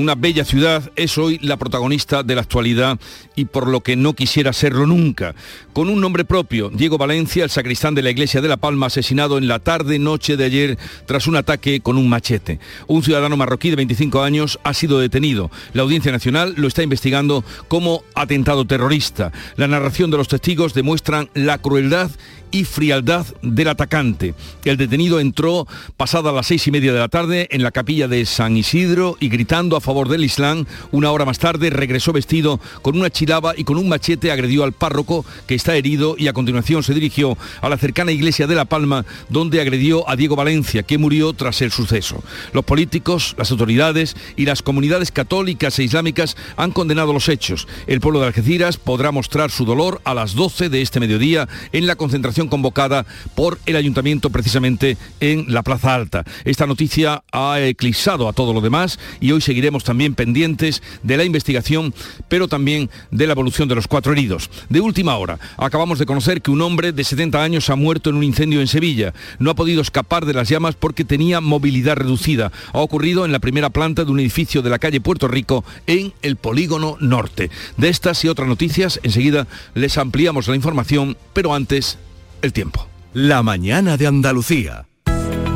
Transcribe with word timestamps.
una 0.00 0.14
bella 0.14 0.44
ciudad, 0.44 0.90
es 0.96 1.18
hoy 1.18 1.38
la 1.42 1.56
protagonista 1.56 2.22
de 2.22 2.34
la 2.34 2.42
actualidad 2.42 2.98
y 3.36 3.46
por 3.46 3.66
lo 3.66 3.80
que 3.80 3.96
no 3.96 4.14
quisiera 4.14 4.52
serlo 4.52 4.86
nunca. 4.86 5.34
Con 5.72 5.88
un 5.88 6.00
nombre 6.00 6.24
propio, 6.24 6.70
Diego 6.70 6.98
Valencia, 6.98 7.44
el 7.44 7.50
sacristán 7.50 7.94
de 7.94 8.02
la 8.02 8.10
iglesia 8.10 8.40
de 8.40 8.48
La 8.48 8.56
Palma, 8.56 8.86
asesinado 8.86 9.38
en 9.38 9.48
la 9.48 9.58
tarde-noche 9.58 10.36
de 10.36 10.44
ayer 10.44 10.78
tras 11.06 11.26
un 11.26 11.36
ataque 11.36 11.80
con 11.80 11.96
un 11.96 12.08
machete. 12.08 12.60
Un 12.86 13.02
ciudadano 13.02 13.36
marroquí 13.36 13.70
de 13.70 13.76
25 13.76 14.22
años 14.22 14.58
ha 14.64 14.74
sido 14.74 14.98
detenido. 14.98 15.50
La 15.72 15.82
Audiencia 15.82 16.12
Nacional 16.12 16.54
lo 16.56 16.68
está 16.68 16.82
investigando 16.82 17.44
como 17.68 18.02
atentado 18.14 18.66
terrorista. 18.66 19.32
La 19.56 19.68
narración 19.68 20.10
de 20.10 20.16
los 20.16 20.28
testigos 20.28 20.74
demuestran 20.74 21.30
la 21.34 21.58
crueldad 21.58 22.10
y 22.50 22.64
frialdad 22.64 23.26
del 23.42 23.68
atacante. 23.68 24.34
El 24.64 24.76
detenido 24.76 25.20
entró 25.20 25.66
pasada 25.96 26.32
las 26.32 26.46
seis 26.46 26.66
y 26.66 26.70
media 26.70 26.92
de 26.92 26.98
la 26.98 27.08
tarde 27.08 27.48
en 27.50 27.62
la 27.62 27.70
capilla 27.70 28.08
de 28.08 28.24
San 28.26 28.56
Isidro 28.56 29.16
y 29.20 29.28
gritando 29.28 29.76
a 29.76 29.80
favor 29.80 30.08
del 30.08 30.24
Islam, 30.24 30.66
una 30.92 31.10
hora 31.10 31.24
más 31.24 31.38
tarde 31.38 31.70
regresó 31.70 32.12
vestido 32.12 32.60
con 32.82 32.96
una 32.96 33.10
chilaba 33.10 33.54
y 33.56 33.64
con 33.64 33.76
un 33.76 33.88
machete 33.88 34.30
agredió 34.30 34.64
al 34.64 34.72
párroco 34.72 35.24
que 35.46 35.54
está 35.54 35.76
herido 35.76 36.16
y 36.18 36.28
a 36.28 36.32
continuación 36.32 36.82
se 36.82 36.94
dirigió 36.94 37.36
a 37.60 37.68
la 37.68 37.78
cercana 37.78 38.12
iglesia 38.12 38.46
de 38.46 38.54
La 38.54 38.64
Palma 38.64 39.04
donde 39.28 39.60
agredió 39.60 40.08
a 40.08 40.16
Diego 40.16 40.36
Valencia 40.36 40.82
que 40.82 40.98
murió 40.98 41.32
tras 41.32 41.62
el 41.62 41.70
suceso. 41.70 42.22
Los 42.52 42.64
políticos, 42.64 43.34
las 43.38 43.50
autoridades 43.50 44.16
y 44.36 44.44
las 44.44 44.62
comunidades 44.62 45.12
católicas 45.12 45.78
e 45.78 45.84
islámicas 45.84 46.36
han 46.56 46.70
condenado 46.70 47.12
los 47.12 47.28
hechos. 47.28 47.66
El 47.86 48.00
pueblo 48.00 48.20
de 48.20 48.26
Algeciras 48.26 48.76
podrá 48.76 49.12
mostrar 49.12 49.50
su 49.50 49.64
dolor 49.64 50.00
a 50.04 50.14
las 50.14 50.34
12 50.34 50.68
de 50.68 50.82
este 50.82 51.00
mediodía 51.00 51.48
en 51.72 51.86
la 51.86 51.96
concentración 51.96 52.37
convocada 52.46 53.04
por 53.34 53.58
el 53.66 53.74
ayuntamiento 53.74 54.30
precisamente 54.30 54.96
en 55.18 55.52
la 55.52 55.64
Plaza 55.64 55.94
Alta. 55.94 56.24
Esta 56.44 56.66
noticia 56.66 57.24
ha 57.32 57.60
eclipsado 57.60 58.28
a 58.28 58.32
todo 58.32 58.54
lo 58.54 58.60
demás 58.60 59.00
y 59.20 59.32
hoy 59.32 59.40
seguiremos 59.40 59.82
también 59.82 60.14
pendientes 60.14 60.82
de 61.02 61.16
la 61.16 61.24
investigación, 61.24 61.92
pero 62.28 62.46
también 62.46 62.90
de 63.10 63.26
la 63.26 63.32
evolución 63.32 63.68
de 63.68 63.74
los 63.74 63.88
cuatro 63.88 64.12
heridos. 64.12 64.50
De 64.68 64.80
última 64.80 65.16
hora, 65.16 65.40
acabamos 65.56 65.98
de 65.98 66.06
conocer 66.06 66.42
que 66.42 66.50
un 66.52 66.62
hombre 66.62 66.92
de 66.92 67.02
70 67.02 67.42
años 67.42 67.70
ha 67.70 67.76
muerto 67.76 68.10
en 68.10 68.16
un 68.16 68.24
incendio 68.24 68.60
en 68.60 68.68
Sevilla. 68.68 69.14
No 69.38 69.50
ha 69.50 69.54
podido 69.56 69.82
escapar 69.82 70.26
de 70.26 70.34
las 70.34 70.48
llamas 70.48 70.74
porque 70.74 71.04
tenía 71.04 71.40
movilidad 71.40 71.96
reducida. 71.96 72.52
Ha 72.72 72.78
ocurrido 72.78 73.24
en 73.24 73.32
la 73.32 73.38
primera 73.38 73.70
planta 73.70 74.04
de 74.04 74.10
un 74.10 74.20
edificio 74.20 74.62
de 74.62 74.70
la 74.70 74.78
calle 74.78 75.00
Puerto 75.00 75.28
Rico 75.28 75.64
en 75.86 76.12
el 76.22 76.36
polígono 76.36 76.96
norte. 77.00 77.50
De 77.76 77.88
estas 77.88 78.24
y 78.24 78.28
otras 78.28 78.48
noticias, 78.48 79.00
enseguida 79.02 79.46
les 79.74 79.98
ampliamos 79.98 80.48
la 80.48 80.56
información, 80.56 81.16
pero 81.32 81.54
antes 81.54 81.98
el 82.42 82.52
tiempo. 82.52 82.86
La 83.12 83.42
mañana 83.42 83.96
de 83.96 84.06
Andalucía. 84.06 84.86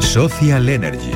Social 0.00 0.68
Energy. 0.68 1.12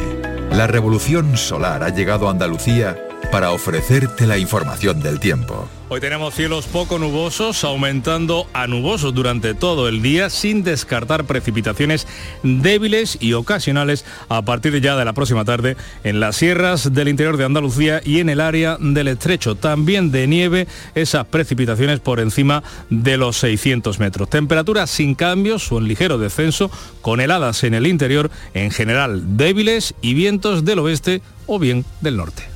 La 0.50 0.66
revolución 0.66 1.36
solar 1.36 1.82
ha 1.82 1.88
llegado 1.88 2.28
a 2.28 2.30
Andalucía 2.30 2.96
para 3.30 3.50
ofrecerte 3.50 4.26
la 4.26 4.38
información 4.38 5.00
del 5.02 5.20
tiempo. 5.20 5.68
Hoy 5.88 6.00
tenemos 6.00 6.34
cielos 6.34 6.66
poco 6.66 6.98
nubosos, 6.98 7.62
aumentando 7.62 8.48
a 8.52 8.66
nubosos 8.66 9.14
durante 9.14 9.54
todo 9.54 9.88
el 9.88 10.02
día, 10.02 10.30
sin 10.30 10.64
descartar 10.64 11.24
precipitaciones 11.26 12.08
débiles 12.42 13.18
y 13.20 13.34
ocasionales 13.34 14.04
a 14.28 14.42
partir 14.42 14.80
ya 14.80 14.96
de 14.96 15.04
la 15.04 15.12
próxima 15.12 15.44
tarde 15.44 15.76
en 16.02 16.18
las 16.18 16.36
sierras 16.36 16.92
del 16.92 17.06
interior 17.06 17.36
de 17.36 17.44
Andalucía 17.44 18.00
y 18.04 18.18
en 18.18 18.30
el 18.30 18.40
área 18.40 18.78
del 18.80 19.06
estrecho. 19.06 19.54
También 19.54 20.10
de 20.10 20.26
nieve, 20.26 20.66
esas 20.96 21.26
precipitaciones 21.26 22.00
por 22.00 22.18
encima 22.18 22.64
de 22.90 23.16
los 23.16 23.36
600 23.36 24.00
metros. 24.00 24.28
Temperaturas 24.28 24.90
sin 24.90 25.14
cambios 25.14 25.70
o 25.70 25.78
en 25.78 25.86
ligero 25.86 26.18
descenso, 26.18 26.68
con 27.00 27.20
heladas 27.20 27.62
en 27.62 27.74
el 27.74 27.86
interior, 27.86 28.28
en 28.54 28.72
general 28.72 29.36
débiles 29.36 29.94
y 30.02 30.14
vientos 30.14 30.64
del 30.64 30.80
oeste 30.80 31.22
o 31.46 31.60
bien 31.60 31.84
del 32.00 32.16
norte. 32.16 32.55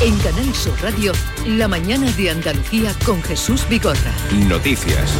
En 0.00 0.16
Canal 0.18 0.54
Sur 0.54 0.74
Radio, 0.82 1.12
la 1.46 1.68
mañana 1.68 2.10
de 2.12 2.30
Andalucía 2.30 2.94
con 3.04 3.22
Jesús 3.22 3.66
Bigorra. 3.68 4.12
Noticias. 4.48 5.12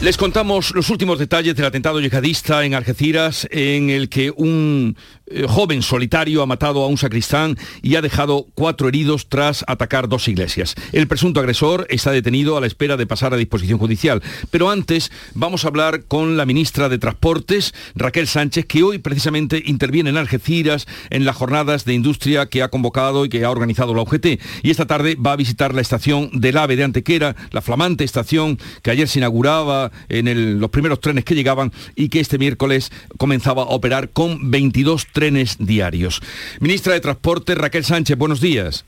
Les 0.00 0.16
contamos 0.16 0.72
los 0.76 0.90
últimos 0.90 1.18
detalles 1.18 1.56
del 1.56 1.66
atentado 1.66 2.00
yihadista 2.00 2.64
en 2.64 2.74
Algeciras, 2.74 3.48
en 3.50 3.90
el 3.90 4.08
que 4.08 4.30
un 4.30 4.96
eh, 5.30 5.46
joven 5.48 5.82
solitario 5.82 6.42
ha 6.42 6.46
matado 6.46 6.82
a 6.82 6.86
un 6.86 6.96
sacristán 6.96 7.58
y 7.82 7.96
ha 7.96 8.02
dejado 8.02 8.46
cuatro 8.54 8.88
heridos 8.88 9.28
tras 9.28 9.64
atacar 9.66 10.08
dos 10.08 10.26
iglesias. 10.28 10.74
El 10.92 11.06
presunto 11.06 11.40
agresor 11.40 11.86
está 11.90 12.12
detenido 12.12 12.56
a 12.56 12.60
la 12.60 12.66
espera 12.66 12.96
de 12.96 13.06
pasar 13.06 13.34
a 13.34 13.36
disposición 13.36 13.78
judicial. 13.78 14.22
Pero 14.50 14.70
antes 14.70 15.12
vamos 15.34 15.64
a 15.64 15.68
hablar 15.68 16.04
con 16.04 16.36
la 16.36 16.46
ministra 16.46 16.88
de 16.88 16.98
Transportes, 16.98 17.74
Raquel 17.94 18.26
Sánchez, 18.26 18.66
que 18.66 18.82
hoy 18.82 18.98
precisamente 18.98 19.62
interviene 19.66 20.10
en 20.10 20.16
Algeciras 20.16 20.86
en 21.10 21.24
las 21.24 21.36
jornadas 21.36 21.84
de 21.84 21.94
industria 21.94 22.46
que 22.46 22.62
ha 22.62 22.68
convocado 22.68 23.24
y 23.24 23.28
que 23.28 23.44
ha 23.44 23.50
organizado 23.50 23.94
la 23.94 24.02
UGT. 24.02 24.40
Y 24.62 24.70
esta 24.70 24.86
tarde 24.86 25.14
va 25.14 25.32
a 25.32 25.36
visitar 25.36 25.74
la 25.74 25.82
estación 25.82 26.30
del 26.32 26.56
AVE 26.56 26.76
de 26.76 26.84
Antequera, 26.84 27.36
la 27.50 27.62
flamante 27.62 28.04
estación 28.04 28.58
que 28.82 28.90
ayer 28.90 29.08
se 29.08 29.18
inauguraba 29.18 29.90
en 30.08 30.58
los 30.58 30.70
primeros 30.70 31.00
trenes 31.00 31.24
que 31.24 31.34
llegaban 31.34 31.72
y 31.96 32.08
que 32.08 32.20
este 32.20 32.38
miércoles 32.38 32.90
comenzaba 33.18 33.62
a 33.64 33.66
operar 33.66 34.10
con 34.10 34.50
22 34.50 35.06
trenes 35.12 35.17
diarios. 35.58 36.20
Ministra 36.60 36.94
de 36.94 37.00
Transporte, 37.00 37.54
Raquel 37.54 37.84
Sánchez, 37.84 38.16
buenos 38.16 38.40
días. 38.40 38.84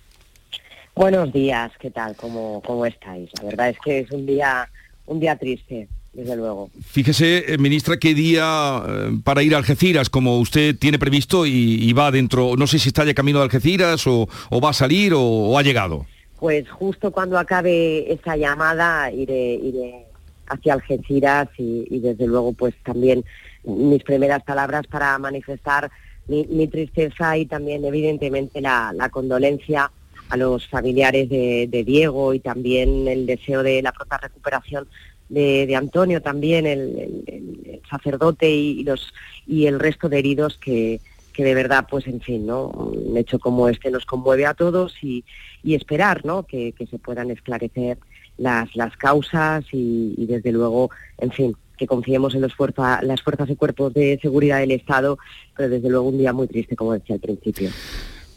Buenos 0.94 1.32
días, 1.32 1.72
¿qué 1.80 1.90
tal? 1.90 2.14
¿Cómo, 2.16 2.62
cómo 2.64 2.84
estáis? 2.86 3.30
La 3.38 3.48
verdad 3.48 3.70
es 3.70 3.78
que 3.84 4.00
es 4.00 4.10
un 4.10 4.26
día, 4.26 4.68
un 5.06 5.20
día 5.20 5.36
triste, 5.36 5.88
desde 6.12 6.36
luego. 6.36 6.70
Fíjese, 6.84 7.54
eh, 7.54 7.58
ministra, 7.58 7.96
qué 7.98 8.14
día 8.14 8.82
eh, 8.86 9.18
para 9.24 9.42
ir 9.42 9.54
a 9.54 9.58
Algeciras, 9.58 10.10
como 10.10 10.38
usted 10.38 10.76
tiene 10.78 10.98
previsto 10.98 11.46
y, 11.46 11.92
va 11.92 12.10
dentro, 12.10 12.54
no 12.56 12.66
sé 12.66 12.78
si 12.78 12.88
está 12.88 13.04
ya 13.04 13.14
camino 13.14 13.38
de 13.38 13.44
Algeciras 13.44 14.06
o, 14.06 14.28
va 14.62 14.70
a 14.70 14.74
salir 14.74 15.12
o, 15.14 15.56
ha 15.58 15.62
llegado. 15.62 16.06
Pues 16.38 16.68
justo 16.70 17.10
cuando 17.10 17.38
acabe 17.38 18.12
esa 18.12 18.36
llamada 18.36 19.12
iré, 19.12 19.54
iré 19.54 20.06
hacia 20.48 20.74
Algeciras 20.74 21.48
y, 21.58 21.98
desde 22.00 22.26
luego 22.26 22.52
pues 22.52 22.74
también 22.84 23.24
mis 23.64 24.02
primeras 24.02 24.42
palabras 24.42 24.86
para 24.86 25.18
manifestar 25.18 25.90
mi, 26.30 26.68
tristeza 26.68 27.36
y 27.36 27.46
también 27.46 27.84
evidentemente 27.84 28.60
la, 28.60 29.08
condolencia 29.10 29.90
a 30.28 30.36
los 30.36 30.68
familiares 30.68 31.28
de, 31.28 31.84
Diego 31.84 32.32
y 32.34 32.40
también 32.40 33.08
el 33.08 33.26
deseo 33.26 33.62
de 33.62 33.82
la 33.82 33.92
pronta 33.92 34.18
recuperación 34.18 34.86
de, 35.28 35.74
Antonio 35.74 36.22
también, 36.22 36.66
el, 36.66 37.80
sacerdote 37.90 38.48
y, 38.50 38.84
los, 38.84 39.12
y 39.46 39.66
el 39.66 39.80
resto 39.80 40.08
de 40.08 40.18
heridos 40.20 40.58
que, 40.58 41.00
que 41.32 41.44
de 41.44 41.54
verdad, 41.54 41.86
pues 41.90 42.06
en 42.06 42.20
fin, 42.20 42.46
¿no? 42.46 42.68
Un 42.68 43.16
hecho 43.16 43.38
como 43.38 43.68
este 43.68 43.90
nos 43.90 44.06
conmueve 44.06 44.46
a 44.46 44.54
todos 44.54 44.94
y, 45.02 45.24
esperar, 45.64 46.24
¿no? 46.24 46.44
Que, 46.44 46.72
que, 46.72 46.86
se 46.86 46.98
puedan 46.98 47.30
esclarecer 47.30 47.98
las, 48.38 48.74
las 48.74 48.96
causas 48.96 49.64
y, 49.72 50.26
desde 50.26 50.52
luego, 50.52 50.90
en 51.18 51.30
fin, 51.30 51.56
que 51.80 51.86
confiemos 51.86 52.34
en 52.34 52.42
las 52.42 52.54
fuerzas 52.54 53.48
y 53.48 53.56
cuerpos 53.56 53.94
de 53.94 54.18
seguridad 54.20 54.58
del 54.58 54.72
Estado, 54.72 55.18
pero 55.56 55.70
desde 55.70 55.88
luego 55.88 56.10
un 56.10 56.18
día 56.18 56.34
muy 56.34 56.46
triste, 56.46 56.76
como 56.76 56.92
decía 56.92 57.14
al 57.14 57.20
principio. 57.22 57.70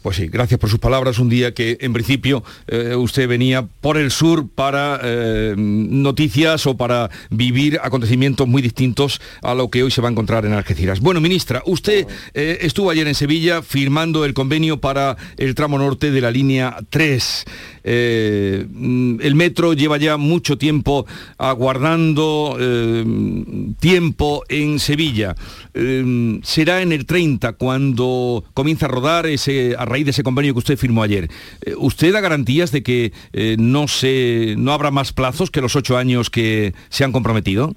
Pues 0.04 0.18
sí, 0.18 0.28
gracias 0.28 0.60
por 0.60 0.68
sus 0.68 0.80
palabras. 0.80 1.18
Un 1.18 1.30
día 1.30 1.54
que 1.54 1.78
en 1.80 1.94
principio 1.94 2.44
eh, 2.66 2.94
usted 2.94 3.26
venía 3.26 3.66
por 3.80 3.96
el 3.96 4.10
sur 4.10 4.46
para 4.54 5.00
eh, 5.02 5.54
noticias 5.56 6.66
o 6.66 6.76
para 6.76 7.08
vivir 7.30 7.80
acontecimientos 7.82 8.46
muy 8.46 8.60
distintos 8.60 9.18
a 9.40 9.54
lo 9.54 9.70
que 9.70 9.82
hoy 9.82 9.90
se 9.90 10.02
va 10.02 10.08
a 10.08 10.12
encontrar 10.12 10.44
en 10.44 10.52
Algeciras. 10.52 11.00
Bueno, 11.00 11.22
ministra, 11.22 11.62
usted 11.64 12.06
eh, 12.34 12.58
estuvo 12.60 12.90
ayer 12.90 13.08
en 13.08 13.14
Sevilla 13.14 13.62
firmando 13.62 14.26
el 14.26 14.34
convenio 14.34 14.78
para 14.78 15.16
el 15.38 15.54
tramo 15.54 15.78
norte 15.78 16.10
de 16.10 16.20
la 16.20 16.30
línea 16.30 16.76
3. 16.90 17.44
el 17.84 19.32
metro 19.34 19.72
lleva 19.72 19.96
ya 19.96 20.18
mucho 20.18 20.58
tiempo 20.58 21.06
aguardando 21.38 22.58
tiempo 23.80 24.44
en 24.50 24.78
Sevilla. 24.78 25.34
será 26.42 26.82
en 26.82 26.92
el 26.92 27.06
30 27.06 27.54
cuando 27.54 28.44
comienza 28.52 28.84
a 28.84 28.90
rodar 28.90 29.26
ese 29.26 29.74
raíz 29.94 30.04
de 30.04 30.10
ese 30.10 30.24
convenio 30.24 30.54
que 30.54 30.58
usted 30.58 30.76
firmó 30.76 31.04
ayer, 31.04 31.28
eh, 31.64 31.74
¿usted 31.78 32.12
da 32.12 32.20
garantías 32.20 32.72
de 32.72 32.82
que 32.82 33.12
eh, 33.32 33.56
no, 33.58 33.86
se, 33.86 34.56
no 34.58 34.72
habrá 34.72 34.90
más 34.90 35.12
plazos 35.12 35.50
que 35.52 35.60
los 35.60 35.76
ocho 35.76 35.96
años 35.96 36.30
que 36.30 36.74
se 36.88 37.04
han 37.04 37.12
comprometido? 37.12 37.72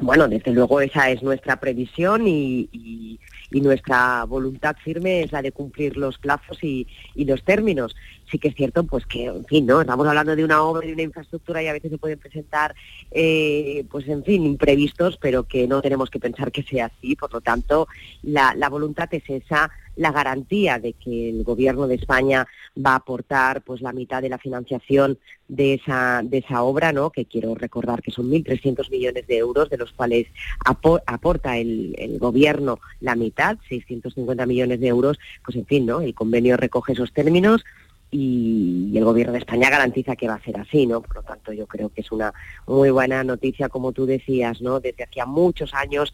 Bueno, 0.00 0.28
desde 0.28 0.52
luego 0.52 0.80
esa 0.80 1.10
es 1.10 1.24
nuestra 1.24 1.58
previsión 1.58 2.28
y, 2.28 3.18
nuestra 3.50 4.24
voluntad 4.24 4.76
firme 4.84 5.22
es 5.22 5.32
la 5.32 5.42
de 5.42 5.50
cumplir 5.50 5.96
los 5.96 6.18
plazos 6.18 6.62
y, 6.62 6.86
los 7.16 7.42
términos. 7.42 7.96
Sí 8.30 8.38
que 8.38 8.48
es 8.48 8.54
cierto, 8.54 8.84
pues 8.84 9.06
que, 9.06 9.24
en 9.24 9.44
fin, 9.46 9.66
¿no? 9.66 9.80
Estamos 9.80 10.06
hablando 10.06 10.36
de 10.36 10.44
una 10.44 10.62
obra 10.62 10.86
y 10.86 10.92
una 10.92 11.02
infraestructura 11.02 11.62
y 11.62 11.66
a 11.66 11.72
veces 11.72 11.90
se 11.90 11.98
pueden 11.98 12.18
presentar, 12.18 12.74
eh, 13.10 13.84
pues 13.90 14.06
en 14.06 14.22
fin, 14.22 14.44
imprevistos, 14.44 15.16
pero 15.20 15.44
que 15.44 15.66
no 15.66 15.80
tenemos 15.80 16.10
que 16.10 16.20
pensar 16.20 16.52
que 16.52 16.62
sea 16.62 16.86
así. 16.86 17.16
Por 17.16 17.32
lo 17.32 17.40
tanto, 17.40 17.88
la, 18.22 18.54
la 18.54 18.68
voluntad 18.68 19.08
es 19.12 19.24
esa 19.28 19.70
la 19.98 20.12
garantía 20.12 20.78
de 20.78 20.92
que 20.92 21.28
el 21.28 21.42
Gobierno 21.42 21.88
de 21.88 21.96
España 21.96 22.46
va 22.74 22.92
a 22.92 22.96
aportar 22.96 23.62
pues 23.62 23.82
la 23.82 23.92
mitad 23.92 24.22
de 24.22 24.28
la 24.28 24.38
financiación 24.38 25.18
de 25.48 25.74
esa, 25.74 26.22
de 26.24 26.38
esa 26.38 26.62
obra, 26.62 26.92
¿no? 26.92 27.10
que 27.10 27.24
quiero 27.24 27.54
recordar 27.56 28.00
que 28.00 28.12
son 28.12 28.30
1.300 28.30 28.90
millones 28.90 29.26
de 29.26 29.38
euros, 29.38 29.68
de 29.70 29.76
los 29.76 29.92
cuales 29.92 30.28
aporta 30.64 31.58
el, 31.58 32.16
Gobierno 32.20 32.78
la 33.00 33.16
mitad, 33.16 33.58
650 33.68 34.46
millones 34.46 34.80
de 34.80 34.86
euros, 34.86 35.18
pues 35.44 35.56
en 35.56 35.66
fin, 35.66 35.84
¿no? 35.84 36.00
el 36.00 36.14
convenio 36.14 36.56
recoge 36.56 36.92
esos 36.92 37.12
términos 37.12 37.64
y, 38.10 38.96
el 38.96 39.04
gobierno 39.04 39.32
de 39.32 39.40
España 39.40 39.70
garantiza 39.70 40.16
que 40.16 40.28
va 40.28 40.34
a 40.34 40.42
ser 40.42 40.58
así, 40.58 40.86
¿no? 40.86 41.02
Por 41.02 41.16
lo 41.16 41.22
tanto, 41.22 41.52
yo 41.52 41.66
creo 41.66 41.90
que 41.90 42.00
es 42.00 42.10
una 42.10 42.32
muy 42.66 42.90
buena 42.90 43.22
noticia, 43.22 43.68
como 43.68 43.92
tú 43.92 44.06
decías, 44.06 44.60
¿no? 44.60 44.80
Desde 44.80 45.04
hacía 45.04 45.26
muchos 45.26 45.74
años 45.74 46.12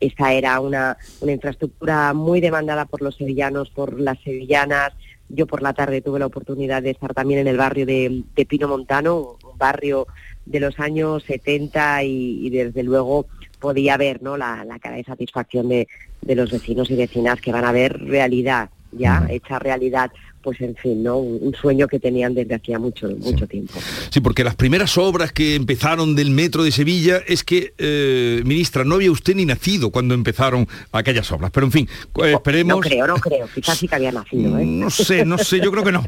esta 0.00 0.32
era 0.32 0.58
una, 0.60 0.96
infraestructura 1.22 2.12
muy 2.14 2.40
demandada 2.40 2.86
por 2.86 3.02
los 3.02 3.16
sevillanos, 3.16 3.70
por 3.70 4.00
las 4.00 4.18
sevillanas. 4.20 4.92
Yo 5.28 5.46
por 5.46 5.62
la 5.62 5.74
tarde 5.74 6.00
tuve 6.00 6.18
la 6.18 6.26
oportunidad 6.26 6.82
de 6.82 6.90
estar 6.90 7.14
también 7.14 7.40
en 7.40 7.46
el 7.46 7.56
barrio 7.56 7.86
de, 7.86 8.24
Pino 8.48 8.66
Montano, 8.66 9.36
un 9.44 9.58
barrio 9.58 10.06
de 10.46 10.58
los 10.58 10.80
años 10.80 11.22
70 11.24 12.02
y, 12.02 12.50
desde 12.50 12.82
luego 12.82 13.26
podía 13.60 13.96
ver 13.96 14.22
¿no? 14.22 14.36
la, 14.36 14.64
cara 14.80 14.96
de 14.96 15.04
satisfacción 15.04 15.68
de, 15.68 15.86
de 16.22 16.34
los 16.34 16.50
vecinos 16.50 16.90
y 16.90 16.96
vecinas 16.96 17.40
que 17.40 17.52
van 17.52 17.64
a 17.64 17.72
ver 17.72 18.00
realidad, 18.00 18.70
ya 18.92 19.26
hecha 19.30 19.58
realidad 19.58 20.10
pues 20.42 20.60
en 20.60 20.74
fin, 20.74 21.02
¿no? 21.02 21.18
Un, 21.18 21.54
sueño 21.54 21.86
que 21.86 21.98
tenían 21.98 22.34
desde 22.34 22.54
hacía 22.54 22.78
mucho, 22.78 23.08
mucho 23.18 23.46
tiempo. 23.46 23.74
Sí, 24.08 24.20
porque 24.20 24.44
las 24.44 24.54
primeras 24.54 24.96
obras 24.96 25.32
que 25.32 25.54
empezaron 25.54 26.14
del 26.14 26.30
metro 26.30 26.62
de 26.62 26.72
Sevilla 26.72 27.20
es 27.26 27.44
que, 27.44 27.74
eh, 27.76 28.40
ministra, 28.44 28.84
no 28.84 28.94
había 28.94 29.10
usted 29.10 29.34
ni 29.34 29.44
nacido 29.44 29.90
cuando 29.90 30.14
empezaron 30.14 30.66
aquellas 30.92 31.30
obras. 31.32 31.50
Pero 31.50 31.66
en 31.66 31.72
fin, 31.72 31.88
eh, 32.22 32.32
esperemos. 32.32 32.76
No 32.76 32.80
creo, 32.80 33.06
no 33.06 33.16
creo, 33.16 33.46
quizás 33.54 33.76
sí 33.76 33.88
que 33.88 33.94
había 33.96 34.12
nacido. 34.12 34.58
¿eh? 34.58 34.64
No 34.64 34.88
sé, 34.88 35.24
no 35.26 35.36
sé, 35.36 35.60
yo 35.60 35.70
creo 35.70 35.84
que 35.84 35.92
no. 35.92 36.04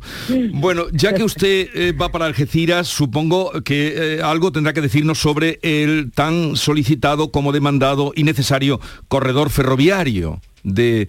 Bueno, 0.55 0.87
ya 0.93 1.13
que 1.13 1.25
usted 1.25 1.97
va 2.01 2.11
para 2.11 2.25
Algeciras, 2.25 2.89
supongo 2.89 3.53
que 3.63 4.21
algo 4.23 4.53
tendrá 4.53 4.73
que 4.73 4.81
decirnos 4.81 5.19
sobre 5.19 5.59
el 5.63 6.11
tan 6.13 6.57
solicitado 6.57 7.31
como 7.31 7.53
demandado 7.53 8.13
y 8.15 8.23
necesario 8.23 8.81
corredor 9.09 9.51
ferroviario 9.51 10.41
de 10.63 11.09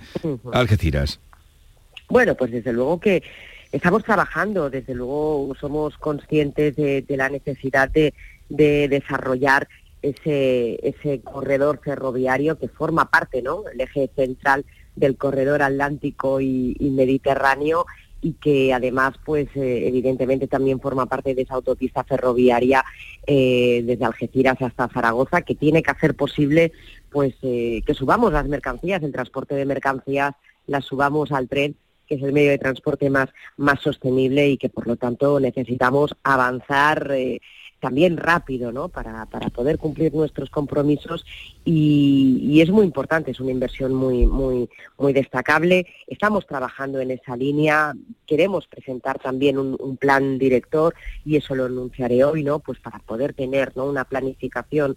Algeciras. 0.51 1.19
Bueno, 2.13 2.35
pues 2.35 2.51
desde 2.51 2.71
luego 2.71 2.99
que 2.99 3.23
estamos 3.71 4.03
trabajando, 4.03 4.69
desde 4.69 4.93
luego 4.93 5.55
somos 5.59 5.97
conscientes 5.97 6.75
de, 6.75 7.03
la 7.09 7.27
necesidad 7.27 7.89
de, 7.89 8.13
desarrollar 8.49 9.67
ese, 10.03 11.21
corredor 11.23 11.79
ferroviario 11.83 12.59
que 12.59 12.67
forma 12.67 13.09
parte, 13.09 13.41
¿no? 13.41 13.63
El 13.67 13.81
eje 13.81 14.11
central 14.15 14.63
del 14.95 15.17
corredor 15.17 15.63
atlántico 15.63 16.39
y, 16.39 16.77
mediterráneo 16.95 17.87
y 18.21 18.33
que 18.33 18.75
además, 18.75 19.15
pues 19.25 19.47
eh, 19.55 19.87
evidentemente 19.87 20.47
también 20.47 20.79
forma 20.79 21.07
parte 21.07 21.33
de 21.33 21.41
esa 21.41 21.55
autopista 21.55 22.03
ferroviaria 22.03 22.85
eh, 23.25 23.81
desde 23.83 24.05
Algeciras 24.05 24.61
hasta 24.61 24.87
Zaragoza, 24.87 25.41
que 25.41 25.55
tiene 25.55 25.81
que 25.81 25.89
hacer 25.89 26.13
posible, 26.13 26.73
pues, 27.09 27.33
eh, 27.41 27.81
que 27.87 27.95
subamos 27.95 28.31
las 28.31 28.47
mercancías, 28.47 29.01
el 29.01 29.11
transporte 29.11 29.55
de 29.55 29.65
mercancías, 29.65 30.35
las 30.67 30.85
subamos 30.85 31.31
al 31.31 31.49
tren 31.49 31.75
que 32.07 32.15
es 32.15 32.23
el 32.23 32.33
medio 32.33 32.51
de 32.51 32.57
transporte 32.57 33.09
más, 33.09 33.29
más 33.57 33.79
sostenible 33.81 34.49
y 34.49 34.57
que 34.57 34.69
por 34.69 34.87
lo 34.87 34.95
tanto 34.95 35.39
necesitamos 35.39 36.15
avanzar 36.23 37.11
eh, 37.11 37.39
también 37.83 38.15
rápido 38.15 38.71
¿no? 38.71 38.87
para, 38.87 39.25
para, 39.25 39.49
poder 39.49 39.77
cumplir 39.77 40.13
nuestros 40.13 40.49
compromisos 40.49 41.25
y, 41.65 42.61
es 42.61 42.69
muy 42.69 42.85
importante, 42.85 43.31
es 43.31 43.41
una 43.41 43.51
inversión 43.51 43.93
muy, 43.93 44.25
muy, 44.25 44.69
muy 44.97 45.11
destacable. 45.11 45.85
Estamos 46.07 46.47
trabajando 46.47 47.01
en 47.01 47.11
esa 47.11 47.35
línea, 47.35 47.93
queremos 48.25 48.67
presentar 48.67 49.19
también 49.19 49.57
un, 49.57 49.97
plan 49.97 50.37
director 50.37 50.95
y 51.25 51.35
eso 51.35 51.55
lo 51.55 51.65
anunciaré 51.65 52.23
hoy, 52.23 52.41
¿no? 52.41 52.59
Pues 52.59 52.79
para 52.79 52.99
poder 52.99 53.33
tener 53.33 53.75
¿no? 53.75 53.85
una 53.85 54.05
planificación 54.05 54.95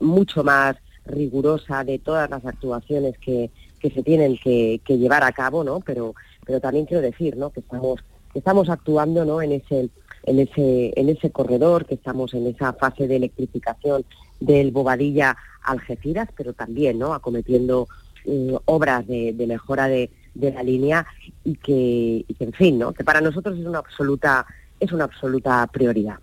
mucho 0.00 0.42
más 0.42 0.74
rigurosa 1.06 1.84
de 1.84 2.00
todas 2.00 2.28
las 2.28 2.44
actuaciones 2.44 3.16
que, 3.18 3.50
que 3.78 3.90
se 3.90 4.02
tienen 4.02 4.38
que, 4.38 4.80
que 4.84 4.98
llevar 4.98 5.22
a 5.22 5.30
cabo, 5.30 5.62
¿no? 5.62 5.78
Pero 5.80 6.16
pero 6.44 6.60
también 6.60 6.86
quiero 6.86 7.02
decir 7.02 7.36
¿no? 7.36 7.50
que 7.50 7.60
estamos 7.60 8.00
que 8.32 8.38
estamos 8.38 8.68
actuando 8.68 9.24
¿no? 9.24 9.42
en 9.42 9.52
ese 9.52 9.90
en 10.24 10.38
ese 10.38 10.92
en 10.96 11.08
ese 11.08 11.30
corredor 11.30 11.86
que 11.86 11.94
estamos 11.94 12.34
en 12.34 12.46
esa 12.46 12.72
fase 12.72 13.06
de 13.08 13.16
electrificación 13.16 14.04
del 14.40 14.70
Bobadilla 14.70 15.36
Algeciras 15.62 16.28
pero 16.36 16.52
también 16.52 16.98
no 16.98 17.14
acometiendo 17.14 17.88
eh, 18.24 18.56
obras 18.64 19.06
de, 19.06 19.34
mejora 19.46 19.86
de, 19.88 20.10
de, 20.34 20.52
la 20.52 20.62
línea 20.62 21.06
y 21.44 21.56
que, 21.56 22.24
y 22.26 22.34
que 22.34 22.44
en 22.44 22.52
fin 22.52 22.78
no 22.78 22.92
que 22.92 23.04
para 23.04 23.20
nosotros 23.20 23.58
es 23.58 23.66
una 23.66 23.78
absoluta 23.78 24.46
es 24.84 24.92
una 24.92 25.04
absoluta 25.04 25.66
prioridad. 25.66 26.16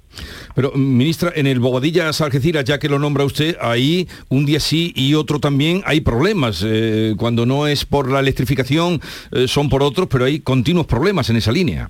Pero, 0.55 0.71
ministra, 0.73 1.31
en 1.35 1.47
el 1.47 1.59
Bogadillas 1.59 2.21
Algeciras, 2.21 2.63
ya 2.63 2.79
que 2.79 2.89
lo 2.89 2.99
nombra 2.99 3.23
usted, 3.23 3.57
ahí 3.61 4.07
un 4.29 4.45
día 4.45 4.59
sí 4.59 4.91
y 4.95 5.13
otro 5.13 5.39
también 5.39 5.81
hay 5.85 6.01
problemas. 6.01 6.63
Eh, 6.65 7.15
cuando 7.17 7.45
no 7.45 7.67
es 7.67 7.85
por 7.85 8.09
la 8.09 8.19
electrificación, 8.19 9.01
eh, 9.31 9.47
son 9.47 9.69
por 9.69 9.83
otros, 9.83 10.07
pero 10.07 10.25
hay 10.25 10.39
continuos 10.39 10.85
problemas 10.85 11.29
en 11.29 11.37
esa 11.37 11.51
línea. 11.51 11.89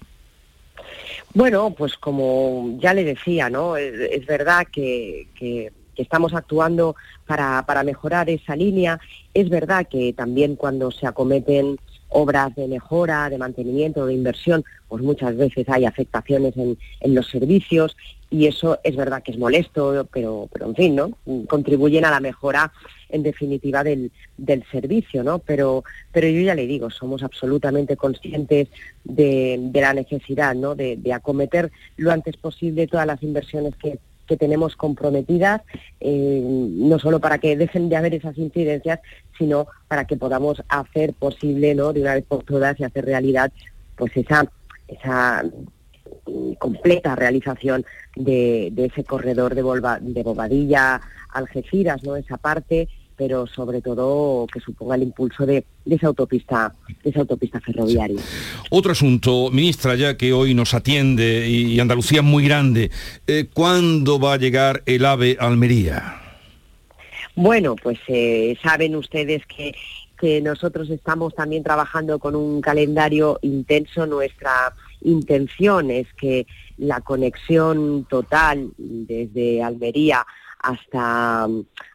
Bueno, 1.34 1.74
pues 1.78 1.96
como 1.98 2.78
ya 2.80 2.94
le 2.94 3.04
decía, 3.04 3.50
¿no? 3.50 3.78
Es, 3.78 4.26
verdad 4.26 4.68
que, 4.72 5.28
que, 5.36 5.72
estamos 5.96 6.34
actuando 6.34 6.96
para, 7.28 7.64
para 7.66 7.84
mejorar 7.84 8.30
esa 8.30 8.56
línea. 8.56 9.00
Es 9.34 9.50
verdad 9.50 9.88
que 9.90 10.14
también 10.14 10.56
cuando 10.56 10.92
se 10.92 11.06
acometen 11.06 11.78
obras 12.12 12.54
de 12.56 12.68
mejora, 12.68 13.30
de 13.30 13.38
mantenimiento, 13.38 14.06
de 14.06 14.14
inversión, 14.14 14.64
pues 14.88 15.02
muchas 15.04 15.36
veces 15.36 15.68
hay 15.70 15.86
afectaciones 15.86 16.54
en, 16.58 16.78
los 17.14 17.28
servicios 17.30 17.96
y 18.30 18.48
eso 18.48 18.80
es 18.84 18.96
verdad 18.96 19.24
que 19.24 19.32
es 19.32 19.38
molesto, 19.38 20.08
pero, 20.12 20.48
pero 20.52 20.68
en 20.68 20.76
fin, 20.76 20.96
¿no? 20.96 21.12
Contribuyen 21.48 22.06
a 22.06 22.12
la 22.12 22.20
mejora 22.20 22.72
en 23.10 23.24
definitiva 23.24 23.84
del, 23.84 24.12
servicio, 24.72 25.24
¿no? 25.24 25.40
Pero, 25.40 25.84
pero 26.12 26.28
yo 26.28 26.42
ya 26.42 26.56
le 26.56 26.68
digo, 26.68 26.90
somos 26.90 27.24
absolutamente 27.24 27.98
conscientes 27.98 28.70
de, 29.04 29.72
la 29.74 29.94
necesidad, 29.94 30.56
¿no? 30.56 30.76
De, 30.76 30.98
de 30.98 31.14
acometer 31.14 31.72
lo 31.98 32.12
antes 32.12 32.38
posible 32.38 32.88
todas 32.88 33.08
las 33.08 33.22
inversiones 33.24 33.76
que, 33.76 34.00
que 34.32 34.38
tenemos 34.38 34.78
comprometidas, 34.78 35.62
eh, 36.00 36.42
no 36.42 37.00
solo 37.00 37.20
para 37.20 37.40
que 37.40 37.58
dejen 37.58 37.90
de 37.90 37.98
haber 37.98 38.14
esas 38.14 38.38
incidencias, 38.38 39.02
sino 39.42 39.66
para 39.88 40.06
que 40.06 40.18
podamos 40.18 40.62
hacer 40.70 41.14
posible, 41.14 41.74
¿no? 41.74 41.94
De 41.94 42.02
una 42.02 42.14
vez 42.14 42.26
por 42.28 42.44
todas 42.44 42.80
y 42.80 42.84
hacer 42.84 43.06
realidad, 43.06 43.52
pues 43.96 44.16
esa, 44.16 44.46
esa 44.88 45.44
mm, 46.28 46.54
completa 46.60 47.16
realización 47.16 47.84
de, 48.16 48.72
ese 48.78 49.04
corredor 49.04 49.56
de, 49.56 49.64
de 50.02 50.24
Bobadilla, 50.24 51.02
Algeciras, 51.34 52.04
¿no? 52.04 52.16
Esa 52.16 52.38
parte 52.38 52.88
pero 53.18 53.46
sobre 53.46 53.82
todo 53.82 54.48
que 54.52 54.60
suponga 54.60 54.96
el 54.96 55.04
impulso 55.04 55.46
de, 55.46 55.64
esa 55.86 56.08
autopista, 56.08 56.74
esa 57.04 57.20
autopista 57.20 57.60
ferroviaria. 57.60 58.20
Otro 58.72 58.94
asunto, 58.94 59.52
ministra, 59.52 59.94
ya 59.94 60.18
que 60.18 60.34
hoy 60.34 60.56
nos 60.56 60.74
atiende 60.74 61.48
y 61.48 61.80
Andalucía 61.80 62.22
es 62.22 62.26
muy 62.26 62.44
grande, 62.46 62.90
eh, 63.28 63.48
¿cuándo 63.54 64.20
va 64.20 64.34
a 64.34 64.38
llegar 64.38 64.82
el 64.88 65.06
AVE 65.06 65.38
Almería? 65.40 66.21
Bueno, 67.36 67.76
pues 67.76 68.00
eh, 68.08 68.58
saben 68.62 68.96
ustedes 68.96 69.46
que 69.46 69.74
que 70.22 70.40
nosotros 70.40 70.88
estamos 70.92 71.34
también 71.34 71.64
trabajando 71.64 72.20
con 72.20 72.36
un 72.36 72.62
calendario 72.62 73.40
intenso. 73.42 74.06
Nuestra 74.06 74.72
intención 75.02 75.90
es 75.90 76.14
que 76.14 76.46
la 76.78 77.02
conexión 77.02 78.06
total 78.08 78.70
desde 78.78 79.64
Almería 79.64 80.24
hasta, 80.60 81.48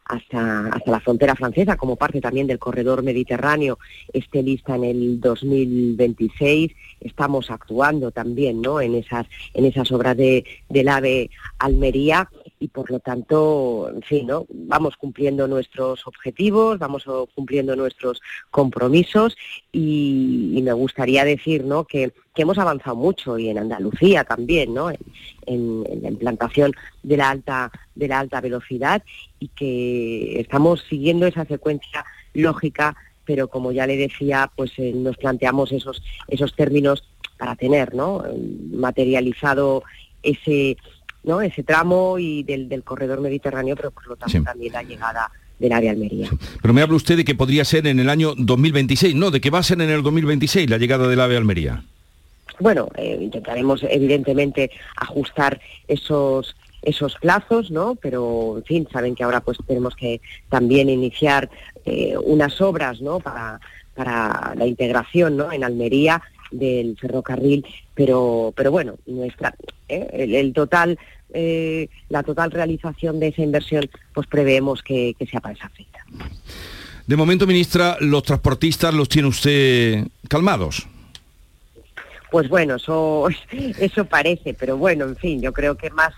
hasta, 0.03 0.67
hasta 0.67 0.91
la 0.91 0.99
frontera 0.99 1.35
francesa, 1.35 1.77
como 1.77 1.95
parte 1.95 2.19
también 2.19 2.47
del 2.47 2.59
corredor 2.59 3.01
mediterráneo, 3.01 3.79
esté 4.11 4.43
lista 4.43 4.75
en 4.75 4.83
el 4.83 5.21
2026. 5.21 6.73
Estamos 6.99 7.49
actuando 7.49 8.11
también 8.11 8.61
¿no? 8.61 8.81
en, 8.81 8.95
esas, 8.95 9.25
en 9.53 9.63
esas 9.63 9.89
obras 9.93 10.17
de, 10.17 10.43
del 10.67 10.89
AVE 10.89 11.29
Almería 11.59 12.29
y 12.59 12.69
por 12.69 12.89
lo 12.89 12.99
tanto, 12.99 13.89
en 13.93 14.01
fin, 14.01 14.27
¿no? 14.27 14.45
vamos 14.49 14.97
cumpliendo 14.97 15.47
nuestros 15.47 16.05
objetivos, 16.07 16.79
vamos 16.79 17.05
cumpliendo 17.35 17.75
nuestros 17.75 18.21
compromisos 18.49 19.35
y, 19.71 20.59
me 20.63 20.73
gustaría 20.73 21.23
decir 21.23 21.63
¿no? 21.63 21.85
que, 21.85 22.11
hemos 22.35 22.57
avanzado 22.57 22.95
mucho 22.95 23.39
y 23.39 23.49
en 23.49 23.57
Andalucía 23.57 24.23
también, 24.23 24.71
¿no? 24.73 24.91
En, 24.91 25.83
la 26.03 26.09
implantación 26.09 26.71
de 27.01 27.17
la 27.17 27.31
alta 27.31 27.71
de 27.95 28.07
la 28.07 28.19
alta 28.19 28.41
velocidad 28.41 29.01
y 29.39 29.47
que 29.47 30.39
estamos 30.39 30.83
siguiendo 30.87 31.25
esa 31.25 31.45
secuencia 31.45 32.05
lógica, 32.35 32.95
pero 33.25 33.47
como 33.47 33.71
ya 33.71 33.87
le 33.87 33.97
decía, 33.97 34.51
pues 34.55 34.71
eh, 34.77 34.91
nos 34.93 35.17
planteamos 35.17 35.71
esos 35.71 36.03
esos 36.27 36.55
términos 36.55 37.03
para 37.39 37.55
tener, 37.55 37.95
¿no? 37.95 38.23
materializado 38.71 39.83
ese 40.21 40.77
¿no? 41.27 41.41
ese 41.41 41.61
tramo 41.61 42.17
y 42.17 42.41
del, 42.43 42.83
corredor 42.83 43.21
mediterráneo, 43.21 43.75
pero 43.75 43.91
por 43.91 44.07
lo 44.07 44.15
tanto 44.15 44.41
también 44.41 44.73
la 44.73 44.81
llegada 44.81 45.29
del 45.59 45.73
área 45.73 45.91
Almería. 45.91 46.29
Pero 46.61 46.73
me 46.73 46.81
habla 46.81 46.95
usted 46.95 47.17
de 47.17 47.25
que 47.25 47.35
podría 47.35 47.65
ser 47.65 47.85
en 47.85 47.99
el 47.99 48.09
año 48.09 48.33
2026, 48.35 49.13
no, 49.15 49.29
de 49.29 49.41
que 49.41 49.49
va 49.49 49.59
a 49.59 49.63
ser 49.63 49.81
en 49.81 49.89
el 49.89 50.01
2026 50.01 50.69
la 50.69 50.77
llegada 50.77 51.07
del 51.07 51.19
AVE 51.19 51.37
Almería. 51.37 51.83
Bueno, 52.59 52.87
eh, 52.95 53.19
intentaremos 53.21 53.83
evidentemente 53.83 54.71
ajustar 54.95 55.59
esos 55.87 56.55
esos 56.83 57.15
plazos, 57.15 57.69
¿no? 57.69 57.95
Pero, 57.95 58.55
en 58.57 58.63
fin, 58.63 58.87
saben 58.91 59.13
que 59.13 59.23
ahora 59.23 59.41
pues 59.41 59.57
tenemos 59.67 59.95
que 59.95 60.21
también 60.47 60.89
iniciar 60.89 61.49
eh, 61.85 62.15
unas 62.23 62.61
obras, 62.61 63.01
¿no? 63.01 63.19
Para, 63.19 63.59
para 63.93 64.53
la 64.55 64.65
integración, 64.65 65.35
¿no? 65.35 65.51
En 65.51 65.65
Almería 65.65 66.21
del 66.51 66.97
ferrocarril, 66.97 67.65
pero, 67.93 68.53
pero 68.55 68.71
bueno, 68.71 68.95
nuestra, 69.05 69.53
¿eh? 69.89 70.07
el, 70.13 70.53
total 70.53 70.97
eh, 71.33 71.89
la 72.09 72.23
total 72.23 72.51
realización 72.51 73.19
de 73.19 73.27
esa 73.27 73.41
inversión, 73.41 73.89
pues 74.13 74.27
preveemos 74.27 74.81
que, 74.81 75.15
sea 75.29 75.41
para 75.41 75.55
esa 75.55 75.69
fecha. 75.69 76.05
De 77.05 77.15
momento, 77.15 77.45
ministra, 77.45 77.97
los 77.99 78.23
transportistas 78.23 78.93
los 78.93 79.09
tiene 79.09 79.27
usted 79.27 80.07
calmados. 80.29 80.87
Pues 82.31 82.49
bueno, 82.49 82.75
eso, 82.75 83.27
eso 83.79 84.05
parece, 84.05 84.53
pero 84.53 84.77
bueno, 84.77 85.05
en 85.05 85.15
fin, 85.15 85.41
yo 85.41 85.53
creo 85.53 85.75
que 85.75 85.89
más 85.89 86.13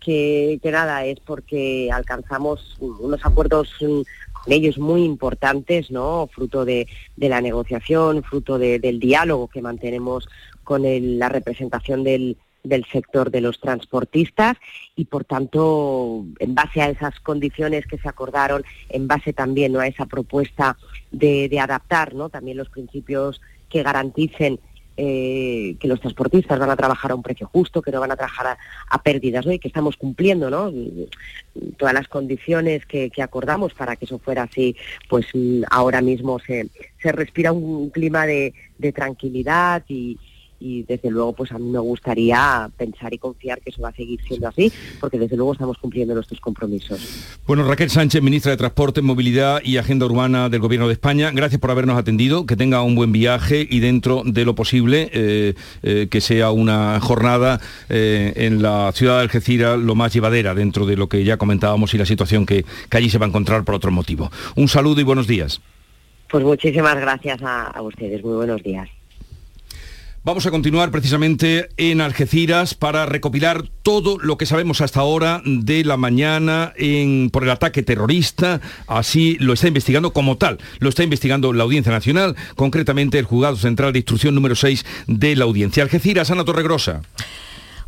que, 0.00 0.60
nada 0.64 1.04
es 1.04 1.18
porque 1.20 1.90
alcanzamos 1.92 2.76
unos 2.80 3.24
acuerdos 3.24 3.74
con 3.78 4.52
ellos 4.52 4.78
muy 4.78 5.04
importantes, 5.04 5.90
¿no? 5.90 6.28
Fruto 6.32 6.64
de, 6.64 6.86
la 7.16 7.40
negociación, 7.40 8.22
fruto 8.22 8.58
del 8.58 9.00
diálogo 9.00 9.48
que 9.48 9.62
mantenemos 9.62 10.28
con 10.64 10.82
la 10.84 11.28
representación 11.28 12.04
del, 12.04 12.36
del 12.62 12.84
sector 12.86 13.30
de 13.30 13.40
los 13.40 13.60
transportistas 13.60 14.56
y 14.96 15.06
por 15.06 15.24
tanto 15.24 16.24
en 16.38 16.54
base 16.54 16.82
a 16.82 16.90
esas 16.90 17.18
condiciones 17.20 17.86
que 17.86 17.98
se 17.98 18.08
acordaron 18.08 18.64
en 18.88 19.08
base 19.08 19.32
también 19.32 19.76
a 19.76 19.86
esa 19.86 20.06
propuesta 20.06 20.76
de, 21.10 21.58
adaptar 21.60 22.14
¿no? 22.14 22.28
también 22.28 22.56
los 22.56 22.68
principios 22.68 23.40
que 23.68 23.82
garanticen 23.82 24.58
eh, 25.02 25.76
que 25.80 25.88
los 25.88 26.00
transportistas 26.00 26.58
van 26.58 26.68
a 26.68 26.76
trabajar 26.76 27.12
a 27.12 27.14
un 27.14 27.22
precio 27.22 27.46
justo, 27.46 27.80
que 27.80 27.90
no 27.90 28.00
van 28.00 28.10
a 28.10 28.16
trabajar 28.16 28.58
a, 28.90 29.02
pérdidas, 29.02 29.46
¿no? 29.46 29.52
Y 29.52 29.58
que 29.58 29.68
estamos 29.68 29.96
cumpliendo, 29.96 30.50
¿no? 30.50 30.70
Todas 31.78 31.94
las 31.94 32.06
condiciones 32.06 32.84
que, 32.84 33.10
acordamos 33.22 33.72
para 33.72 33.96
que 33.96 34.04
eso 34.04 34.18
fuera 34.18 34.42
así, 34.42 34.76
pues 35.08 35.26
ahora 35.70 36.02
mismo 36.02 36.38
se, 36.40 36.68
se 37.00 37.12
respira 37.12 37.50
un 37.50 37.88
clima 37.88 38.26
de, 38.26 38.52
de 38.76 38.92
tranquilidad 38.92 39.84
y, 39.88 40.18
y 40.60 40.82
desde 40.82 41.10
luego 41.10 41.32
pues 41.32 41.50
a 41.52 41.58
mí 41.58 41.70
me 41.70 41.78
gustaría 41.78 42.70
pensar 42.76 43.12
y 43.12 43.18
confiar 43.18 43.60
que 43.60 43.70
eso 43.70 43.82
va 43.82 43.88
a 43.88 43.94
seguir 43.94 44.20
siendo 44.28 44.46
así, 44.46 44.70
porque 45.00 45.18
desde 45.18 45.36
luego 45.36 45.54
estamos 45.54 45.78
cumpliendo 45.78 46.14
nuestros 46.14 46.38
compromisos. 46.40 47.00
Bueno, 47.46 47.66
Raquel 47.66 47.90
Sánchez, 47.90 48.22
ministra 48.22 48.52
de 48.52 48.58
Transporte, 48.58 49.00
Movilidad 49.00 49.62
y 49.64 49.78
Agenda 49.78 50.06
Urbana 50.06 50.48
del 50.50 50.60
Gobierno 50.60 50.86
de 50.86 50.92
España, 50.92 51.30
gracias 51.32 51.60
por 51.60 51.70
habernos 51.70 51.98
atendido, 51.98 52.44
que 52.46 52.56
tenga 52.56 52.82
un 52.82 52.94
buen 52.94 53.10
viaje 53.10 53.66
y 53.68 53.80
dentro 53.80 54.22
de 54.24 54.44
lo 54.44 54.54
posible 54.54 55.10
eh, 55.12 55.54
eh, 55.82 56.08
que 56.10 56.20
sea 56.20 56.50
una 56.50 57.00
jornada 57.00 57.60
eh, 57.88 58.34
en 58.36 58.62
la 58.62 58.92
ciudad 58.92 59.16
de 59.16 59.22
Algeciras 59.22 59.78
lo 59.78 59.94
más 59.94 60.12
llevadera 60.12 60.54
dentro 60.54 60.84
de 60.84 60.96
lo 60.96 61.08
que 61.08 61.24
ya 61.24 61.38
comentábamos 61.38 61.94
y 61.94 61.98
la 61.98 62.06
situación 62.06 62.44
que, 62.44 62.64
allí 62.90 63.08
se 63.08 63.18
va 63.18 63.24
a 63.24 63.28
encontrar 63.28 63.64
por 63.64 63.74
otro 63.74 63.90
motivo. 63.90 64.30
Un 64.56 64.68
saludo 64.68 65.00
y 65.00 65.04
buenos 65.04 65.26
días. 65.26 65.60
Pues 66.28 66.44
muchísimas 66.44 67.00
gracias 67.00 67.40
a 67.42 67.80
ustedes, 67.80 68.22
muy 68.22 68.34
buenos 68.34 68.62
días. 68.62 68.88
Vamos 70.22 70.44
a 70.44 70.50
continuar 70.50 70.90
precisamente 70.90 71.70
en 71.78 72.02
Algeciras 72.02 72.74
para 72.74 73.06
recopilar 73.06 73.66
todo 73.82 74.18
lo 74.18 74.36
que 74.36 74.44
sabemos 74.44 74.82
hasta 74.82 75.00
ahora 75.00 75.40
de 75.46 75.82
la 75.82 75.96
mañana 75.96 76.74
por 77.32 77.42
el 77.42 77.50
ataque 77.50 77.82
terrorista. 77.82 78.60
Así 78.86 79.38
lo 79.40 79.54
está 79.54 79.68
investigando 79.68 80.12
como 80.12 80.36
tal. 80.36 80.58
Lo 80.78 80.90
está 80.90 81.04
investigando 81.04 81.54
la 81.54 81.64
Audiencia 81.64 81.90
Nacional, 81.90 82.36
concretamente 82.54 83.18
el 83.18 83.24
Juzgado 83.24 83.56
Central 83.56 83.94
de 83.94 84.00
Instrucción 84.00 84.34
número 84.34 84.56
6 84.56 84.84
de 85.06 85.36
la 85.36 85.46
Audiencia. 85.46 85.82
Algeciras, 85.82 86.30
Ana 86.30 86.44
Torregrosa. 86.44 87.00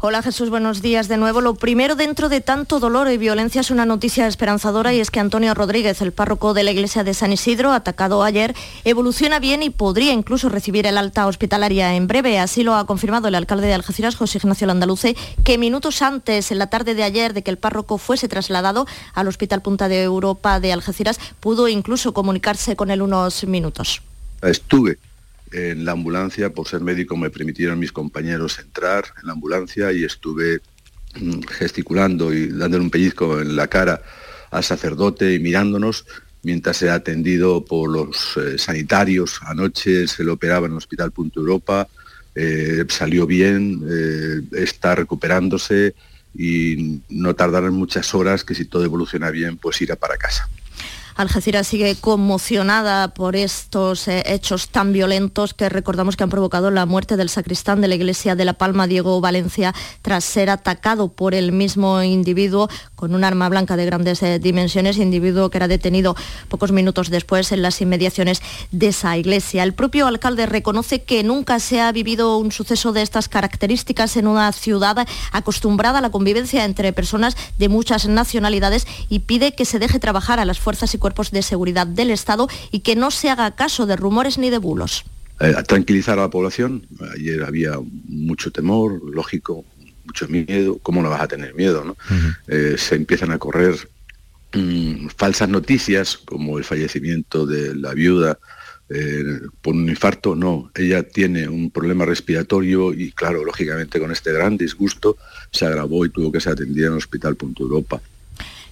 Hola 0.05 0.21
Jesús, 0.21 0.51
buenos 0.51 0.83
días 0.83 1.07
de 1.07 1.17
nuevo. 1.17 1.41
Lo 1.41 1.55
primero 1.55 1.95
dentro 1.95 2.29
de 2.29 2.41
tanto 2.41 2.81
dolor 2.81 3.09
y 3.09 3.19
violencia 3.19 3.61
es 3.61 3.71
una 3.71 3.87
noticia 3.87 4.27
esperanzadora 4.27 4.93
y 4.93 4.99
es 4.99 5.13
que 5.13 5.21
Antonio 5.21 5.55
Rodríguez, 5.55 6.03
el 6.03 6.11
párroco 6.11 6.55
de 6.55 6.65
la 6.65 6.73
iglesia 6.73 7.05
de 7.05 7.15
San 7.15 7.33
Isidro, 7.33 7.71
atacado 7.71 8.25
ayer, 8.25 8.53
evoluciona 8.83 9.39
bien 9.39 9.63
y 9.63 9.71
podría 9.71 10.13
incluso 10.13 10.49
recibir 10.49 10.89
el 10.89 10.99
alta 10.99 11.29
hospitalaria 11.29 11.95
en 11.95 12.09
breve. 12.09 12.41
Así 12.41 12.65
lo 12.65 12.75
ha 12.75 12.85
confirmado 12.85 13.29
el 13.29 13.37
alcalde 13.37 13.69
de 13.69 13.75
Algeciras, 13.75 14.17
José 14.17 14.39
Ignacio 14.39 14.67
Landaluce, 14.67 15.15
que 15.45 15.57
minutos 15.57 16.03
antes, 16.03 16.51
en 16.51 16.59
la 16.59 16.67
tarde 16.67 16.97
de 16.97 17.05
ayer, 17.05 17.33
de 17.33 17.45
que 17.45 17.53
el 17.53 17.59
párroco 17.59 17.97
fuese 17.97 18.27
trasladado 18.27 18.89
al 19.15 19.29
Hospital 19.29 19.63
Punta 19.63 19.87
de 19.87 20.03
Europa 20.03 20.59
de 20.59 20.73
Algeciras, 20.73 21.21
pudo 21.39 21.69
incluso 21.69 22.13
comunicarse 22.13 22.75
con 22.75 22.91
él 22.91 23.03
unos 23.03 23.45
minutos. 23.45 24.03
Estuve 24.43 24.99
en 25.53 25.85
la 25.85 25.93
ambulancia, 25.93 26.53
por 26.53 26.67
ser 26.67 26.81
médico 26.81 27.17
me 27.17 27.31
permitieron 27.31 27.79
mis 27.79 27.93
compañeros 27.93 28.59
entrar 28.59 29.05
en 29.21 29.27
la 29.27 29.33
ambulancia 29.33 29.93
y 29.93 30.05
estuve 30.05 30.61
mm, 31.21 31.43
gesticulando 31.43 32.33
y 32.33 32.49
dándole 32.49 32.85
un 32.85 32.91
pellizco 32.91 33.41
en 33.41 33.55
la 33.57 33.69
cara 33.69 34.03
al 34.51 34.65
sacerdote 34.65 35.35
y 35.35 35.39
mirándonos 35.39 36.07
mientras 36.43 36.83
era 36.83 36.95
atendido 36.95 37.65
por 37.65 37.91
los 37.91 38.37
eh, 38.37 38.59
sanitarios. 38.59 39.41
Anoche 39.43 40.07
se 40.09 40.25
le 40.25 40.31
operaba 40.31 40.67
en 40.67 40.73
el 40.73 40.79
Hospital 40.79 41.13
Punto 41.13 41.41
Europa, 41.41 41.89
eh, 42.35 42.85
salió 42.89 43.27
bien, 43.27 43.83
eh, 43.89 44.41
está 44.53 44.95
recuperándose 44.95 45.95
y 46.35 47.01
no 47.11 47.35
tardarán 47.35 47.75
muchas 47.75 48.15
horas 48.15 48.43
que 48.43 48.55
si 48.55 48.65
todo 48.65 48.85
evoluciona 48.85 49.31
bien, 49.31 49.59
pues 49.59 49.81
irá 49.83 49.97
para 49.97 50.17
casa. 50.17 50.49
Algeciras 51.23 51.69
sigue 51.69 51.95
conmocionada 51.95 53.15
por 53.15 53.37
estos 53.37 54.09
eh, 54.09 54.25
hechos 54.27 54.71
tan 54.71 54.93
violentos 54.93 55.55
que 55.55 55.69
recordamos 55.69 56.17
que 56.17 56.25
han 56.25 56.31
provocado 56.31 56.73
la 56.73 56.85
muerte 56.85 57.17
del 57.17 57.29
sacristán 57.29 57.81
de 57.81 57.87
la 57.87 57.95
iglesia 57.95 58.35
de 58.35 58.45
La 58.45 58.55
Palma, 58.55 58.89
Diego 58.89 59.21
Valencia, 59.21 59.73
tras 60.03 60.25
ser 60.25 60.51
atacado 60.51 61.13
por 61.13 61.35
el 61.35 61.53
mismo 61.53 62.03
individuo 62.03 62.69
con 62.97 63.15
un 63.15 63.23
arma 63.23 63.49
blanca 63.49 63.77
de 63.77 63.87
grandes 63.87 64.21
eh, 64.25 64.41
dimensiones, 64.41 64.99
individuo 64.99 65.49
que 65.49 65.59
era 65.59 65.69
detenido 65.69 66.17
pocos 66.49 66.73
minutos 66.73 67.09
después 67.09 67.53
en 67.53 67.63
las 67.63 67.81
inmediaciones 67.81 68.43
de 68.73 68.89
esa 68.89 69.17
iglesia. 69.17 69.63
El 69.63 69.75
propio 69.75 70.09
alcalde 70.09 70.47
reconoce 70.47 71.05
que 71.05 71.23
nunca 71.23 71.61
se 71.61 71.81
ha 71.81 71.93
vivido 71.93 72.37
un 72.37 72.51
suceso 72.51 72.93
de 72.93 73.03
estas 73.03 73.29
características 73.29 74.17
en 74.17 74.27
una 74.27 74.51
ciudad 74.51 75.07
acostumbrada 75.31 76.01
a 76.01 76.03
la 76.03 76.11
convivencia 76.11 76.65
entre 76.65 76.93
personas 76.93 77.37
de 77.59 77.69
muchas 77.69 78.09
nacionalidades 78.09 78.89
y 79.09 79.21
pide 79.21 79.55
que 79.55 79.65
se 79.65 79.79
deje 79.79 80.01
trabajar 80.01 80.41
a 80.41 80.45
las 80.45 80.59
fuerzas 80.59 80.93
y 80.95 80.99
cuerpos 80.99 81.12
de 81.31 81.43
seguridad 81.43 81.87
del 81.87 82.11
Estado 82.11 82.49
y 82.71 82.81
que 82.81 82.97
no 82.97 83.11
se 83.11 83.31
haga 83.31 83.55
caso 83.55 83.87
de 83.87 83.97
rumores 83.97 84.39
ni 84.39 84.51
de 84.51 84.59
bulos. 84.59 85.05
Eh, 85.41 85.55
tranquilizar 85.67 86.19
a 86.19 86.23
la 86.23 86.31
población. 86.31 86.87
Ayer 87.15 87.43
había 87.43 87.75
mucho 88.07 88.51
temor, 88.51 89.01
lógico, 89.05 89.65
mucho 90.05 90.29
miedo. 90.29 90.79
¿Cómo 90.83 91.03
no 91.03 91.11
vas 91.11 91.23
a 91.23 91.29
tener 91.29 91.55
miedo? 91.55 91.85
¿no? 91.85 91.97
Eh, 92.47 92.77
se 92.79 92.95
empiezan 92.97 93.33
a 93.33 93.39
correr 93.39 93.77
mm, 94.55 95.09
falsas 95.17 95.49
noticias 95.49 96.17
como 96.17 96.59
el 96.59 96.65
fallecimiento 96.65 97.47
de 97.47 97.75
la 97.75 97.93
viuda 97.95 98.39
eh, 98.89 99.41
por 99.61 99.75
un 99.75 99.89
infarto. 99.89 100.35
No, 100.35 100.71
ella 100.75 101.03
tiene 101.03 101.49
un 101.49 101.71
problema 101.71 102.05
respiratorio 102.05 102.93
y 102.93 103.13
claro, 103.13 103.45
lógicamente 103.45 103.99
con 103.99 104.13
este 104.13 104.33
gran 104.33 104.57
disgusto 104.57 105.17
se 105.51 105.67
agravó 105.67 106.05
y 106.05 106.11
tuvo 106.11 106.31
que 106.31 106.41
ser 106.41 106.53
atendida 106.53 106.87
en 106.89 106.93
el 106.93 106.99
Hospital 106.99 107.37
Punto 107.37 107.63
Europa. 107.63 108.01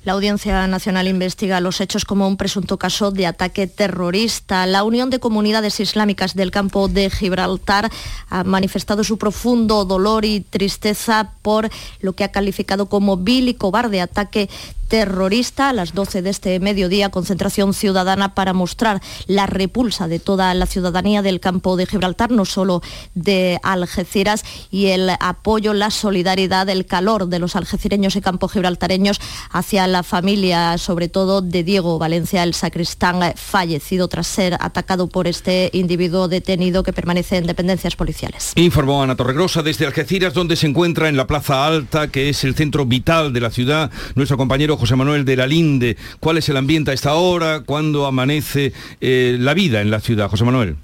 La 0.02 0.12
Audiencia 0.14 0.66
Nacional 0.66 1.08
investiga 1.08 1.60
los 1.60 1.82
hechos 1.82 2.06
como 2.06 2.26
un 2.26 2.38
presunto 2.38 2.78
caso 2.78 3.10
de 3.10 3.26
ataque 3.26 3.66
terrorista. 3.66 4.66
La 4.66 4.82
Unión 4.82 5.10
de 5.10 5.18
Comunidades 5.18 5.78
Islámicas 5.78 6.34
del 6.34 6.50
Campo 6.50 6.88
de 6.88 7.10
Gibraltar 7.10 7.90
ha 8.30 8.42
manifestado 8.44 9.04
su 9.04 9.18
profundo 9.18 9.84
dolor 9.84 10.24
y 10.24 10.40
tristeza 10.40 11.32
por 11.42 11.68
lo 12.00 12.14
que 12.14 12.24
ha 12.24 12.32
calificado 12.32 12.86
como 12.86 13.18
vil 13.18 13.50
y 13.50 13.54
cobarde 13.54 14.00
ataque 14.00 14.48
terrorista 14.90 15.68
a 15.68 15.72
las 15.72 15.94
12 15.94 16.20
de 16.20 16.30
este 16.30 16.58
mediodía, 16.58 17.10
concentración 17.10 17.72
ciudadana 17.74 18.34
para 18.34 18.52
mostrar 18.52 19.00
la 19.28 19.46
repulsa 19.46 20.08
de 20.08 20.18
toda 20.18 20.52
la 20.52 20.66
ciudadanía 20.66 21.22
del 21.22 21.38
campo 21.38 21.76
de 21.76 21.86
Gibraltar, 21.86 22.32
no 22.32 22.44
solo 22.44 22.82
de 23.14 23.60
Algeciras, 23.62 24.44
y 24.68 24.86
el 24.86 25.08
apoyo, 25.20 25.74
la 25.74 25.90
solidaridad, 25.90 26.68
el 26.68 26.86
calor 26.86 27.28
de 27.28 27.38
los 27.38 27.54
algecireños 27.54 28.16
y 28.16 28.20
campo 28.20 28.48
gibraltareños 28.48 29.20
hacia 29.52 29.86
la 29.86 30.02
familia, 30.02 30.76
sobre 30.76 31.08
todo 31.08 31.40
de 31.40 31.62
Diego 31.62 31.98
Valencia, 32.00 32.42
el 32.42 32.54
sacristán 32.54 33.20
fallecido 33.36 34.08
tras 34.08 34.26
ser 34.26 34.56
atacado 34.58 35.06
por 35.06 35.28
este 35.28 35.70
individuo 35.72 36.26
detenido 36.26 36.82
que 36.82 36.92
permanece 36.92 37.36
en 37.36 37.46
dependencias 37.46 37.94
policiales. 37.94 38.54
Informó 38.56 39.04
Ana 39.04 39.14
Torregrosa 39.14 39.62
desde 39.62 39.86
Algeciras, 39.86 40.34
donde 40.34 40.56
se 40.56 40.66
encuentra 40.66 41.08
en 41.08 41.16
la 41.16 41.28
Plaza 41.28 41.64
Alta, 41.64 42.08
que 42.08 42.28
es 42.28 42.42
el 42.42 42.56
centro 42.56 42.86
vital 42.86 43.32
de 43.32 43.40
la 43.40 43.50
ciudad, 43.50 43.92
nuestro 44.16 44.36
compañero 44.36 44.79
José 44.80 44.96
Manuel 44.96 45.26
de 45.26 45.36
la 45.36 45.46
Linde. 45.46 45.98
¿Cuál 46.20 46.38
es 46.38 46.48
el 46.48 46.56
ambiente 46.56 46.90
a 46.90 46.94
esta 46.94 47.12
hora? 47.12 47.60
¿Cuándo 47.60 48.06
amanece 48.06 48.72
eh, 49.02 49.36
la 49.38 49.52
vida 49.52 49.82
en 49.82 49.90
la 49.90 50.00
ciudad? 50.00 50.30
José 50.30 50.44
Manuel. 50.44 50.76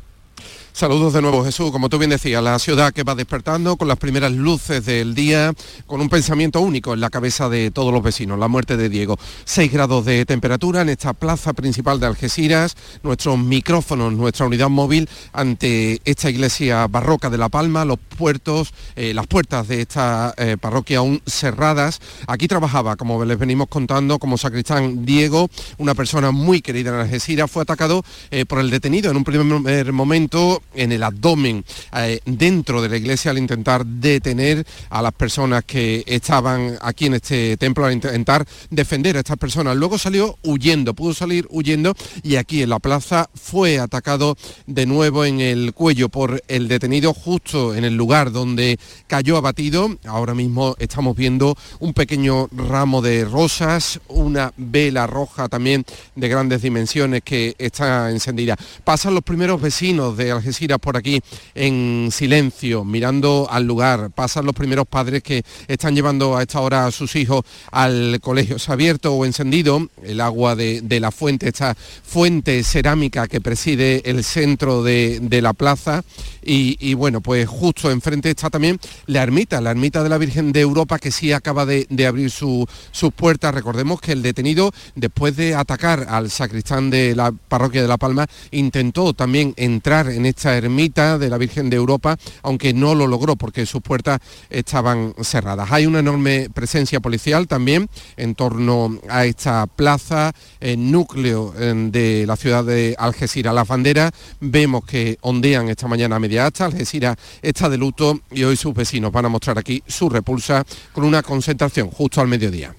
Saludos 0.77 1.15
de 1.15 1.23
nuevo 1.23 1.43
Jesús, 1.43 1.73
como 1.73 1.89
tú 1.89 1.97
bien 1.97 2.11
decías, 2.11 2.43
la 2.43 2.59
ciudad 2.59 2.93
que 2.93 3.03
va 3.03 3.15
despertando 3.15 3.79
con 3.79 3.89
las 3.89 3.97
primeras 3.97 4.31
luces 4.31 4.85
del 4.85 5.15
día, 5.15 5.55
con 5.87 6.03
un 6.03 6.11
pensamiento 6.11 6.61
único 6.61 6.93
en 6.93 7.01
la 7.01 7.09
cabeza 7.09 7.49
de 7.49 7.71
todos 7.71 7.95
los 7.95 8.03
vecinos, 8.03 8.39
la 8.39 8.47
muerte 8.47 8.77
de 8.77 8.91
Diego. 8.91 9.19
6 9.47 9.73
grados 9.73 10.05
de 10.05 10.27
temperatura 10.27 10.83
en 10.83 10.91
esta 10.91 11.15
plaza 11.15 11.55
principal 11.55 11.99
de 11.99 12.09
Algeciras, 12.09 12.77
nuestros 13.03 13.39
micrófonos, 13.39 14.13
nuestra 14.13 14.45
unidad 14.45 14.69
móvil 14.69 15.09
ante 15.33 16.03
esta 16.05 16.29
iglesia 16.29 16.87
barroca 16.89 17.31
de 17.31 17.39
La 17.39 17.49
Palma, 17.49 17.87
los 17.87 17.97
puertos, 17.99 18.75
eh, 18.97 19.15
las 19.15 19.27
puertas 19.27 19.69
de 19.69 19.81
esta 19.81 20.35
eh, 20.37 20.59
parroquia 20.61 20.99
aún 20.99 21.23
cerradas. 21.25 22.03
Aquí 22.27 22.49
trabajaba, 22.49 22.97
como 22.97 23.25
les 23.25 23.39
venimos 23.39 23.69
contando, 23.69 24.19
como 24.19 24.37
sacristán 24.37 25.07
Diego, 25.07 25.49
una 25.79 25.95
persona 25.95 26.33
muy 26.33 26.61
querida 26.61 26.91
en 26.91 26.97
Algeciras, 26.97 27.51
fue 27.51 27.63
atacado 27.63 28.05
eh, 28.31 28.45
por 28.45 28.59
el 28.59 28.69
detenido 28.69 29.11
en 29.11 29.17
un 29.17 29.25
primer 29.25 29.91
momento 29.95 30.61
en 30.75 30.93
el 30.93 31.03
abdomen 31.03 31.65
eh, 31.97 32.21
dentro 32.25 32.83
de 32.83 32.89
la 32.89 32.97
iglesia 32.97 33.31
al 33.31 33.39
intentar 33.39 33.85
detener 33.85 34.67
a 34.91 35.03
las 35.03 35.13
personas 35.13 35.65
que 35.65 36.05
estaban 36.07 36.77
aquí 36.81 37.07
en 37.07 37.15
este 37.15 37.57
templo, 37.57 37.87
al 37.87 37.93
intentar 37.93 38.47
defender 38.71 39.17
a 39.17 39.21
estas 39.21 39.37
personas. 39.39 39.77
Luego 39.77 39.99
salió 39.99 40.39
huyendo, 40.43 40.95
pudo 40.95 41.15
salir 41.15 41.47
huyendo 41.51 41.95
y 42.23 42.37
aquí 42.37 42.63
en 42.63 42.71
la 42.71 42.79
plaza 42.79 43.29
fue 43.35 43.79
atacado 43.79 44.37
de 44.67 44.87
nuevo 44.87 45.25
en 45.25 45.41
el 45.41 45.73
cuello 45.73 46.09
por 46.09 46.43
el 46.49 46.69
detenido 46.69 47.15
justo 47.15 47.75
en 47.75 47.85
el 47.85 47.97
lugar 47.97 48.33
donde 48.33 48.79
cayó 49.07 49.37
abatido. 49.37 49.97
Ahora 50.07 50.35
mismo 50.35 50.77
estamos 50.79 51.17
viendo 51.17 51.57
un 51.81 51.95
pequeño 51.95 52.49
ramo 52.53 53.03
de 53.03 53.25
rosas, 53.25 54.01
una 54.09 54.53
vela 54.57 55.07
roja 55.07 55.49
también 55.49 55.85
de 56.15 56.29
grandes 56.29 56.63
dimensiones 56.63 57.23
que 57.23 57.55
está 57.59 58.11
encendida. 58.11 58.57
Pasan 58.85 59.15
los 59.15 59.23
primeros 59.23 59.61
vecinos 59.61 60.17
de 60.17 60.31
Algeciras 60.31 60.56
por 60.81 60.97
aquí 60.97 61.21
en 61.55 62.09
silencio, 62.11 62.85
mirando 62.85 63.47
al 63.51 63.65
lugar. 63.65 64.11
Pasan 64.11 64.47
los 64.47 64.55
primeros 64.55 64.87
padres 64.87 65.23
que 65.23 65.43
están 65.69 65.95
llevando 65.95 66.37
a 66.37 66.43
esta 66.43 66.61
hora 66.61 66.87
a 66.87 66.91
sus 66.91 67.15
hijos 67.17 67.45
al 67.71 68.19
colegio. 68.21 68.59
Se 68.59 68.71
ha 68.71 68.75
abierto 68.75 69.13
o 69.15 69.25
encendido 69.25 69.89
el 70.03 70.21
agua 70.21 70.57
de, 70.57 70.83
la 71.01 71.11
fuente, 71.11 71.49
esta 71.49 71.75
fuente 71.75 72.63
cerámica 72.65 73.29
que 73.29 73.41
preside 73.41 74.03
el 74.09 74.25
centro 74.25 74.83
de, 74.83 75.21
la 75.43 75.53
plaza. 75.53 76.03
Y, 76.43 76.95
bueno, 76.95 77.21
pues 77.21 77.49
justo 77.49 77.91
enfrente 77.91 78.31
está 78.31 78.49
también 78.51 78.79
la 79.07 79.23
ermita, 79.23 79.61
la 79.61 79.73
ermita 79.73 80.03
de 80.03 80.09
la 80.09 80.19
Virgen 80.19 80.53
de 80.53 80.61
Europa 80.61 80.99
que 80.99 81.11
sí 81.11 81.33
acaba 81.33 81.67
de, 81.67 81.87
abrir 82.07 82.31
sus 82.31 82.67
puertas. 83.15 83.55
Recordemos 83.55 84.01
que 84.01 84.13
el 84.13 84.23
detenido, 84.23 84.73
después 84.95 85.37
de 85.37 85.55
atacar 85.55 86.07
al 86.09 86.31
sacristán 86.31 86.89
de 86.89 87.15
la 87.15 87.33
parroquia 87.33 87.83
de 87.83 87.89
La 87.89 87.99
Palma, 87.99 88.27
intentó 88.53 89.13
también 89.13 89.55
entrar 89.57 90.09
en 90.09 90.27
esta 90.37 90.55
ermita 90.55 91.17
de 91.19 91.31
la 91.31 91.39
Virgen 91.39 91.71
de 91.71 91.77
Europa, 91.77 92.19
aunque 92.43 92.75
no 92.75 92.95
lo 92.95 93.07
logró 93.07 93.37
porque 93.37 93.65
sus 93.65 93.81
puertas 93.81 94.21
estaban 94.51 95.15
cerradas. 95.23 95.73
Hay 95.73 95.87
una 95.87 96.01
enorme 96.01 96.51
presencia 96.53 97.01
policial 97.01 97.49
también 97.49 97.89
en 98.19 98.35
torno 98.35 98.99
a 99.09 99.25
esta 99.25 99.67
plaza, 99.67 100.33
en 100.61 100.93
núcleo 100.93 101.53
de 101.57 102.25
la 102.27 102.37
ciudad 102.37 102.65
de 102.65 102.95
Algeciras. 102.99 103.55
Las 103.55 103.67
banderas 103.67 104.13
vemos 104.41 104.85
que 104.85 105.17
ondean 105.23 105.71
esta 105.71 105.89
mañana 105.89 106.17
a 106.17 106.21
media 106.21 106.47
hasta, 106.47 106.67
Algeciras 106.67 107.17
está 107.41 107.71
de 107.71 107.79
luto 107.79 108.21
y 108.31 108.45
hoy 108.45 108.57
sus 108.57 108.75
vecinos 108.75 109.11
van 109.11 109.25
a 109.25 109.31
mostrar 109.31 109.59
aquí 109.59 109.83
su 109.87 110.11
repulsa 110.11 110.65
con 110.93 111.05
una 111.05 111.23
concentración 111.23 111.91
justo 111.91 112.21
al 112.21 112.29
mediodía 112.29 112.75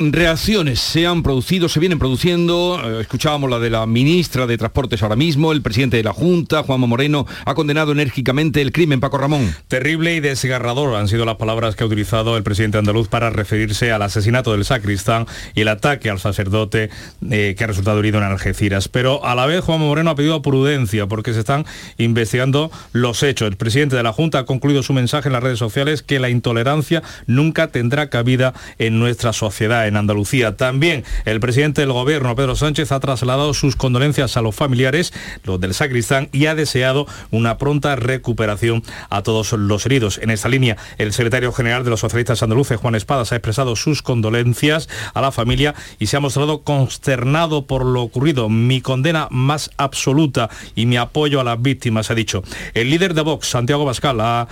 reacciones 0.00 0.80
se 0.80 1.06
han 1.06 1.22
producido, 1.22 1.68
se 1.68 1.78
vienen 1.78 1.98
produciendo. 1.98 2.80
Eh, 2.82 3.02
escuchábamos 3.02 3.50
la 3.50 3.58
de 3.58 3.68
la 3.68 3.84
ministra 3.84 4.46
de 4.46 4.56
Transportes 4.56 5.02
ahora 5.02 5.16
mismo, 5.16 5.52
el 5.52 5.60
presidente 5.60 5.98
de 5.98 6.02
la 6.02 6.14
Junta, 6.14 6.62
Juanma 6.62 6.86
Moreno, 6.86 7.26
ha 7.44 7.54
condenado 7.54 7.92
enérgicamente 7.92 8.62
el 8.62 8.72
crimen, 8.72 9.00
Paco 9.00 9.18
Ramón. 9.18 9.54
Terrible 9.68 10.14
y 10.14 10.20
desgarrador 10.20 10.96
han 10.96 11.08
sido 11.08 11.26
las 11.26 11.36
palabras 11.36 11.76
que 11.76 11.84
ha 11.84 11.86
utilizado 11.86 12.38
el 12.38 12.42
presidente 12.42 12.78
andaluz 12.78 13.08
para 13.08 13.28
referirse 13.28 13.92
al 13.92 14.00
asesinato 14.00 14.52
del 14.52 14.64
sacristán 14.64 15.26
y 15.54 15.60
el 15.60 15.68
ataque 15.68 16.08
al 16.08 16.18
sacerdote 16.18 16.88
eh, 17.30 17.54
que 17.56 17.64
ha 17.64 17.66
resultado 17.66 17.98
herido 17.98 18.18
en 18.18 18.24
Algeciras. 18.24 18.88
Pero 18.88 19.24
a 19.26 19.34
la 19.34 19.44
vez 19.44 19.62
Juanma 19.62 19.84
Moreno 19.84 20.10
ha 20.10 20.14
pedido 20.14 20.40
prudencia 20.40 21.06
porque 21.06 21.34
se 21.34 21.40
están 21.40 21.66
investigando 21.98 22.70
los 22.92 23.22
hechos. 23.22 23.48
El 23.48 23.56
presidente 23.56 23.96
de 23.96 24.02
la 24.02 24.14
Junta 24.14 24.38
ha 24.38 24.44
concluido 24.46 24.82
su 24.82 24.94
mensaje 24.94 25.28
en 25.28 25.34
las 25.34 25.42
redes 25.42 25.58
sociales 25.58 26.02
que 26.02 26.20
la 26.20 26.30
intolerancia 26.30 27.02
nunca 27.26 27.68
tendrá 27.68 28.08
cabida 28.08 28.54
en 28.78 28.98
nuestra 28.98 29.34
sociedad 29.34 29.89
en 29.90 29.96
Andalucía. 29.96 30.56
También 30.56 31.04
el 31.26 31.40
presidente 31.40 31.82
del 31.82 31.92
gobierno, 31.92 32.34
Pedro 32.34 32.56
Sánchez, 32.56 32.92
ha 32.92 33.00
trasladado 33.00 33.52
sus 33.52 33.76
condolencias 33.76 34.36
a 34.36 34.42
los 34.42 34.54
familiares, 34.54 35.12
los 35.44 35.60
del 35.60 35.74
sacristán, 35.74 36.28
y 36.32 36.46
ha 36.46 36.54
deseado 36.54 37.06
una 37.30 37.58
pronta 37.58 37.96
recuperación 37.96 38.82
a 39.10 39.22
todos 39.22 39.52
los 39.52 39.84
heridos. 39.84 40.18
En 40.22 40.30
esta 40.30 40.48
línea, 40.48 40.76
el 40.98 41.12
secretario 41.12 41.52
general 41.52 41.84
de 41.84 41.90
los 41.90 42.00
socialistas 42.00 42.42
andaluces, 42.42 42.78
Juan 42.78 42.94
Espadas, 42.94 43.32
ha 43.32 43.36
expresado 43.36 43.76
sus 43.76 44.02
condolencias 44.02 44.88
a 45.12 45.20
la 45.20 45.32
familia 45.32 45.74
y 45.98 46.06
se 46.06 46.16
ha 46.16 46.20
mostrado 46.20 46.62
consternado 46.62 47.66
por 47.66 47.84
lo 47.84 48.02
ocurrido. 48.02 48.48
Mi 48.48 48.80
condena 48.80 49.28
más 49.30 49.70
absoluta 49.76 50.48
y 50.74 50.86
mi 50.86 50.96
apoyo 50.96 51.40
a 51.40 51.44
las 51.44 51.60
víctimas, 51.60 52.10
ha 52.10 52.14
dicho. 52.14 52.42
El 52.74 52.90
líder 52.90 53.14
de 53.14 53.22
Vox, 53.22 53.48
Santiago 53.48 53.84
Bascal, 53.84 54.20
ha, 54.20 54.46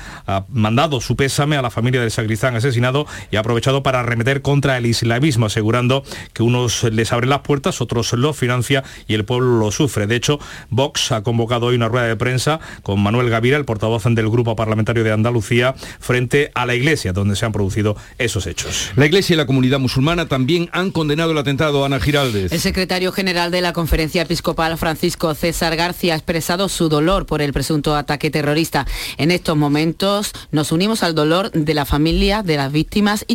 mandado 0.48 1.00
su 1.00 1.16
pésame 1.16 1.56
a 1.56 1.62
la 1.62 1.70
familia 1.70 2.00
del 2.00 2.10
sacristán 2.10 2.56
asesinado 2.56 3.06
y 3.30 3.36
ha 3.36 3.40
aprovechado 3.40 3.82
para 3.82 4.00
arremeter 4.00 4.42
contra 4.42 4.76
el 4.76 4.86
islamismo 4.86 5.27
asegurando 5.36 6.02
que 6.32 6.42
unos 6.42 6.84
les 6.84 7.12
abren 7.12 7.30
las 7.30 7.40
puertas, 7.40 7.80
otros 7.80 8.12
los 8.12 8.36
financia 8.36 8.84
y 9.06 9.14
el 9.14 9.24
pueblo 9.24 9.58
lo 9.58 9.70
sufre. 9.70 10.06
De 10.06 10.16
hecho, 10.16 10.38
Vox 10.70 11.12
ha 11.12 11.22
convocado 11.22 11.66
hoy 11.66 11.76
una 11.76 11.88
rueda 11.88 12.06
de 12.06 12.16
prensa 12.16 12.60
con 12.82 13.02
Manuel 13.02 13.30
Gavira, 13.30 13.56
el 13.56 13.64
portavoz 13.64 14.04
del 14.04 14.28
Grupo 14.30 14.56
Parlamentario 14.56 15.04
de 15.04 15.12
Andalucía, 15.12 15.74
frente 16.00 16.50
a 16.54 16.66
la 16.66 16.74
Iglesia, 16.74 17.12
donde 17.12 17.36
se 17.36 17.44
han 17.44 17.52
producido 17.52 17.96
esos 18.18 18.46
hechos. 18.46 18.92
La 18.96 19.06
Iglesia 19.06 19.34
y 19.34 19.36
la 19.36 19.46
comunidad 19.46 19.78
musulmana 19.78 20.28
también 20.28 20.70
han 20.72 20.90
condenado 20.90 21.32
el 21.32 21.38
atentado. 21.38 21.84
Ana 21.84 22.00
Giraldez. 22.00 22.52
El 22.52 22.60
secretario 22.60 23.12
general 23.12 23.50
de 23.50 23.60
la 23.60 23.72
Conferencia 23.72 24.22
Episcopal, 24.22 24.78
Francisco 24.78 25.34
César 25.34 25.76
García, 25.76 26.14
ha 26.14 26.16
expresado 26.16 26.68
su 26.68 26.88
dolor 26.88 27.26
por 27.26 27.42
el 27.42 27.52
presunto 27.52 27.96
ataque 27.96 28.30
terrorista. 28.30 28.86
En 29.16 29.30
estos 29.30 29.56
momentos 29.56 30.32
nos 30.50 30.72
unimos 30.72 31.02
al 31.02 31.14
dolor 31.14 31.50
de 31.52 31.74
la 31.74 31.84
familia, 31.84 32.42
de 32.42 32.56
las 32.56 32.72
víctimas 32.72 33.24
y 33.28 33.34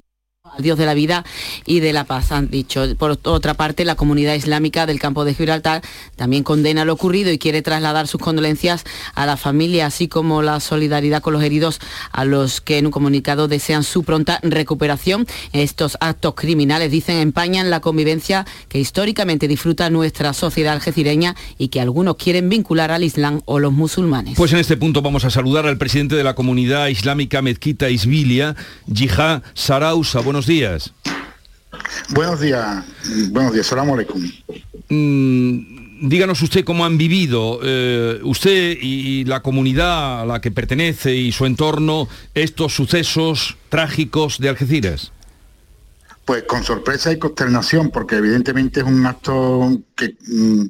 Dios 0.60 0.78
de 0.78 0.86
la 0.86 0.94
vida 0.94 1.24
y 1.66 1.80
de 1.80 1.94
la 1.94 2.04
paz, 2.04 2.32
han 2.32 2.50
dicho. 2.50 2.84
Por 2.98 3.18
otra 3.24 3.54
parte, 3.54 3.86
la 3.86 3.96
comunidad 3.96 4.36
islámica 4.36 4.86
del 4.86 5.00
campo 5.00 5.26
de 5.26 5.34
Gibraltar 5.34 5.82
también 6.16 6.44
condena 6.44 6.86
lo 6.86 6.94
ocurrido 6.94 7.32
y 7.32 7.38
quiere 7.38 7.62
trasladar 7.62 8.08
sus 8.08 8.22
condolencias 8.22 8.84
a 9.16 9.26
la 9.26 9.38
familia, 9.38 9.88
así 9.88 10.08
como 10.08 10.42
la 10.42 10.60
solidaridad 10.60 11.22
con 11.22 11.34
los 11.34 11.44
heridos, 11.44 11.80
a 12.12 12.26
los 12.26 12.62
que 12.62 12.78
en 12.78 12.88
un 12.88 12.92
comunicado 12.92 13.48
desean 13.48 13.84
su 13.84 14.04
pronta 14.04 14.40
recuperación. 14.44 15.26
Estos 15.52 15.98
actos 16.00 16.36
criminales, 16.36 16.92
dicen, 16.92 17.18
empañan 17.18 17.70
la 17.70 17.80
convivencia 17.80 18.46
que 18.70 18.80
históricamente 18.80 19.48
disfruta 19.48 19.90
nuestra 19.90 20.34
sociedad 20.34 20.74
algecireña 20.74 21.36
y 21.58 21.70
que 21.70 21.82
algunos 21.82 22.16
quieren 22.16 22.50
vincular 22.50 22.92
al 22.92 23.04
Islam 23.04 23.42
o 23.46 23.60
los 23.60 23.74
musulmanes. 23.74 24.36
Pues 24.38 24.54
en 24.54 24.60
este 24.60 24.78
punto 24.78 25.02
vamos 25.02 25.26
a 25.26 25.30
saludar 25.30 25.66
al 25.66 25.78
presidente 25.78 26.16
de 26.16 26.24
la 26.24 26.36
comunidad 26.36 26.88
islámica 26.88 27.42
Mezquita 27.42 27.90
Isbilia, 27.90 28.56
Jihad 28.92 29.44
Sarausa. 29.54 30.20
Buenos 30.22 30.43
días. 30.46 30.94
Buenos 32.10 32.40
días, 32.40 32.86
buenos 33.30 33.54
días, 33.54 33.66
salam 33.68 33.90
alaikum. 33.92 34.22
Mm, 34.90 36.08
díganos 36.08 36.42
usted 36.42 36.64
cómo 36.64 36.86
han 36.86 36.98
vivido 36.98 37.60
eh, 37.64 38.20
usted 38.24 38.78
y 38.80 39.26
la 39.26 39.42
comunidad 39.42 40.22
a 40.22 40.26
la 40.26 40.42
que 40.42 40.52
pertenece 40.52 41.16
y 41.16 41.32
su 41.32 41.46
entorno 41.46 42.08
estos 42.34 42.76
sucesos 42.76 43.58
trágicos 43.70 44.38
de 44.40 44.50
Algeciras. 44.50 45.12
pues 46.26 46.44
con 46.44 46.64
sorpresa 46.64 47.12
y 47.12 47.20
consternación, 47.20 47.90
porque 47.90 48.16
evidentemente 48.16 48.80
es 48.80 48.86
un 48.86 49.06
acto 49.06 49.82
que 49.96 50.16
mm, 50.28 50.66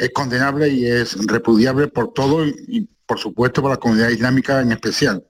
es 0.00 0.10
condenable 0.10 0.68
y 0.68 0.86
es 0.86 1.16
repudiable 1.26 1.88
por 1.88 2.12
todo 2.12 2.46
y, 2.46 2.88
por 3.06 3.18
supuesto 3.18 3.62
por 3.62 3.70
la 3.70 3.76
comunidad 3.76 4.10
islámica 4.10 4.60
en 4.60 4.72
especial. 4.72 5.24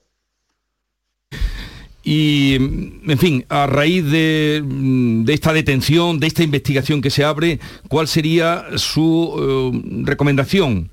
Y, 2.09 2.55
en 2.55 3.17
fin, 3.19 3.45
a 3.49 3.67
raíz 3.67 4.09
de, 4.09 4.63
de, 4.65 5.33
esta 5.33 5.51
detención, 5.51 6.21
de 6.21 6.27
esta 6.27 6.41
investigación 6.41 7.01
que 7.01 7.09
se 7.09 7.25
abre, 7.25 7.59
¿cuál 7.89 8.07
sería 8.07 8.63
su 8.77 9.35
eh, 9.37 10.03
recomendación? 10.05 10.89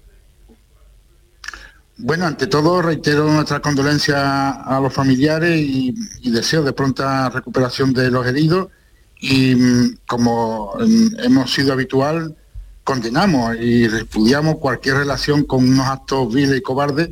Bueno, 1.99 2.27
ante 2.27 2.49
todo 2.49 2.83
reitero 2.83 3.31
nuestra 3.33 3.61
condolencia 3.61 4.51
a 4.51 4.81
los 4.81 4.93
familiares 4.93 5.61
y, 5.61 5.95
y 6.21 6.31
deseo 6.33 6.65
de 6.65 6.73
pronta 6.73 7.31
recuperación 7.31 7.93
de 7.93 8.11
los 8.11 8.27
heridos 8.27 8.67
y 9.21 9.55
mm, 9.55 9.99
como 10.09 10.75
mm, 10.81 11.21
hemos 11.21 11.55
sido 11.55 11.75
habitual, 11.75 12.35
condenamos 12.83 13.55
y 13.61 13.87
repudiamos 13.87 14.59
cualquier 14.59 14.97
relación 14.97 15.45
con 15.45 15.63
unos 15.63 15.87
actos 15.87 16.35
viles 16.35 16.59
y 16.59 16.61
cobardes, 16.61 17.11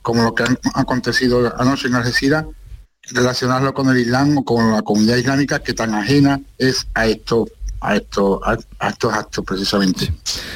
como 0.00 0.22
lo 0.22 0.34
que 0.34 0.44
han 0.44 0.58
acontecido 0.72 1.52
anoche 1.60 1.88
en 1.88 1.96
Algeciras, 1.96 2.46
relacionarlo 3.10 3.74
con 3.74 3.88
el 3.90 3.98
Islam 3.98 4.38
o 4.38 4.44
con 4.44 4.72
la 4.72 4.82
comunidad 4.82 5.16
islámica 5.16 5.58
que 5.60 5.74
tan 5.74 5.94
ajena 5.94 6.40
es 6.58 6.86
a 6.94 7.06
esto 7.06 7.46
a 7.80 7.96
estos 7.96 8.40
a, 8.44 8.88
estos 8.88 9.12
actos 9.12 9.44
precisamente. 9.44 10.10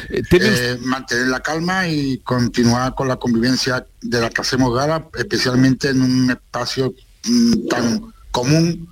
Eh, 0.08 0.22
eh, 0.30 0.78
mantener 0.80 1.28
la 1.28 1.40
calma 1.40 1.86
y 1.86 2.18
continuar 2.18 2.94
con 2.94 3.06
la 3.06 3.16
convivencia 3.16 3.86
de 4.00 4.20
la 4.20 4.30
que 4.30 4.40
hacemos 4.40 4.74
gala 4.74 5.06
especialmente 5.14 5.90
en 5.90 6.00
un 6.00 6.30
espacio 6.30 6.94
mm, 7.26 7.68
tan 7.68 8.12
común 8.30 8.88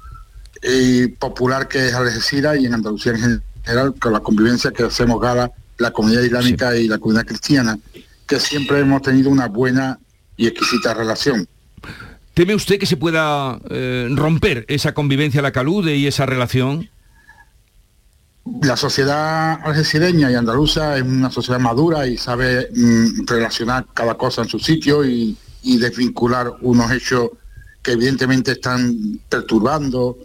y 0.62 1.06
popular 1.08 1.68
que 1.68 1.88
es 1.88 1.94
Algeciras 1.94 2.58
y 2.58 2.66
en 2.66 2.74
Andalucía 2.74 3.12
en 3.12 3.42
general 3.64 3.94
con 3.98 4.12
la 4.12 4.20
convivencia 4.20 4.70
que 4.70 4.82
hacemos 4.82 5.20
gala 5.20 5.50
la 5.78 5.90
comunidad 5.90 6.22
islámica 6.22 6.76
y 6.76 6.88
la 6.88 6.98
comunidad 6.98 7.26
cristiana, 7.26 7.78
que 8.26 8.40
siempre 8.40 8.80
hemos 8.80 9.02
tenido 9.02 9.30
una 9.30 9.46
buena 9.46 9.98
y 10.36 10.46
exquisita 10.46 10.94
relación. 10.94 11.46
¿Teme 12.36 12.54
usted 12.54 12.78
que 12.78 12.84
se 12.84 12.98
pueda 12.98 13.58
eh, 13.70 14.08
romper 14.10 14.66
esa 14.68 14.92
convivencia, 14.92 15.40
la 15.40 15.52
calude 15.52 15.96
y 15.96 16.06
esa 16.06 16.26
relación? 16.26 16.90
La 18.60 18.76
sociedad 18.76 19.58
algecireña 19.64 20.30
y 20.30 20.34
andaluza 20.34 20.98
es 20.98 21.02
una 21.02 21.30
sociedad 21.30 21.60
madura 21.60 22.06
y 22.06 22.18
sabe 22.18 22.68
mm, 22.76 23.26
relacionar 23.26 23.86
cada 23.94 24.18
cosa 24.18 24.42
en 24.42 24.50
su 24.50 24.58
sitio 24.58 25.02
y, 25.02 25.34
y 25.62 25.78
desvincular 25.78 26.52
unos 26.60 26.92
hechos 26.92 27.30
que 27.80 27.92
evidentemente 27.92 28.52
están 28.52 29.18
perturbando 29.30 30.18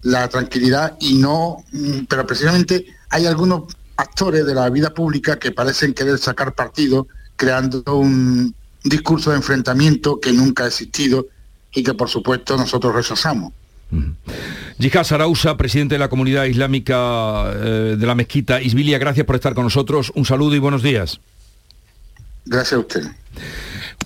la 0.00 0.26
tranquilidad 0.30 0.96
y 0.98 1.18
no, 1.18 1.58
mm, 1.72 2.04
pero 2.08 2.26
precisamente 2.26 2.86
hay 3.10 3.26
algunos 3.26 3.64
actores 3.96 4.46
de 4.46 4.54
la 4.54 4.70
vida 4.70 4.94
pública 4.94 5.38
que 5.38 5.52
parecen 5.52 5.92
querer 5.92 6.16
sacar 6.16 6.54
partido 6.54 7.06
creando 7.36 7.82
un 7.98 8.54
discurso 8.82 9.28
de 9.28 9.36
enfrentamiento 9.36 10.18
que 10.18 10.32
nunca 10.32 10.64
ha 10.64 10.68
existido 10.68 11.26
y 11.72 11.82
que 11.82 11.94
por 11.94 12.08
supuesto 12.08 12.56
nosotros 12.56 12.94
rechazamos. 12.94 13.52
Yihad 14.78 15.04
Sarausa, 15.04 15.56
presidente 15.56 15.96
de 15.96 15.98
la 15.98 16.08
comunidad 16.08 16.44
islámica 16.44 17.52
eh, 17.52 17.96
de 17.98 18.06
la 18.06 18.14
mezquita 18.14 18.62
Isbilia, 18.62 18.98
gracias 18.98 19.26
por 19.26 19.36
estar 19.36 19.54
con 19.54 19.64
nosotros. 19.64 20.12
Un 20.14 20.24
saludo 20.24 20.54
y 20.54 20.58
buenos 20.58 20.82
días. 20.82 21.20
Gracias 22.44 22.72
a 22.72 22.78
usted. 22.78 23.02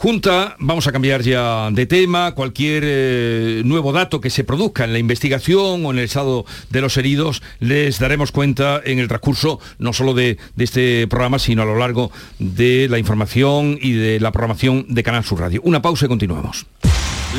Junta, 0.01 0.57
vamos 0.59 0.87
a 0.87 0.93
cambiar 0.93 1.23
ya 1.23 1.71
de 1.71 1.87
tema, 1.87 2.35
cualquier 2.35 2.83
eh, 2.85 3.63
nuevo 3.65 3.93
dato 3.93 4.21
que 4.21 4.29
se 4.29 4.45
produzca 4.45 4.85
en 4.85 4.93
la 4.93 4.99
investigación 4.99 5.87
o 5.87 5.91
en 5.93 5.99
el 5.99 6.05
estado 6.05 6.45
de 6.69 6.81
los 6.81 6.97
heridos, 6.97 7.43
les 7.61 7.99
daremos 8.01 8.33
cuenta 8.33 8.83
en 8.85 8.99
el 8.99 9.09
transcurso 9.09 9.61
no 9.79 9.93
solo 9.93 10.13
de, 10.13 10.37
de, 10.57 10.65
este 10.65 11.07
programa, 11.07 11.39
sino 11.39 11.63
a 11.63 11.65
lo 11.65 11.79
largo 11.79 12.11
de 12.39 12.89
la 12.91 12.99
información 12.99 13.79
y 13.81 13.93
de 13.93 14.21
la 14.21 14.33
programación 14.33 14.85
de 14.89 15.03
Canal 15.03 15.25
Sur 15.25 15.41
Radio. 15.41 15.63
Una 15.65 15.81
pausa 15.81 16.07
y 16.07 16.09
continuamos. 16.09 16.67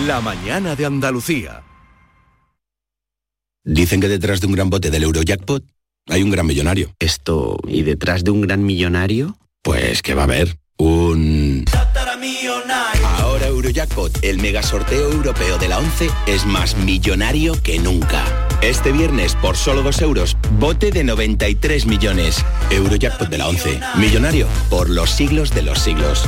La 0.04 0.20
mañana 0.20 0.76
de 0.76 0.86
Andalucía. 0.86 1.64
Dicen 3.64 4.02
que 4.02 4.10
detrás 4.10 4.42
de 4.42 4.48
un 4.48 4.54
gran 4.54 4.70
bote 4.70 4.92
del 4.92 5.04
Eurojackpot 5.04 5.64
hay 6.08 6.22
un 6.22 6.32
gran 6.32 6.46
millonario. 6.46 6.94
Esto, 7.00 7.58
¿y 7.66 7.84
detrás 7.84 8.26
de 8.26 8.32
un 8.32 8.42
gran 8.42 8.66
millonario? 8.66 9.38
Pues 9.64 10.02
que 10.02 10.14
va 10.14 10.24
a 10.24 10.26
haber 10.26 10.60
un... 10.78 11.64
Ahora 13.20 13.48
Eurojackpot, 13.48 14.22
el 14.22 14.40
mega 14.40 14.62
sorteo 14.62 15.12
europeo 15.14 15.58
de 15.58 15.70
la 15.70 15.80
11, 15.80 16.10
es 16.28 16.46
más 16.46 16.76
millonario 16.76 17.54
que 17.64 17.80
nunca. 17.80 18.26
Este 18.62 18.92
viernes, 18.92 19.36
por 19.36 19.56
solo 19.56 19.82
2 19.82 20.02
euros, 20.02 20.36
bote 20.60 20.92
de 20.92 21.06
93 21.06 21.86
millones. 21.86 22.44
Eurojackpot 22.70 23.30
de 23.30 23.38
la 23.38 23.48
11, 23.48 23.80
millonario 23.96 24.48
por 24.70 24.90
los 24.90 25.10
siglos 25.10 25.52
de 25.56 25.62
los 25.62 25.80
siglos. 25.80 26.28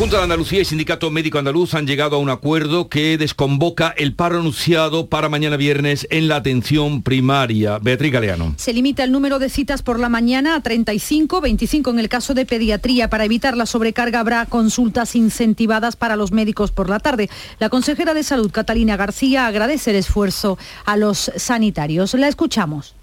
Junta 0.00 0.16
de 0.16 0.22
Andalucía 0.22 0.62
y 0.62 0.64
Sindicato 0.64 1.10
Médico 1.10 1.38
Andaluz 1.38 1.74
han 1.74 1.86
llegado 1.86 2.16
a 2.16 2.20
un 2.20 2.30
acuerdo 2.30 2.88
que 2.88 3.18
desconvoca 3.18 3.92
el 3.98 4.14
paro 4.14 4.38
anunciado 4.38 5.10
para 5.10 5.28
mañana 5.28 5.58
viernes 5.58 6.06
en 6.08 6.26
la 6.26 6.36
atención 6.36 7.02
primaria. 7.02 7.78
Beatriz 7.78 8.10
Galeano. 8.10 8.54
Se 8.56 8.72
limita 8.72 9.04
el 9.04 9.12
número 9.12 9.38
de 9.38 9.50
citas 9.50 9.82
por 9.82 10.00
la 10.00 10.08
mañana 10.08 10.54
a 10.54 10.62
35, 10.62 11.42
25 11.42 11.90
en 11.90 11.98
el 11.98 12.08
caso 12.08 12.32
de 12.32 12.46
pediatría. 12.46 13.10
Para 13.10 13.26
evitar 13.26 13.58
la 13.58 13.66
sobrecarga 13.66 14.20
habrá 14.20 14.46
consultas 14.46 15.14
incentivadas 15.14 15.96
para 15.96 16.16
los 16.16 16.32
médicos 16.32 16.70
por 16.70 16.88
la 16.88 16.98
tarde. 16.98 17.28
La 17.58 17.68
consejera 17.68 18.14
de 18.14 18.22
Salud, 18.22 18.50
Catalina 18.50 18.96
García, 18.96 19.46
agradece 19.46 19.90
el 19.90 19.96
esfuerzo 19.96 20.56
a 20.86 20.96
los 20.96 21.30
sanitarios. 21.36 22.14
La 22.14 22.28
escuchamos. 22.28 22.94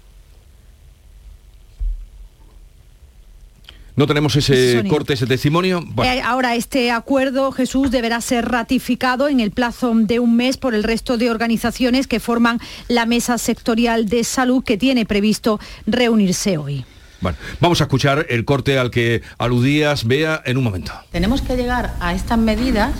¿No 3.98 4.06
tenemos 4.06 4.36
ese 4.36 4.84
corte, 4.88 5.14
ese 5.14 5.26
testimonio? 5.26 5.82
Bueno. 5.84 6.12
Eh, 6.12 6.22
ahora, 6.22 6.54
este 6.54 6.92
acuerdo, 6.92 7.50
Jesús, 7.50 7.90
deberá 7.90 8.20
ser 8.20 8.48
ratificado 8.48 9.26
en 9.26 9.40
el 9.40 9.50
plazo 9.50 9.92
de 9.92 10.20
un 10.20 10.36
mes 10.36 10.56
por 10.56 10.72
el 10.76 10.84
resto 10.84 11.18
de 11.18 11.32
organizaciones 11.32 12.06
que 12.06 12.20
forman 12.20 12.60
la 12.86 13.06
Mesa 13.06 13.38
Sectorial 13.38 14.08
de 14.08 14.22
Salud 14.22 14.62
que 14.62 14.76
tiene 14.76 15.04
previsto 15.04 15.58
reunirse 15.84 16.58
hoy. 16.58 16.84
Bueno, 17.20 17.38
vamos 17.58 17.80
a 17.80 17.84
escuchar 17.84 18.26
el 18.28 18.44
corte 18.44 18.78
al 18.78 18.92
que 18.92 19.22
aludías, 19.36 20.06
Bea, 20.06 20.40
en 20.44 20.58
un 20.58 20.62
momento. 20.62 20.92
Tenemos 21.10 21.42
que 21.42 21.56
llegar 21.56 21.96
a 21.98 22.14
estas 22.14 22.38
medidas 22.38 22.92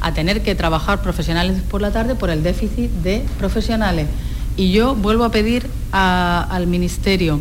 a 0.00 0.12
tener 0.12 0.42
que 0.42 0.56
trabajar 0.56 1.02
profesionales 1.02 1.62
por 1.70 1.80
la 1.80 1.92
tarde 1.92 2.16
por 2.16 2.30
el 2.30 2.42
déficit 2.42 2.90
de 2.90 3.22
profesionales. 3.38 4.08
Y 4.56 4.72
yo 4.72 4.96
vuelvo 4.96 5.22
a 5.22 5.30
pedir 5.30 5.68
a, 5.92 6.48
al 6.50 6.66
Ministerio, 6.66 7.40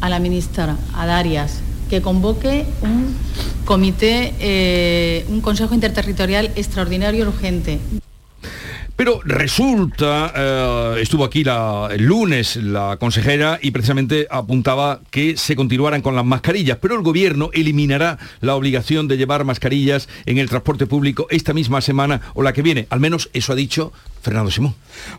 a 0.00 0.08
la 0.08 0.18
ministra, 0.18 0.78
a 0.94 1.04
Darias, 1.04 1.60
que 1.88 2.00
convoque 2.00 2.64
un 2.82 3.14
comité, 3.64 4.34
eh, 4.40 5.24
un 5.28 5.40
consejo 5.40 5.74
interterritorial 5.74 6.50
extraordinario 6.56 7.26
urgente. 7.26 7.78
Pero 8.96 9.20
resulta, 9.24 10.32
eh, 10.34 11.02
estuvo 11.02 11.24
aquí 11.24 11.44
la, 11.44 11.88
el 11.92 12.04
lunes 12.04 12.56
la 12.56 12.96
consejera 12.98 13.58
y 13.60 13.70
precisamente 13.70 14.26
apuntaba 14.30 15.00
que 15.10 15.36
se 15.36 15.54
continuaran 15.54 16.00
con 16.00 16.16
las 16.16 16.24
mascarillas, 16.24 16.78
pero 16.80 16.94
el 16.94 17.02
gobierno 17.02 17.50
eliminará 17.52 18.18
la 18.40 18.54
obligación 18.54 19.06
de 19.06 19.18
llevar 19.18 19.44
mascarillas 19.44 20.08
en 20.24 20.38
el 20.38 20.48
transporte 20.48 20.86
público 20.86 21.26
esta 21.28 21.52
misma 21.52 21.82
semana 21.82 22.22
o 22.32 22.42
la 22.42 22.54
que 22.54 22.62
viene. 22.62 22.86
Al 22.88 23.00
menos 23.00 23.28
eso 23.34 23.52
ha 23.52 23.56
dicho 23.56 23.92
Fernando 24.22 24.50
Simón. 24.50 24.74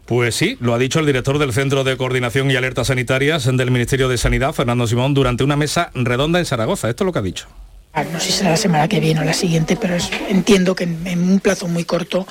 Pues 0.08 0.34
sí, 0.34 0.58
lo 0.60 0.74
ha 0.74 0.80
dicho 0.80 1.00
el 1.00 1.06
director 1.06 1.38
del 1.38 1.54
Centro 1.54 1.84
de 1.84 1.98
Coordinación 1.98 2.50
y 2.50 2.56
Alertas 2.56 2.88
Sanitarias 2.88 3.46
del 3.46 3.70
Ministerio 3.70 4.10
de 4.10 4.18
Sanidad, 4.18 4.54
Fernando 4.54 4.88
Simón, 4.88 5.14
durante 5.14 5.44
una 5.44 5.56
mesa 5.56 5.92
redonda 5.94 6.40
en 6.40 6.46
Zaragoza. 6.46 6.90
Esto 6.90 7.04
es 7.04 7.06
lo 7.06 7.14
que 7.14 7.20
ha 7.20 7.22
dicho. 7.22 7.48
No 8.12 8.20
sé 8.20 8.28
si 8.28 8.32
será 8.32 8.52
la 8.52 8.58
semana 8.58 8.88
que 8.88 9.00
viene 9.00 9.22
o 9.22 9.24
la 9.24 9.34
siguiente, 9.34 9.76
pero 9.76 9.96
es, 9.96 10.12
entiendo 10.30 10.76
que 10.76 10.84
en, 10.84 11.08
en 11.08 11.30
un 11.30 11.40
plazo 11.40 11.68
muy 11.68 11.84
corto 11.84 12.28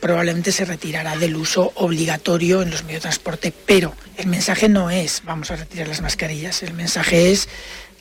probablemente 0.00 0.52
se 0.52 0.64
retirará 0.64 1.16
del 1.16 1.36
uso 1.36 1.72
obligatorio 1.74 2.62
en 2.62 2.70
los 2.70 2.84
medios 2.84 3.02
de 3.02 3.08
transporte, 3.08 3.52
pero 3.66 3.94
el 4.16 4.26
mensaje 4.26 4.68
no 4.68 4.90
es 4.90 5.22
vamos 5.24 5.50
a 5.50 5.56
retirar 5.56 5.88
las 5.88 6.00
mascarillas, 6.00 6.62
el 6.62 6.74
mensaje 6.74 7.30
es 7.32 7.48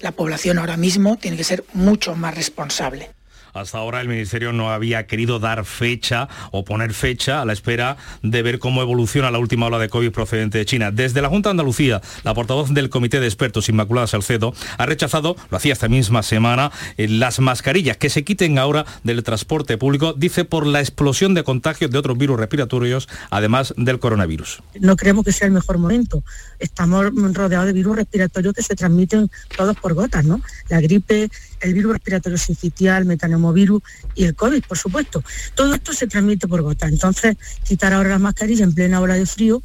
la 0.02 0.12
población 0.12 0.60
ahora 0.60 0.78
mismo 0.78 1.18
tiene 1.18 1.38
que 1.38 1.44
ser 1.44 1.64
mucho 1.74 2.16
más 2.16 2.36
responsable. 2.36 3.17
Hasta 3.58 3.80
ahora 3.80 4.02
el 4.02 4.08
Ministerio 4.08 4.54
no 4.54 4.72
había 4.72 5.08
querido 5.08 5.40
dar 5.40 5.66
fecha 5.66 6.30
o 6.52 6.64
poner 6.64 6.94
fecha 6.94 7.42
a 7.42 7.46
la 7.46 7.54
espera 7.54 7.98
de 8.22 8.42
ver 8.44 8.60
cómo 8.60 8.82
evoluciona 8.82 9.32
la 9.32 9.40
última 9.40 9.66
ola 9.66 9.80
de 9.80 9.90
COVID 9.90 10.12
procedente 10.12 10.60
de 10.60 10.66
China. 10.66 10.92
Desde 10.92 11.22
la 11.22 11.30
Junta 11.30 11.50
de 11.50 11.52
Andalucía, 11.52 12.02
la 12.24 12.34
portavoz 12.34 12.74
del 12.74 12.90
Comité 12.90 13.20
de 13.20 13.26
Expertos 13.26 13.70
Inmaculada 13.70 14.08
Salcedo 14.08 14.54
ha 14.78 14.86
rechazado, 14.86 15.36
lo 15.50 15.58
hacía 15.58 15.74
esta 15.74 15.88
misma 15.88 16.22
semana, 16.24 16.72
eh, 16.98 17.08
las 17.08 17.40
mascarillas 17.40 17.98
que 17.98 18.10
se 18.10 18.24
quiten 18.24 18.60
ahora 18.60 18.86
del 19.04 19.24
transporte 19.24 19.78
público, 19.78 20.14
dice 20.14 20.46
por 20.46 20.68
la 20.68 20.80
explosión 20.80 21.34
de 21.34 21.44
contagios 21.44 21.90
de 21.90 21.98
otros 21.98 22.18
virus 22.18 22.40
respiratorios, 22.40 23.10
además 23.32 23.74
del 23.76 24.00
coronavirus. 24.00 24.62
No 24.80 24.96
creemos 24.96 25.26
que 25.26 25.32
sea 25.32 25.48
el 25.48 25.54
mejor 25.54 25.80
momento. 25.80 26.24
Estamos 26.60 27.06
rodeados 27.34 27.66
de 27.66 27.74
virus 27.74 27.96
respiratorios 27.96 28.54
que 28.54 28.62
se 28.62 28.76
transmiten 28.76 29.30
todos 29.56 29.76
por 29.78 29.94
gotas, 29.94 30.26
¿no? 30.26 30.42
La 30.70 30.80
gripe, 30.80 31.30
el 31.62 31.74
virus 31.74 31.94
respiratorio 31.94 32.38
sincitial, 32.38 33.06
metanomovirus 33.48 33.82
y 34.16 34.26
el 34.26 34.36
COVID, 34.36 34.64
por 34.68 34.78
supuesto. 34.78 35.24
Todo 35.56 35.74
esto 35.74 35.94
se 35.94 36.08
transmite 36.08 36.48
por 36.48 36.62
gota. 36.62 36.88
Entonces, 36.88 37.38
quitar 37.64 37.94
ahora 37.94 38.10
las 38.10 38.20
mascarillas 38.20 38.62
en 38.62 38.74
plena 38.74 39.02
hora 39.02 39.16
de 39.16 39.26
frío, 39.26 39.62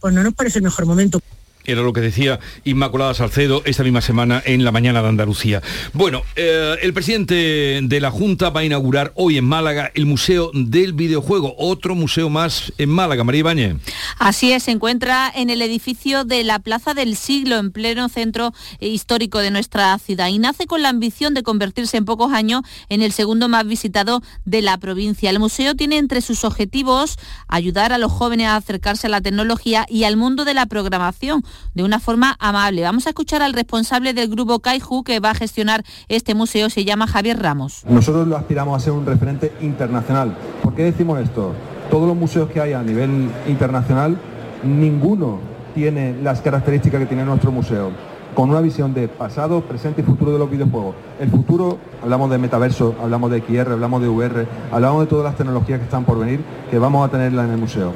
pues 0.00 0.14
no 0.14 0.22
nos 0.22 0.34
parece 0.34 0.58
el 0.58 0.64
mejor 0.64 0.86
momento. 0.86 1.20
Era 1.66 1.82
lo 1.82 1.92
que 1.92 2.00
decía 2.00 2.38
Inmaculada 2.64 3.14
Salcedo 3.14 3.62
esta 3.64 3.82
misma 3.82 4.00
semana 4.00 4.42
en 4.44 4.64
la 4.64 4.72
mañana 4.72 5.02
de 5.02 5.08
Andalucía. 5.08 5.62
Bueno, 5.92 6.22
eh, 6.36 6.76
el 6.82 6.94
presidente 6.94 7.80
de 7.82 8.00
la 8.00 8.10
Junta 8.10 8.50
va 8.50 8.60
a 8.60 8.64
inaugurar 8.64 9.12
hoy 9.16 9.38
en 9.38 9.44
Málaga 9.44 9.90
el 9.94 10.06
Museo 10.06 10.50
del 10.54 10.92
Videojuego, 10.92 11.54
otro 11.58 11.94
museo 11.94 12.30
más 12.30 12.72
en 12.78 12.88
Málaga. 12.90 13.24
María 13.24 13.40
Ibáñez. 13.40 13.76
Así 14.18 14.52
es, 14.52 14.64
se 14.64 14.70
encuentra 14.70 15.30
en 15.34 15.50
el 15.50 15.62
edificio 15.62 16.24
de 16.24 16.44
la 16.44 16.58
Plaza 16.58 16.94
del 16.94 17.16
Siglo, 17.16 17.56
en 17.56 17.72
pleno 17.72 18.08
centro 18.08 18.52
histórico 18.80 19.38
de 19.38 19.50
nuestra 19.50 19.98
ciudad, 19.98 20.28
y 20.28 20.38
nace 20.38 20.66
con 20.66 20.82
la 20.82 20.88
ambición 20.88 21.34
de 21.34 21.42
convertirse 21.42 21.96
en 21.96 22.04
pocos 22.04 22.32
años 22.32 22.62
en 22.88 23.02
el 23.02 23.12
segundo 23.12 23.48
más 23.48 23.66
visitado 23.66 24.22
de 24.44 24.62
la 24.62 24.78
provincia. 24.78 25.30
El 25.30 25.38
museo 25.38 25.74
tiene 25.74 25.98
entre 25.98 26.20
sus 26.20 26.44
objetivos 26.44 27.18
ayudar 27.48 27.92
a 27.92 27.98
los 27.98 28.12
jóvenes 28.12 28.48
a 28.48 28.56
acercarse 28.56 29.06
a 29.06 29.10
la 29.10 29.20
tecnología 29.20 29.86
y 29.88 30.04
al 30.04 30.16
mundo 30.16 30.44
de 30.44 30.54
la 30.54 30.66
programación 30.66 31.44
de 31.74 31.84
una 31.84 32.00
forma 32.00 32.36
amable. 32.38 32.82
Vamos 32.82 33.06
a 33.06 33.10
escuchar 33.10 33.42
al 33.42 33.52
responsable 33.52 34.14
del 34.14 34.28
grupo 34.28 34.60
Kaiju 34.60 35.04
que 35.04 35.20
va 35.20 35.30
a 35.30 35.34
gestionar 35.34 35.84
este 36.08 36.34
museo, 36.34 36.70
se 36.70 36.84
llama 36.84 37.06
Javier 37.06 37.40
Ramos. 37.40 37.84
Nosotros 37.88 38.26
lo 38.26 38.36
aspiramos 38.36 38.76
a 38.76 38.84
ser 38.84 38.92
un 38.92 39.06
referente 39.06 39.52
internacional. 39.60 40.36
¿Por 40.62 40.74
qué 40.74 40.84
decimos 40.84 41.20
esto? 41.20 41.54
Todos 41.90 42.08
los 42.08 42.16
museos 42.16 42.50
que 42.50 42.60
hay 42.60 42.72
a 42.72 42.82
nivel 42.82 43.30
internacional, 43.46 44.18
ninguno 44.64 45.38
tiene 45.74 46.16
las 46.22 46.40
características 46.40 47.00
que 47.00 47.06
tiene 47.06 47.24
nuestro 47.24 47.52
museo 47.52 47.90
con 48.36 48.50
una 48.50 48.60
visión 48.60 48.92
de 48.92 49.08
pasado, 49.08 49.62
presente 49.62 50.02
y 50.02 50.04
futuro 50.04 50.30
de 50.30 50.38
los 50.38 50.50
videojuegos. 50.50 50.94
El 51.18 51.30
futuro, 51.30 51.78
hablamos 52.02 52.30
de 52.30 52.36
metaverso, 52.36 52.94
hablamos 53.02 53.30
de 53.30 53.40
XR, 53.40 53.72
hablamos 53.72 54.02
de 54.02 54.08
VR, 54.08 54.46
hablamos 54.70 55.00
de 55.00 55.06
todas 55.06 55.24
las 55.24 55.36
tecnologías 55.36 55.78
que 55.78 55.86
están 55.86 56.04
por 56.04 56.18
venir, 56.18 56.44
que 56.70 56.78
vamos 56.78 57.08
a 57.08 57.10
tenerla 57.10 57.44
en 57.44 57.52
el 57.52 57.56
museo. 57.56 57.94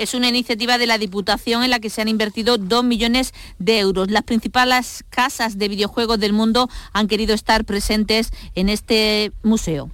Es 0.00 0.14
una 0.14 0.30
iniciativa 0.30 0.78
de 0.78 0.86
la 0.86 0.96
Diputación 0.96 1.62
en 1.62 1.68
la 1.68 1.78
que 1.78 1.90
se 1.90 2.00
han 2.00 2.08
invertido 2.08 2.56
2 2.56 2.84
millones 2.84 3.34
de 3.58 3.80
euros. 3.80 4.10
Las 4.10 4.22
principales 4.22 5.04
casas 5.10 5.58
de 5.58 5.68
videojuegos 5.68 6.18
del 6.18 6.32
mundo 6.32 6.70
han 6.94 7.06
querido 7.06 7.34
estar 7.34 7.66
presentes 7.66 8.30
en 8.54 8.70
este 8.70 9.30
museo. 9.42 9.90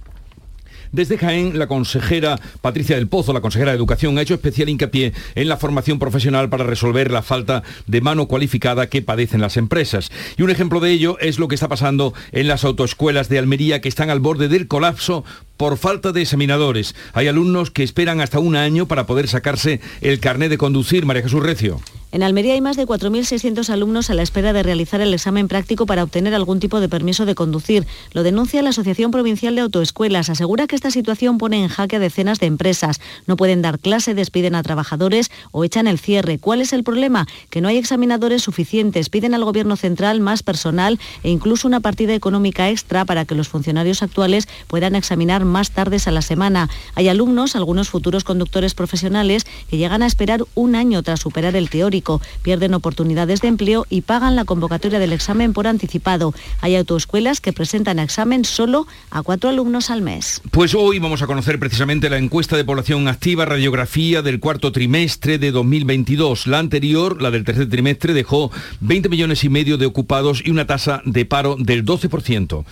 Desde 0.91 1.17
Jaén, 1.17 1.57
la 1.57 1.67
consejera 1.67 2.39
Patricia 2.61 2.95
del 2.95 3.07
Pozo, 3.07 3.33
la 3.33 3.41
consejera 3.41 3.71
de 3.71 3.77
Educación, 3.77 4.17
ha 4.17 4.21
hecho 4.21 4.33
especial 4.33 4.69
hincapié 4.69 5.13
en 5.35 5.49
la 5.49 5.57
formación 5.57 5.99
profesional 5.99 6.49
para 6.49 6.63
resolver 6.63 7.11
la 7.11 7.21
falta 7.21 7.63
de 7.85 8.01
mano 8.01 8.27
cualificada 8.27 8.87
que 8.87 9.01
padecen 9.01 9.41
las 9.41 9.57
empresas. 9.57 10.11
Y 10.37 10.43
un 10.43 10.49
ejemplo 10.49 10.79
de 10.79 10.91
ello 10.91 11.17
es 11.19 11.39
lo 11.39 11.47
que 11.47 11.55
está 11.55 11.67
pasando 11.67 12.13
en 12.31 12.47
las 12.47 12.63
autoescuelas 12.63 13.29
de 13.29 13.39
Almería 13.39 13.81
que 13.81 13.89
están 13.89 14.09
al 14.09 14.19
borde 14.19 14.47
del 14.47 14.67
colapso 14.67 15.23
por 15.57 15.77
falta 15.77 16.11
de 16.11 16.21
examinadores. 16.21 16.95
Hay 17.13 17.27
alumnos 17.27 17.71
que 17.71 17.83
esperan 17.83 18.21
hasta 18.21 18.39
un 18.39 18.55
año 18.55 18.87
para 18.87 19.05
poder 19.07 19.27
sacarse 19.27 19.81
el 20.01 20.19
carnet 20.19 20.49
de 20.49 20.57
conducir. 20.57 21.05
María 21.05 21.23
Jesús 21.23 21.43
Recio. 21.43 21.81
En 22.17 22.23
Almería 22.23 22.55
hay 22.55 22.61
más 22.61 22.77
de 22.77 22.87
4.600 22.87 23.69
alumnos 23.69 24.09
a 24.09 24.15
la 24.15 24.23
espera 24.23 24.51
de 24.51 24.63
realizar 24.63 25.01
el 25.01 25.13
examen 25.13 25.47
práctico 25.47 25.85
para 25.85 26.01
obtener 26.01 26.33
algún 26.33 26.59
tipo 26.59 26.79
de 26.79 26.89
permiso 26.89 27.27
de 27.27 27.35
conducir. 27.35 27.85
Lo 28.11 28.23
denuncia 28.23 28.63
la 28.63 28.71
Asociación 28.71 29.11
Provincial 29.11 29.53
de 29.53 29.61
Autoescuelas. 29.61 30.31
Asegura 30.31 30.65
que 30.65 30.75
esta 30.75 30.89
situación 30.89 31.37
pone 31.37 31.61
en 31.61 31.67
jaque 31.67 31.97
a 31.97 31.99
decenas 31.99 32.39
de 32.39 32.47
empresas. 32.47 33.01
No 33.27 33.37
pueden 33.37 33.61
dar 33.61 33.77
clase, 33.77 34.15
despiden 34.15 34.55
a 34.55 34.63
trabajadores 34.63 35.29
o 35.51 35.63
echan 35.63 35.85
el 35.85 35.99
cierre. 35.99 36.39
¿Cuál 36.39 36.61
es 36.61 36.73
el 36.73 36.83
problema? 36.83 37.27
Que 37.51 37.61
no 37.61 37.67
hay 37.67 37.77
examinadores 37.77 38.41
suficientes. 38.41 39.09
Piden 39.09 39.35
al 39.35 39.45
Gobierno 39.45 39.75
central 39.75 40.19
más 40.19 40.41
personal 40.41 40.99
e 41.21 41.29
incluso 41.29 41.67
una 41.67 41.81
partida 41.81 42.15
económica 42.15 42.67
extra 42.71 43.05
para 43.05 43.25
que 43.25 43.35
los 43.35 43.47
funcionarios 43.47 44.01
actuales 44.01 44.47
puedan 44.65 44.95
examinar 44.95 45.45
más 45.45 45.69
tardes 45.69 46.07
a 46.07 46.11
la 46.11 46.23
semana. 46.23 46.67
Hay 46.95 47.09
alumnos, 47.09 47.55
algunos 47.55 47.89
futuros 47.89 48.23
conductores 48.23 48.73
profesionales, 48.73 49.45
que 49.69 49.77
llegan 49.77 50.01
a 50.01 50.07
esperar 50.07 50.43
un 50.55 50.75
año 50.75 51.03
tras 51.03 51.19
superar 51.19 51.55
el 51.55 51.69
teórico 51.69 52.06
pierden 52.41 52.73
oportunidades 52.73 53.41
de 53.41 53.47
empleo 53.47 53.85
y 53.89 54.01
pagan 54.01 54.35
la 54.35 54.45
convocatoria 54.45 54.99
del 54.99 55.13
examen 55.13 55.53
por 55.53 55.67
anticipado. 55.67 56.33
Hay 56.61 56.75
autoescuelas 56.75 57.41
que 57.41 57.53
presentan 57.53 57.99
examen 57.99 58.45
solo 58.45 58.87
a 59.11 59.21
cuatro 59.21 59.49
alumnos 59.49 59.89
al 59.89 60.01
mes. 60.01 60.41
Pues 60.51 60.73
hoy 60.73 60.99
vamos 60.99 61.21
a 61.21 61.27
conocer 61.27 61.59
precisamente 61.59 62.09
la 62.09 62.17
encuesta 62.17 62.55
de 62.55 62.65
población 62.65 63.07
activa, 63.07 63.45
radiografía 63.45 64.21
del 64.21 64.39
cuarto 64.39 64.71
trimestre 64.71 65.37
de 65.37 65.51
2022. 65.51 66.47
La 66.47 66.59
anterior, 66.59 67.21
la 67.21 67.31
del 67.31 67.43
tercer 67.43 67.69
trimestre, 67.69 68.13
dejó 68.13 68.51
20 68.81 69.09
millones 69.09 69.43
y 69.43 69.49
medio 69.49 69.77
de 69.77 69.85
ocupados 69.85 70.41
y 70.43 70.51
una 70.51 70.67
tasa 70.67 71.01
de 71.05 71.25
paro 71.25 71.55
del 71.57 71.85
12%. 71.85 72.65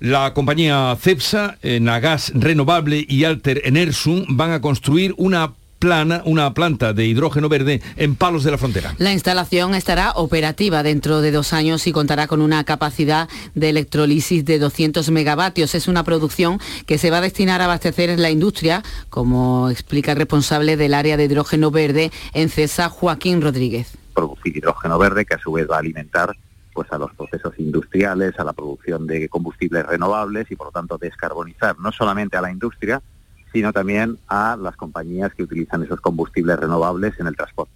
La 0.00 0.32
compañía 0.32 0.96
CEPSA, 0.98 1.58
Nagas 1.62 2.32
Renovable 2.34 3.04
y 3.06 3.24
Alter 3.24 3.60
Enersum 3.64 4.24
van 4.30 4.52
a 4.52 4.62
construir 4.62 5.14
una 5.18 5.52
plana, 5.80 6.22
una 6.26 6.52
planta 6.54 6.92
de 6.92 7.06
hidrógeno 7.06 7.48
verde 7.48 7.82
en 7.96 8.14
Palos 8.14 8.44
de 8.44 8.50
la 8.50 8.58
Frontera. 8.58 8.94
La 8.98 9.12
instalación 9.12 9.74
estará 9.74 10.12
operativa 10.12 10.82
dentro 10.82 11.22
de 11.22 11.32
dos 11.32 11.52
años 11.52 11.86
y 11.86 11.92
contará 11.92 12.28
con 12.28 12.42
una 12.42 12.62
capacidad 12.64 13.28
de 13.54 13.70
electrolisis 13.70 14.44
de 14.44 14.58
200 14.58 15.10
megavatios. 15.10 15.74
Es 15.74 15.88
una 15.88 16.04
producción 16.04 16.60
que 16.86 16.98
se 16.98 17.10
va 17.10 17.16
a 17.18 17.22
destinar 17.22 17.62
a 17.62 17.64
abastecer 17.64 18.10
en 18.10 18.20
la 18.20 18.30
industria, 18.30 18.82
como 19.08 19.70
explica 19.70 20.12
el 20.12 20.18
responsable 20.18 20.76
del 20.76 20.92
área 20.92 21.16
de 21.16 21.24
hidrógeno 21.24 21.70
verde 21.70 22.12
en 22.34 22.50
CESA, 22.50 22.90
Joaquín 22.90 23.40
Rodríguez. 23.40 23.96
Producir 24.14 24.58
hidrógeno 24.58 24.98
verde 24.98 25.24
que 25.24 25.34
a 25.34 25.38
su 25.38 25.52
vez 25.52 25.66
va 25.68 25.76
a 25.76 25.80
alimentar 25.80 26.36
pues 26.74 26.92
a 26.92 26.98
los 26.98 27.12
procesos 27.14 27.54
industriales, 27.58 28.38
a 28.38 28.44
la 28.44 28.52
producción 28.52 29.06
de 29.06 29.28
combustibles 29.28 29.86
renovables 29.86 30.50
y 30.50 30.56
por 30.56 30.68
lo 30.68 30.72
tanto 30.72 30.98
descarbonizar 30.98 31.78
no 31.78 31.90
solamente 31.90 32.36
a 32.36 32.42
la 32.42 32.52
industria, 32.52 33.02
sino 33.52 33.72
también 33.72 34.18
a 34.28 34.56
las 34.60 34.76
compañías 34.76 35.34
que 35.34 35.42
utilizan 35.42 35.82
esos 35.82 36.00
combustibles 36.00 36.58
renovables 36.58 37.14
en 37.18 37.26
el 37.26 37.36
transporte. 37.36 37.72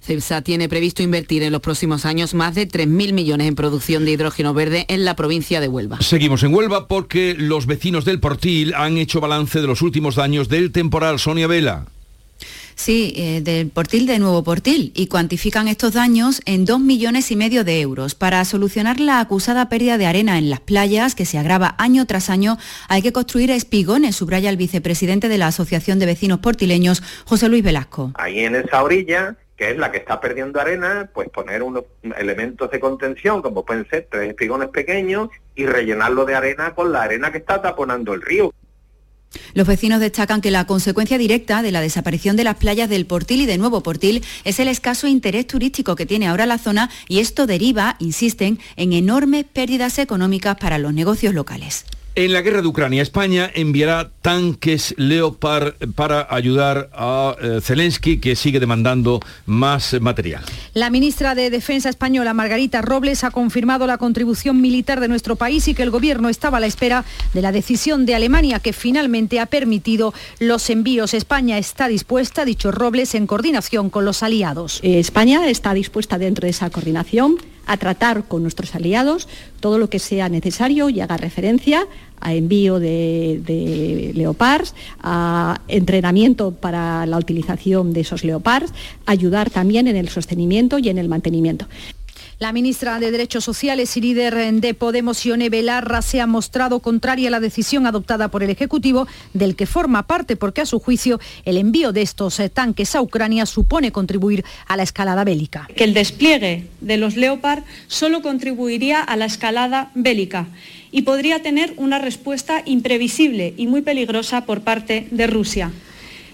CEPSA 0.00 0.42
tiene 0.42 0.68
previsto 0.68 1.02
invertir 1.02 1.42
en 1.42 1.52
los 1.52 1.60
próximos 1.60 2.04
años 2.04 2.34
más 2.34 2.54
de 2.54 2.68
3.000 2.68 3.12
millones 3.12 3.48
en 3.48 3.54
producción 3.54 4.04
de 4.04 4.12
hidrógeno 4.12 4.54
verde 4.54 4.86
en 4.88 5.04
la 5.04 5.16
provincia 5.16 5.60
de 5.60 5.68
Huelva. 5.68 6.00
Seguimos 6.00 6.42
en 6.44 6.54
Huelva 6.54 6.86
porque 6.86 7.34
los 7.36 7.66
vecinos 7.66 8.04
del 8.04 8.20
Portil 8.20 8.74
han 8.74 8.96
hecho 8.98 9.20
balance 9.20 9.60
de 9.60 9.66
los 9.66 9.82
últimos 9.82 10.14
daños 10.14 10.48
del 10.48 10.70
temporal 10.70 11.18
Sonia 11.18 11.46
Vela. 11.46 11.86
Sí, 12.76 13.14
eh, 13.16 13.40
del 13.40 13.70
Portil 13.70 14.06
de 14.06 14.18
Nuevo 14.18 14.44
Portil 14.44 14.92
y 14.94 15.08
cuantifican 15.08 15.66
estos 15.66 15.94
daños 15.94 16.42
en 16.44 16.66
dos 16.66 16.78
millones 16.78 17.30
y 17.30 17.36
medio 17.36 17.64
de 17.64 17.80
euros. 17.80 18.14
Para 18.14 18.44
solucionar 18.44 19.00
la 19.00 19.18
acusada 19.18 19.70
pérdida 19.70 19.96
de 19.96 20.04
arena 20.04 20.36
en 20.36 20.50
las 20.50 20.60
playas, 20.60 21.14
que 21.14 21.24
se 21.24 21.38
agrava 21.38 21.74
año 21.78 22.06
tras 22.06 22.28
año, 22.28 22.58
hay 22.88 23.00
que 23.00 23.12
construir 23.12 23.50
espigones, 23.50 24.14
subraya 24.14 24.50
el 24.50 24.58
vicepresidente 24.58 25.28
de 25.28 25.38
la 25.38 25.46
Asociación 25.46 25.98
de 25.98 26.06
Vecinos 26.06 26.40
Portileños, 26.40 27.02
José 27.24 27.48
Luis 27.48 27.64
Velasco. 27.64 28.12
Ahí 28.14 28.40
en 28.40 28.54
esa 28.54 28.82
orilla 28.82 29.36
que 29.56 29.70
es 29.70 29.78
la 29.78 29.90
que 29.90 29.96
está 29.96 30.20
perdiendo 30.20 30.60
arena, 30.60 31.08
pues 31.14 31.30
poner 31.30 31.62
unos 31.62 31.84
elementos 32.18 32.70
de 32.70 32.78
contención, 32.78 33.40
como 33.40 33.64
pueden 33.64 33.88
ser 33.88 34.06
tres 34.10 34.28
espigones 34.28 34.68
pequeños, 34.68 35.30
y 35.54 35.64
rellenarlo 35.64 36.26
de 36.26 36.34
arena 36.34 36.74
con 36.74 36.92
la 36.92 37.02
arena 37.02 37.32
que 37.32 37.38
está 37.38 37.62
taponando 37.62 38.12
el 38.12 38.20
río. 38.20 38.52
Los 39.54 39.66
vecinos 39.66 40.00
destacan 40.00 40.40
que 40.40 40.50
la 40.50 40.66
consecuencia 40.66 41.18
directa 41.18 41.62
de 41.62 41.72
la 41.72 41.80
desaparición 41.80 42.36
de 42.36 42.44
las 42.44 42.56
playas 42.56 42.88
del 42.88 43.06
Portil 43.06 43.42
y 43.42 43.46
de 43.46 43.58
Nuevo 43.58 43.82
Portil 43.82 44.24
es 44.44 44.60
el 44.60 44.68
escaso 44.68 45.06
interés 45.06 45.46
turístico 45.46 45.96
que 45.96 46.06
tiene 46.06 46.28
ahora 46.28 46.46
la 46.46 46.58
zona 46.58 46.90
y 47.08 47.18
esto 47.18 47.46
deriva, 47.46 47.96
insisten, 47.98 48.58
en 48.76 48.92
enormes 48.92 49.44
pérdidas 49.44 49.98
económicas 49.98 50.56
para 50.56 50.78
los 50.78 50.92
negocios 50.92 51.34
locales. 51.34 51.84
En 52.18 52.32
la 52.32 52.40
guerra 52.40 52.62
de 52.62 52.68
Ucrania, 52.68 53.02
España 53.02 53.50
enviará 53.54 54.10
tanques 54.22 54.94
Leopard 54.96 55.74
para 55.94 56.26
ayudar 56.30 56.88
a 56.94 57.36
eh, 57.42 57.60
Zelensky, 57.60 58.20
que 58.20 58.36
sigue 58.36 58.58
demandando 58.58 59.20
más 59.44 59.94
material. 60.00 60.42
La 60.72 60.88
ministra 60.88 61.34
de 61.34 61.50
Defensa 61.50 61.90
española, 61.90 62.32
Margarita 62.32 62.80
Robles, 62.80 63.22
ha 63.22 63.30
confirmado 63.30 63.86
la 63.86 63.98
contribución 63.98 64.62
militar 64.62 65.00
de 65.00 65.08
nuestro 65.08 65.36
país 65.36 65.68
y 65.68 65.74
que 65.74 65.82
el 65.82 65.90
gobierno 65.90 66.30
estaba 66.30 66.56
a 66.56 66.60
la 66.60 66.66
espera 66.66 67.04
de 67.34 67.42
la 67.42 67.52
decisión 67.52 68.06
de 68.06 68.14
Alemania, 68.14 68.60
que 68.60 68.72
finalmente 68.72 69.38
ha 69.38 69.44
permitido 69.44 70.14
los 70.40 70.70
envíos. 70.70 71.12
España 71.12 71.58
está 71.58 71.86
dispuesta, 71.86 72.42
ha 72.42 72.46
dicho 72.46 72.72
Robles, 72.72 73.14
en 73.14 73.26
coordinación 73.26 73.90
con 73.90 74.06
los 74.06 74.22
aliados. 74.22 74.80
Eh, 74.82 75.00
España 75.00 75.46
está 75.50 75.74
dispuesta 75.74 76.16
dentro 76.16 76.46
de 76.46 76.50
esa 76.52 76.70
coordinación 76.70 77.36
a 77.66 77.76
tratar 77.76 78.24
con 78.24 78.42
nuestros 78.42 78.74
aliados 78.74 79.28
todo 79.60 79.78
lo 79.78 79.90
que 79.90 79.98
sea 79.98 80.28
necesario 80.28 80.88
y 80.88 81.00
haga 81.00 81.16
referencia 81.16 81.86
a 82.20 82.34
envío 82.34 82.80
de, 82.80 84.12
leopards, 84.14 84.74
a 85.02 85.60
entrenamiento 85.68 86.52
para 86.52 87.06
la 87.06 87.18
utilización 87.18 87.92
de 87.92 88.00
esos 88.00 88.24
leopards, 88.24 88.72
ayudar 89.04 89.50
también 89.50 89.86
en 89.86 89.96
el 89.96 90.08
sostenimiento 90.08 90.78
y 90.78 90.88
en 90.88 90.98
el 90.98 91.08
mantenimiento. 91.08 91.66
La 92.38 92.52
ministra 92.52 93.00
de 93.00 93.10
Derechos 93.10 93.44
Sociales 93.44 93.96
y 93.96 94.02
líder 94.02 94.34
de 94.60 94.74
Podemos, 94.74 95.24
Ione 95.24 95.48
Belarra, 95.48 96.02
se 96.02 96.20
ha 96.20 96.26
mostrado 96.26 96.80
contraria 96.80 97.28
a 97.28 97.30
la 97.30 97.40
decisión 97.40 97.86
adoptada 97.86 98.28
por 98.28 98.42
el 98.42 98.50
Ejecutivo, 98.50 99.08
del 99.32 99.56
que 99.56 99.64
forma 99.64 100.06
parte 100.06 100.36
porque, 100.36 100.60
a 100.60 100.66
su 100.66 100.78
juicio, 100.78 101.18
el 101.46 101.56
envío 101.56 101.92
de 101.92 102.02
estos 102.02 102.38
eh, 102.38 102.50
tanques 102.50 102.94
a 102.94 103.00
Ucrania 103.00 103.46
supone 103.46 103.90
contribuir 103.90 104.44
a 104.66 104.76
la 104.76 104.82
escalada 104.82 105.24
bélica. 105.24 105.66
Que 105.74 105.84
el 105.84 105.94
despliegue 105.94 106.68
de 106.82 106.98
los 106.98 107.16
Leopard 107.16 107.62
solo 107.86 108.20
contribuiría 108.20 109.00
a 109.00 109.16
la 109.16 109.24
escalada 109.24 109.90
bélica 109.94 110.46
y 110.90 111.02
podría 111.02 111.40
tener 111.40 111.72
una 111.78 111.98
respuesta 111.98 112.60
imprevisible 112.66 113.54
y 113.56 113.66
muy 113.66 113.80
peligrosa 113.80 114.44
por 114.44 114.60
parte 114.60 115.08
de 115.10 115.26
Rusia. 115.26 115.72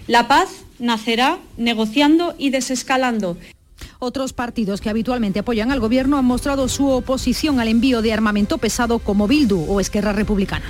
La 0.07 0.27
paz 0.27 0.49
nacerá 0.79 1.39
negociando 1.55 2.35
y 2.37 2.49
desescalando. 2.49 3.37
Otros 4.05 4.33
partidos 4.33 4.81
que 4.81 4.89
habitualmente 4.89 5.39
apoyan 5.39 5.71
al 5.71 5.79
gobierno 5.79 6.17
han 6.17 6.25
mostrado 6.25 6.67
su 6.67 6.89
oposición 6.89 7.61
al 7.61 7.69
envío 7.69 8.01
de 8.01 8.11
armamento 8.11 8.57
pesado 8.57 8.99
como 8.99 9.29
Bildu 9.29 9.63
o 9.65 9.79
Esquerra 9.79 10.11
Republicana. 10.11 10.65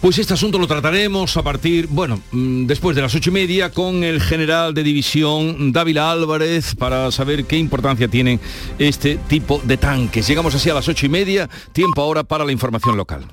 Pues 0.00 0.18
este 0.18 0.34
asunto 0.34 0.58
lo 0.58 0.66
trataremos 0.66 1.36
a 1.36 1.44
partir, 1.44 1.86
bueno, 1.86 2.20
mm, 2.32 2.66
después 2.66 2.96
de 2.96 3.02
las 3.02 3.14
ocho 3.14 3.30
y 3.30 3.34
media 3.34 3.70
con 3.70 4.02
el 4.02 4.20
general 4.20 4.74
de 4.74 4.82
división 4.82 5.70
Dávila 5.70 6.10
Álvarez 6.10 6.74
para 6.74 7.12
saber 7.12 7.44
qué 7.44 7.56
importancia 7.56 8.08
tienen 8.08 8.40
este 8.80 9.14
tipo 9.28 9.60
de 9.62 9.76
tanques. 9.76 10.26
Llegamos 10.26 10.52
así 10.56 10.68
a 10.68 10.74
las 10.74 10.88
ocho 10.88 11.06
y 11.06 11.08
media, 11.08 11.48
tiempo 11.72 12.02
ahora 12.02 12.24
para 12.24 12.44
la 12.44 12.50
información 12.50 12.96
local. 12.96 13.28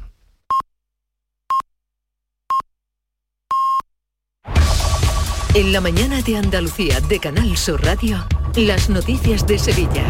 En 5.56 5.74
la 5.74 5.82
mañana 5.82 6.22
de 6.22 6.38
Andalucía 6.38 7.00
de 7.02 7.20
Canal 7.20 7.58
Sur 7.58 7.84
Radio. 7.84 8.24
Las 8.56 8.88
noticias 8.88 9.48
de 9.48 9.58
Sevilla. 9.58 10.06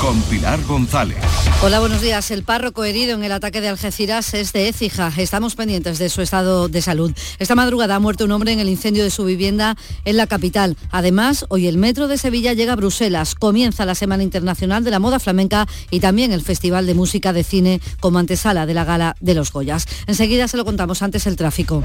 Con 0.00 0.20
Pilar 0.22 0.60
González. 0.64 1.16
Hola, 1.62 1.78
buenos 1.78 2.02
días. 2.02 2.28
El 2.32 2.42
párroco 2.42 2.82
herido 2.82 3.14
en 3.14 3.22
el 3.22 3.30
ataque 3.30 3.60
de 3.60 3.68
Algeciras 3.68 4.34
es 4.34 4.52
de 4.52 4.66
Écija. 4.66 5.12
Estamos 5.16 5.54
pendientes 5.54 6.00
de 6.00 6.08
su 6.08 6.20
estado 6.20 6.68
de 6.68 6.82
salud. 6.82 7.12
Esta 7.38 7.54
madrugada 7.54 7.94
ha 7.94 8.00
muerto 8.00 8.24
un 8.24 8.32
hombre 8.32 8.50
en 8.50 8.58
el 8.58 8.68
incendio 8.68 9.04
de 9.04 9.10
su 9.10 9.24
vivienda 9.24 9.76
en 10.04 10.16
la 10.16 10.26
capital. 10.26 10.76
Además, 10.90 11.46
hoy 11.50 11.68
el 11.68 11.78
metro 11.78 12.08
de 12.08 12.18
Sevilla 12.18 12.52
llega 12.52 12.72
a 12.72 12.76
Bruselas. 12.76 13.36
Comienza 13.36 13.86
la 13.86 13.94
Semana 13.94 14.24
Internacional 14.24 14.82
de 14.82 14.90
la 14.90 14.98
Moda 14.98 15.20
Flamenca 15.20 15.68
y 15.88 16.00
también 16.00 16.32
el 16.32 16.42
Festival 16.42 16.86
de 16.86 16.94
Música 16.94 17.32
de 17.32 17.44
Cine 17.44 17.80
como 18.00 18.18
antesala 18.18 18.66
de 18.66 18.74
la 18.74 18.84
gala 18.84 19.14
de 19.20 19.34
los 19.34 19.52
Goyas. 19.52 19.86
Enseguida 20.08 20.48
se 20.48 20.56
lo 20.56 20.64
contamos 20.64 21.00
antes 21.02 21.28
el 21.28 21.36
tráfico. 21.36 21.84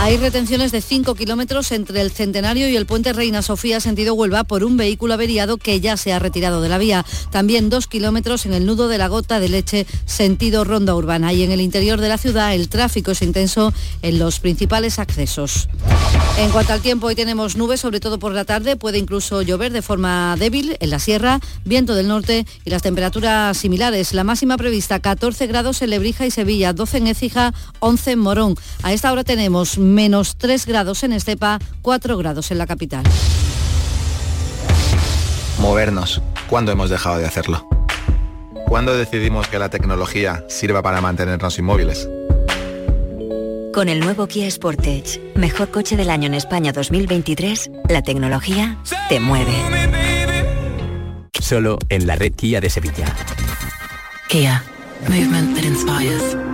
Hay 0.00 0.16
retenciones 0.16 0.72
de 0.72 0.80
5 0.80 1.14
kilómetros 1.14 1.70
entre 1.70 2.00
el 2.00 2.10
Centenario 2.10 2.66
y 2.66 2.76
el 2.76 2.86
puente 2.86 3.12
Reina 3.12 3.42
Sofía 3.42 3.80
sentido 3.80 4.14
Huelva 4.14 4.44
por 4.44 4.64
un 4.64 4.78
vehículo 4.78 5.12
averiado 5.12 5.33
que 5.60 5.80
ya 5.80 5.96
se 5.96 6.12
ha 6.12 6.18
retirado 6.20 6.62
de 6.62 6.68
la 6.68 6.78
vía. 6.78 7.04
También 7.30 7.68
dos 7.68 7.88
kilómetros 7.88 8.46
en 8.46 8.54
el 8.54 8.66
nudo 8.66 8.86
de 8.86 8.98
la 8.98 9.08
gota 9.08 9.40
de 9.40 9.48
leche 9.48 9.86
sentido 10.06 10.62
ronda 10.64 10.94
urbana. 10.94 11.32
Y 11.32 11.42
en 11.42 11.50
el 11.50 11.60
interior 11.60 12.00
de 12.00 12.08
la 12.08 12.18
ciudad 12.18 12.54
el 12.54 12.68
tráfico 12.68 13.10
es 13.10 13.22
intenso 13.22 13.72
en 14.02 14.18
los 14.18 14.38
principales 14.38 14.98
accesos. 14.98 15.68
En 16.38 16.50
cuanto 16.50 16.72
al 16.72 16.80
tiempo, 16.80 17.08
hoy 17.08 17.14
tenemos 17.14 17.56
nubes, 17.56 17.80
sobre 17.80 18.00
todo 18.00 18.18
por 18.18 18.32
la 18.32 18.44
tarde. 18.44 18.76
Puede 18.76 18.98
incluso 18.98 19.42
llover 19.42 19.72
de 19.72 19.82
forma 19.82 20.36
débil 20.38 20.76
en 20.78 20.90
la 20.90 20.98
sierra, 20.98 21.40
viento 21.64 21.94
del 21.94 22.08
norte 22.08 22.46
y 22.64 22.70
las 22.70 22.82
temperaturas 22.82 23.56
similares. 23.56 24.14
La 24.14 24.24
máxima 24.24 24.56
prevista 24.56 25.00
14 25.00 25.46
grados 25.48 25.82
en 25.82 25.90
Lebrija 25.90 26.26
y 26.26 26.30
Sevilla, 26.30 26.72
12 26.72 26.98
en 26.98 27.06
Écija, 27.08 27.54
11 27.80 28.12
en 28.12 28.18
Morón. 28.20 28.54
A 28.82 28.92
esta 28.92 29.12
hora 29.12 29.24
tenemos 29.24 29.78
menos 29.78 30.36
3 30.36 30.66
grados 30.66 31.02
en 31.02 31.12
Estepa, 31.12 31.58
4 31.82 32.16
grados 32.16 32.50
en 32.50 32.58
la 32.58 32.66
capital 32.66 33.02
movernos. 35.64 36.20
¿Cuándo 36.46 36.72
hemos 36.72 36.90
dejado 36.90 37.18
de 37.18 37.26
hacerlo? 37.26 37.66
¿Cuándo 38.66 38.96
decidimos 38.96 39.48
que 39.48 39.58
la 39.58 39.70
tecnología 39.70 40.44
sirva 40.48 40.82
para 40.82 41.00
mantenernos 41.00 41.58
inmóviles? 41.58 42.08
Con 43.72 43.88
el 43.88 44.00
nuevo 44.00 44.26
Kia 44.26 44.50
Sportage, 44.50 45.20
mejor 45.34 45.70
coche 45.70 45.96
del 45.96 46.10
año 46.10 46.26
en 46.26 46.34
España 46.34 46.72
2023, 46.72 47.70
la 47.88 48.02
tecnología 48.02 48.78
te 49.08 49.18
mueve. 49.20 49.52
Solo 51.40 51.78
en 51.88 52.06
la 52.06 52.16
red 52.16 52.34
Kia 52.34 52.60
de 52.60 52.70
Sevilla. 52.70 53.06
Kia, 54.28 54.62
movement 55.08 55.56
that 55.56 55.64
inspires. 55.64 56.53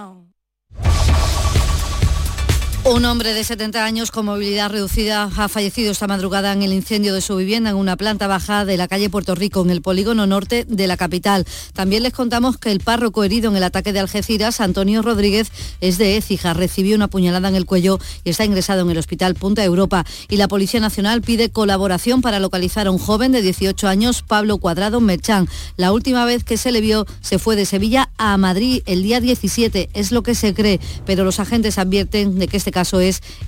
Un 2.93 3.05
hombre 3.05 3.33
de 3.33 3.45
70 3.45 3.85
años 3.85 4.11
con 4.11 4.25
movilidad 4.25 4.69
reducida 4.69 5.31
ha 5.37 5.47
fallecido 5.47 5.93
esta 5.93 6.07
madrugada 6.07 6.51
en 6.51 6.61
el 6.61 6.73
incendio 6.73 7.13
de 7.13 7.21
su 7.21 7.37
vivienda 7.37 7.69
en 7.69 7.77
una 7.77 7.95
planta 7.95 8.27
baja 8.27 8.65
de 8.65 8.75
la 8.75 8.89
calle 8.89 9.09
Puerto 9.09 9.33
Rico, 9.33 9.61
en 9.61 9.69
el 9.69 9.81
polígono 9.81 10.27
norte 10.27 10.65
de 10.67 10.87
la 10.87 10.97
capital. 10.97 11.45
También 11.71 12.03
les 12.03 12.11
contamos 12.11 12.57
que 12.57 12.69
el 12.69 12.81
párroco 12.81 13.23
herido 13.23 13.49
en 13.49 13.55
el 13.55 13.63
ataque 13.63 13.93
de 13.93 14.01
Algeciras, 14.01 14.59
Antonio 14.59 15.01
Rodríguez, 15.03 15.53
es 15.79 15.97
de 15.99 16.17
Écija, 16.17 16.53
recibió 16.53 16.97
una 16.97 17.07
puñalada 17.07 17.47
en 17.47 17.55
el 17.55 17.65
cuello 17.65 17.97
y 18.25 18.31
está 18.31 18.43
ingresado 18.43 18.81
en 18.81 18.91
el 18.91 18.97
hospital 18.97 19.35
Punta 19.35 19.63
Europa. 19.63 20.05
Y 20.27 20.35
la 20.35 20.49
Policía 20.49 20.81
Nacional 20.81 21.21
pide 21.21 21.49
colaboración 21.49 22.21
para 22.21 22.41
localizar 22.41 22.87
a 22.87 22.91
un 22.91 22.97
joven 22.97 23.31
de 23.31 23.41
18 23.41 23.87
años, 23.87 24.21
Pablo 24.21 24.57
Cuadrado 24.57 24.99
Merchán. 24.99 25.47
La 25.77 25.93
última 25.93 26.25
vez 26.25 26.43
que 26.43 26.57
se 26.57 26.73
le 26.73 26.81
vio 26.81 27.07
se 27.21 27.39
fue 27.39 27.55
de 27.55 27.65
Sevilla 27.65 28.09
a 28.17 28.35
Madrid 28.35 28.83
el 28.85 29.01
día 29.01 29.21
17, 29.21 29.91
es 29.93 30.11
lo 30.11 30.23
que 30.23 30.35
se 30.35 30.53
cree, 30.53 30.81
pero 31.05 31.23
los 31.23 31.39
agentes 31.39 31.77
advierten 31.77 32.37
de 32.37 32.49
que 32.49 32.57
este 32.57 32.71
caso 32.71 32.80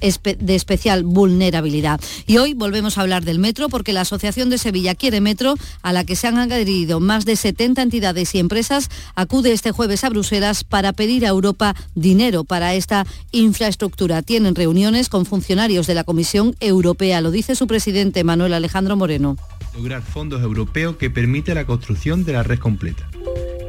es 0.02 0.19
de 0.24 0.56
especial 0.56 1.04
vulnerabilidad. 1.04 2.00
Y 2.28 2.38
hoy 2.38 2.54
volvemos 2.54 2.98
a 2.98 3.02
hablar 3.02 3.24
del 3.24 3.39
metro 3.39 3.69
porque 3.69 3.93
la 3.93 4.02
Asociación 4.02 4.50
de 4.50 4.58
Sevilla 4.58 4.96
Quiere 4.96 5.22
Metro, 5.22 5.56
a 5.82 5.93
la 5.93 6.04
que 6.04 6.15
se 6.15 6.28
han 6.28 6.38
adherido 6.38 7.00
más 7.00 7.26
de 7.26 7.36
70 7.36 7.82
entidades 7.82 8.36
y 8.36 8.39
empresas, 8.39 8.89
acude 9.15 9.52
este 9.52 9.72
jueves 9.72 10.04
a 10.04 10.10
Bruselas 10.10 10.63
para 10.63 10.93
pedir 10.93 11.26
a 11.26 11.30
Europa 11.30 11.76
dinero 11.96 12.43
para 12.43 12.74
esta 12.74 13.06
infraestructura. 13.32 14.22
Tienen 14.22 14.56
reuniones 14.56 15.10
con 15.10 15.26
funcionarios 15.26 15.88
de 15.88 15.96
la 15.96 16.04
Comisión 16.04 16.56
Europea, 16.60 17.22
lo 17.22 17.32
dice 17.32 17.56
su 17.56 17.67
presidente 17.67 18.24
Manuel 18.24 18.54
Alejandro 18.54 18.96
Moreno. 18.96 19.38
Lograr 19.76 20.04
fondos 20.04 20.41
europeos 20.43 20.98
que 20.98 21.10
permite 21.10 21.56
la 21.56 21.65
construcción 21.65 22.24
de 22.26 22.34
la 22.34 22.43
red 22.43 22.60
completa 22.60 23.10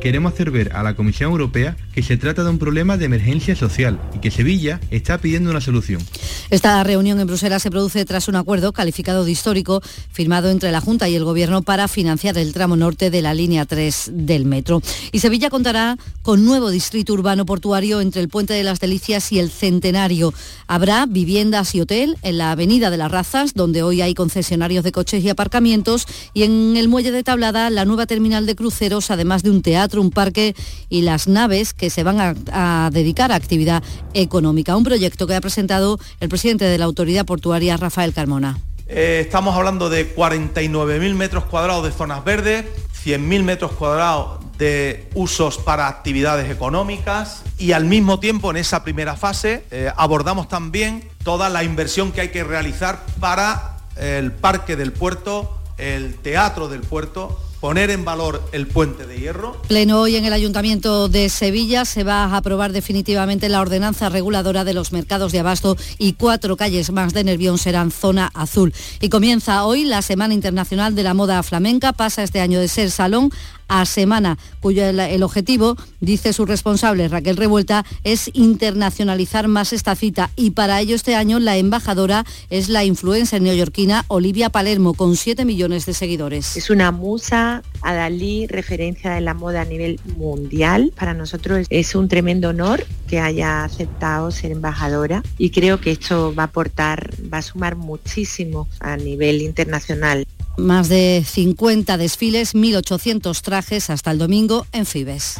queremos 0.05 0.35
hacer 0.35 0.51
ver 0.51 0.77
a 0.77 0.83
la 0.83 0.97
Comisión 0.97 1.31
Europea 1.31 1.79
que 1.95 2.03
se 2.03 2.17
trata 2.17 2.43
de 2.43 2.51
un 2.51 2.59
problema 2.59 2.97
de 2.97 3.05
emergencia 3.05 3.55
social 3.55 4.01
y 4.15 4.19
que 4.19 4.31
Sevilla 4.31 4.81
está 4.91 5.19
pidiendo 5.19 5.51
una 5.51 5.61
solución. 5.61 6.03
Esta 6.51 6.83
reunión 6.83 7.21
en 7.21 7.27
Bruselas 7.27 7.63
se 7.63 7.71
produce 7.71 8.05
tras 8.05 8.29
un 8.29 8.37
acuerdo 8.37 8.73
calificado 8.73 9.25
de 9.25 9.31
histórico 9.31 9.81
firmado 10.13 10.51
entre 10.51 10.73
la 10.73 10.81
Junta 10.81 11.09
y 11.09 11.15
el 11.15 11.25
Gobierno 11.25 11.63
para 11.63 11.89
financiar 11.89 12.37
el 12.39 12.53
tramo 12.53 12.77
norte 12.77 13.11
de 13.11 13.23
la 13.23 13.35
línea 13.35 13.65
3 13.65 14.11
del 14.13 14.45
metro. 14.45 14.83
Y 15.13 15.21
Sevilla 15.21 15.51
contará 15.51 15.97
con 16.23 16.45
nuevo 16.45 16.71
distrito 16.71 17.13
urbano 17.13 17.47
portuario 17.47 18.01
entre 18.01 18.21
el 18.21 18.29
Puente 18.29 18.55
de 18.55 18.65
las 18.65 18.81
Delicias 18.81 19.31
y 19.33 19.39
el 19.39 19.51
Centenario. 19.51 20.35
Habrá 20.67 21.07
viviendas 21.07 21.75
y 21.75 21.81
hotel 21.81 22.17
en 22.23 22.39
la 22.39 22.51
Avenida 22.51 22.91
de 22.91 22.97
las 22.97 23.11
Razas, 23.11 23.55
donde 23.55 23.83
hoy 23.83 24.01
hay 24.01 24.15
concesionarios 24.15 24.85
de 24.85 24.93
coches 24.93 25.23
y 25.23 25.29
aparcamientos, 25.29 26.07
y 26.33 26.43
en 26.43 26.77
el 26.77 26.89
Muelle 26.89 27.13
de 27.13 27.23
Tablada 27.23 27.71
la 27.71 27.85
nueva 27.85 28.07
terminal 28.07 28.47
de 28.47 28.57
cruceros, 28.57 29.11
además 29.11 29.43
de 29.43 29.51
un 29.51 29.63
teatro 29.63 30.01
un 30.01 30.11
parque 30.11 30.55
y 30.89 31.03
las 31.03 31.29
naves 31.29 31.73
que 31.73 31.84
se 31.91 32.03
van 32.03 32.21
a, 32.21 32.91
dedicar 32.93 33.33
a 33.33 33.35
actividad 33.35 33.83
económica. 34.13 34.77
Un 34.77 34.85
proyecto 34.85 35.27
que 35.27 35.35
ha 35.35 35.41
presentado 35.41 35.99
el 36.21 36.29
presidente 36.29 36.65
de 36.65 36.79
la 36.79 36.85
Autoridad 36.85 37.25
Portuaria, 37.25 37.77
Rafael 37.77 38.13
Carmona. 38.13 38.59
Eh, 38.87 39.21
estamos 39.25 39.57
hablando 39.57 39.89
de 39.89 40.15
49.000 40.15 41.15
metros 41.15 41.45
cuadrados 41.45 41.85
de 41.85 41.93
zonas 41.93 42.23
verdes, 42.23 42.67
100.000 43.05 43.43
metros 43.43 43.73
cuadrados 43.73 44.41
de 44.59 45.09
usos 45.15 45.59
para 45.59 45.89
actividades 45.89 46.51
económicas 46.51 47.43
y 47.59 47.73
al 47.73 47.87
mismo 47.87 48.21
tiempo 48.21 48.51
en 48.51 48.59
esa 48.59 48.85
primera 48.85 49.17
fase 49.17 49.65
eh, 49.71 49.91
abordamos 49.97 50.49
también 50.49 51.03
toda 51.25 51.49
la 51.49 51.65
inversión 51.65 52.13
que 52.13 52.21
hay 52.21 52.29
que 52.29 52.45
realizar 52.45 53.05
para 53.19 53.79
el 53.97 54.33
parque 54.33 54.77
del 54.77 54.93
puerto, 54.93 55.59
el 55.79 56.15
teatro 56.17 56.69
del 56.69 56.83
puerto 56.83 57.41
poner 57.65 57.89
en 57.89 58.05
valor 58.05 58.47
el 58.53 58.67
puente 58.67 59.07
de 59.07 59.19
hierro. 59.19 59.57
Pleno 59.69 60.03
hoy 60.03 60.17
en 60.17 60.27
el 60.27 60.35
Ayuntamiento 60.35 61.09
de 61.09 61.31
Sevilla 61.31 61.87
se 61.87 62.05
va 62.05 62.25
a 62.25 62.37
aprobar 62.37 62.73
definitivamente 62.73 63.49
la 63.49 63.63
ordenanza 63.63 64.11
reguladora 64.11 64.65
de 64.65 64.75
los 64.75 64.93
mercados 64.93 65.33
de 65.33 65.39
abasto 65.41 65.75
y 65.97 66.13
cuatro 66.13 66.59
calles 66.59 66.93
más 66.93 67.15
de 67.15 67.25
Nervión 67.25 67.57
serán 67.57 67.91
zona 67.91 68.31
azul. 68.35 68.75
Y 69.01 69.09
comienza 69.09 69.65
hoy 69.65 69.85
la 69.85 70.03
Semana 70.03 70.35
Internacional 70.35 70.95
de 70.95 71.05
la 71.05 71.15
Moda 71.15 71.43
Flamenca. 71.43 71.95
Pasa 71.95 72.23
este 72.23 72.43
año 72.43 72.61
de 72.61 72.69
ser 72.69 72.91
salón 72.91 73.31
a 73.69 73.85
semana, 73.87 74.39
cuyo 74.61 74.85
el, 74.85 75.23
objetivo, 75.23 75.77
dice 76.01 76.33
su 76.33 76.47
responsable 76.47 77.09
Raquel 77.09 77.37
Revuelta, 77.37 77.85
es 78.05 78.31
internacionalizar 78.35 79.49
más 79.49 79.73
esta 79.73 79.95
cita 79.95 80.31
y 80.37 80.51
para 80.51 80.81
ello 80.81 80.95
este 80.95 81.15
año 81.15 81.39
la 81.39 81.57
embajadora 81.57 82.25
es 82.51 82.69
la 82.69 82.85
influencer 82.85 83.43
neoyorquina 83.43 84.05
Olivia 84.09 84.51
Palermo 84.51 84.95
con 84.95 85.17
7 85.17 85.45
millones 85.45 85.87
de 85.87 85.95
seguidores. 85.95 86.57
Es 86.57 86.71
una 86.71 86.93
musa, 86.93 87.63
Adalí, 87.83 88.47
referencia 88.47 89.13
de 89.13 89.21
la 89.21 89.35
moda 89.35 89.63
a 89.63 89.65
nivel 89.65 90.01
mundial. 90.17 90.93
Para 90.97 91.15
nosotros 91.15 91.67
es 91.71 91.95
un 91.95 92.09
tremendo 92.09 92.49
honor 92.49 92.85
que 93.09 93.21
haya 93.21 93.65
aceptado 93.65 94.31
ser 94.31 94.53
embajadora 94.53 95.23
y 95.39 95.51
creo 95.51 95.81
que 95.81 95.91
esto 95.91 96.35
va 96.35 96.45
a 96.45 96.47
aportar, 96.47 97.15
va 97.33 97.39
a 97.39 97.43
sumar 97.43 97.77
muchísimo 97.77 98.69
a 98.81 98.97
nivel 98.97 99.43
internacional. 99.43 100.27
Más 100.57 100.89
de 100.89 101.25
50 101.27 101.97
desfiles, 101.97 102.55
1.800 102.55 103.41
trajes 103.41 103.91
hasta 103.91 104.11
el 104.11 104.19
domingo 104.19 104.67
en 104.73 104.87
Fibes. 104.87 105.39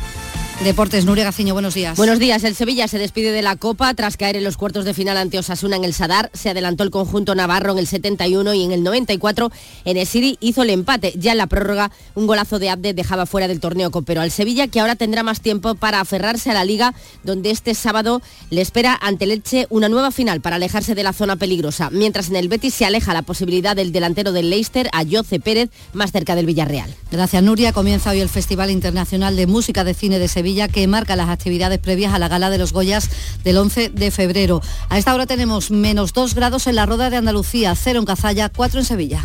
Deportes, 0.63 1.05
Nuria 1.05 1.25
Gaciño, 1.25 1.53
buenos 1.53 1.75
días. 1.75 1.97
Buenos 1.97 2.19
días. 2.19 2.43
El 2.45 2.55
Sevilla 2.55 2.89
se 2.89 2.99
despide 2.99 3.33
de 3.33 3.43
la 3.43 3.57
Copa 3.57 3.93
tras 3.93 4.17
caer 4.17 4.37
en 4.37 4.45
los 4.45 4.57
cuartos 4.57 4.87
de 4.87 4.95
final 4.95 5.17
ante 5.19 5.39
Osasuna 5.39 5.77
en 5.77 5.85
el 5.85 5.93
Sadar. 5.93 6.31
Se 6.33 6.49
adelantó 6.49 6.85
el 6.85 6.91
conjunto 6.91 7.35
navarro 7.35 7.73
en 7.73 7.79
el 7.79 7.87
71 7.87 8.55
y 8.55 8.65
en 8.65 8.73
el 8.73 8.83
94 8.83 9.51
en 9.85 9.97
el 9.97 10.07
Siri 10.07 10.39
hizo 10.41 10.63
el 10.63 10.71
empate. 10.71 11.13
Ya 11.17 11.33
en 11.33 11.39
la 11.39 11.49
prórroga 11.49 11.91
un 12.15 12.27
golazo 12.27 12.59
de 12.59 12.71
Abde 12.71 12.95
dejaba 12.95 13.27
fuera 13.27 13.47
del 13.47 13.61
torneo 13.61 13.91
copero 13.91 14.23
al 14.23 14.31
Sevilla 14.31 14.69
que 14.69 14.81
ahora 14.81 14.97
tendrá 14.97 15.23
más 15.23 15.43
tiempo 15.43 15.75
para 15.75 16.01
aferrarse 16.01 16.51
a 16.51 16.55
la 16.55 16.65
Liga 16.65 16.95
donde 17.25 17.51
este 17.51 17.75
sábado 17.75 18.23
le 18.49 18.63
espera 18.63 18.99
ante 19.03 19.27
Leche 19.27 19.67
una 19.69 19.91
nueva 19.91 20.13
final 20.13 20.41
para 20.41 20.57
alejarse 20.57 20.95
de 20.95 21.03
la 21.03 21.13
zona 21.13 21.37
peligrosa. 21.37 21.91
Mientras 21.91 22.31
en 22.31 22.37
el 22.37 22.49
Betis 22.49 22.75
se 22.75 22.87
aleja 22.87 23.13
la 23.13 23.23
posibilidad 23.23 23.77
del 23.77 23.93
delantero 23.93 24.33
del 24.33 24.51
Leicester, 24.51 24.89
Ayoce 24.93 25.41
Pérez, 25.41 25.69
más 25.93 26.13
cerca 26.13 26.37
del 26.37 26.47
Villarreal. 26.47 26.95
Gracias, 27.11 27.43
Nuria. 27.43 27.73
Comienza 27.73 28.11
hoy 28.11 28.21
el 28.21 28.29
Festival 28.29 28.71
Internacional 28.71 29.37
de 29.37 29.47
Música 29.47 29.85
de 29.85 29.95
Cine 29.95 30.19
de 30.19 30.29
Sevilla, 30.29 30.44
que 30.45 30.87
marca 30.87 31.17
las 31.17 31.31
actividades 31.31 31.79
previas 31.79 32.13
a 32.13 32.19
la 32.19 32.29
gala 32.29 32.51
de 32.51 32.59
los 32.59 32.73
Goyas 32.73 33.09
del 33.45 33.57
11 33.57 33.89
de 33.89 34.11
febrero. 34.11 34.61
A 34.91 34.99
esta 34.99 35.15
hora 35.15 35.27
tenemos 35.27 35.71
menos 35.71 36.13
2 36.13 36.35
grados 36.35 36.67
en 36.67 36.77
la 36.77 36.85
Roda 36.85 37.09
de 37.09 37.17
Andalucía, 37.17 37.75
0 37.75 38.01
en 38.01 38.05
Cazalla, 38.05 38.51
4 38.51 38.81
en 38.81 38.85
Sevilla. 38.85 39.25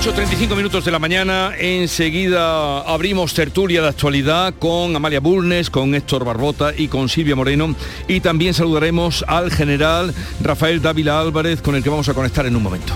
...8.35 0.00 0.56
minutos 0.56 0.84
de 0.84 0.92
la 0.92 1.00
mañana, 1.00 1.52
enseguida 1.58 2.82
abrimos 2.82 3.34
tertulia 3.34 3.82
de 3.82 3.88
actualidad 3.88 4.54
con 4.56 4.94
Amalia 4.94 5.18
Bulnes, 5.18 5.70
con 5.70 5.92
Héctor 5.92 6.24
Barbota 6.24 6.72
y 6.74 6.86
con 6.86 7.08
Silvia 7.08 7.34
Moreno 7.34 7.74
y 8.06 8.20
también 8.20 8.54
saludaremos 8.54 9.24
al 9.26 9.50
general 9.50 10.14
Rafael 10.40 10.80
Dávila 10.80 11.20
Álvarez 11.20 11.60
con 11.60 11.74
el 11.74 11.82
que 11.82 11.90
vamos 11.90 12.08
a 12.08 12.14
conectar 12.14 12.46
en 12.46 12.54
un 12.54 12.62
momento. 12.62 12.94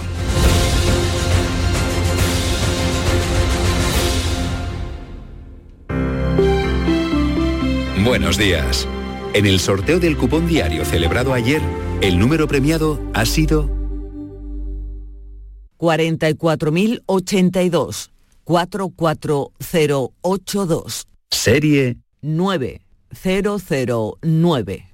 Buenos 8.05 8.38
días. 8.38 8.86
En 9.34 9.46
el 9.46 9.59
sorteo 9.59 9.98
del 9.98 10.16
cupón 10.16 10.46
diario 10.46 10.84
celebrado 10.84 11.34
ayer, 11.34 11.62
el 12.00 12.18
número 12.18 12.46
premiado 12.46 13.00
ha 13.12 13.26
sido 13.26 13.82
44.082 15.83 18.11
44082 18.45 21.07
serie 21.28 21.99
9009. 22.22 24.87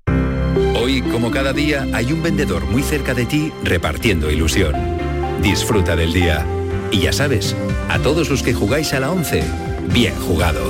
Hoy, 0.81 1.03
como 1.03 1.31
cada 1.31 1.53
día, 1.53 1.87
hay 1.93 2.11
un 2.13 2.23
vendedor 2.23 2.65
muy 2.65 2.83
cerca 2.83 3.13
de 3.13 3.27
ti 3.27 3.53
repartiendo 3.63 4.31
ilusión. 4.31 4.75
Disfruta 5.43 5.95
del 5.95 6.15
día. 6.15 6.47
Y 6.91 7.01
ya 7.01 7.13
sabes, 7.13 7.55
a 7.91 7.99
todos 7.99 8.31
los 8.31 8.43
que 8.43 8.55
jugáis 8.55 8.95
a 8.95 9.01
la 9.01 9.13
11, 9.13 9.45
bien 9.93 10.15
jugado. 10.15 10.63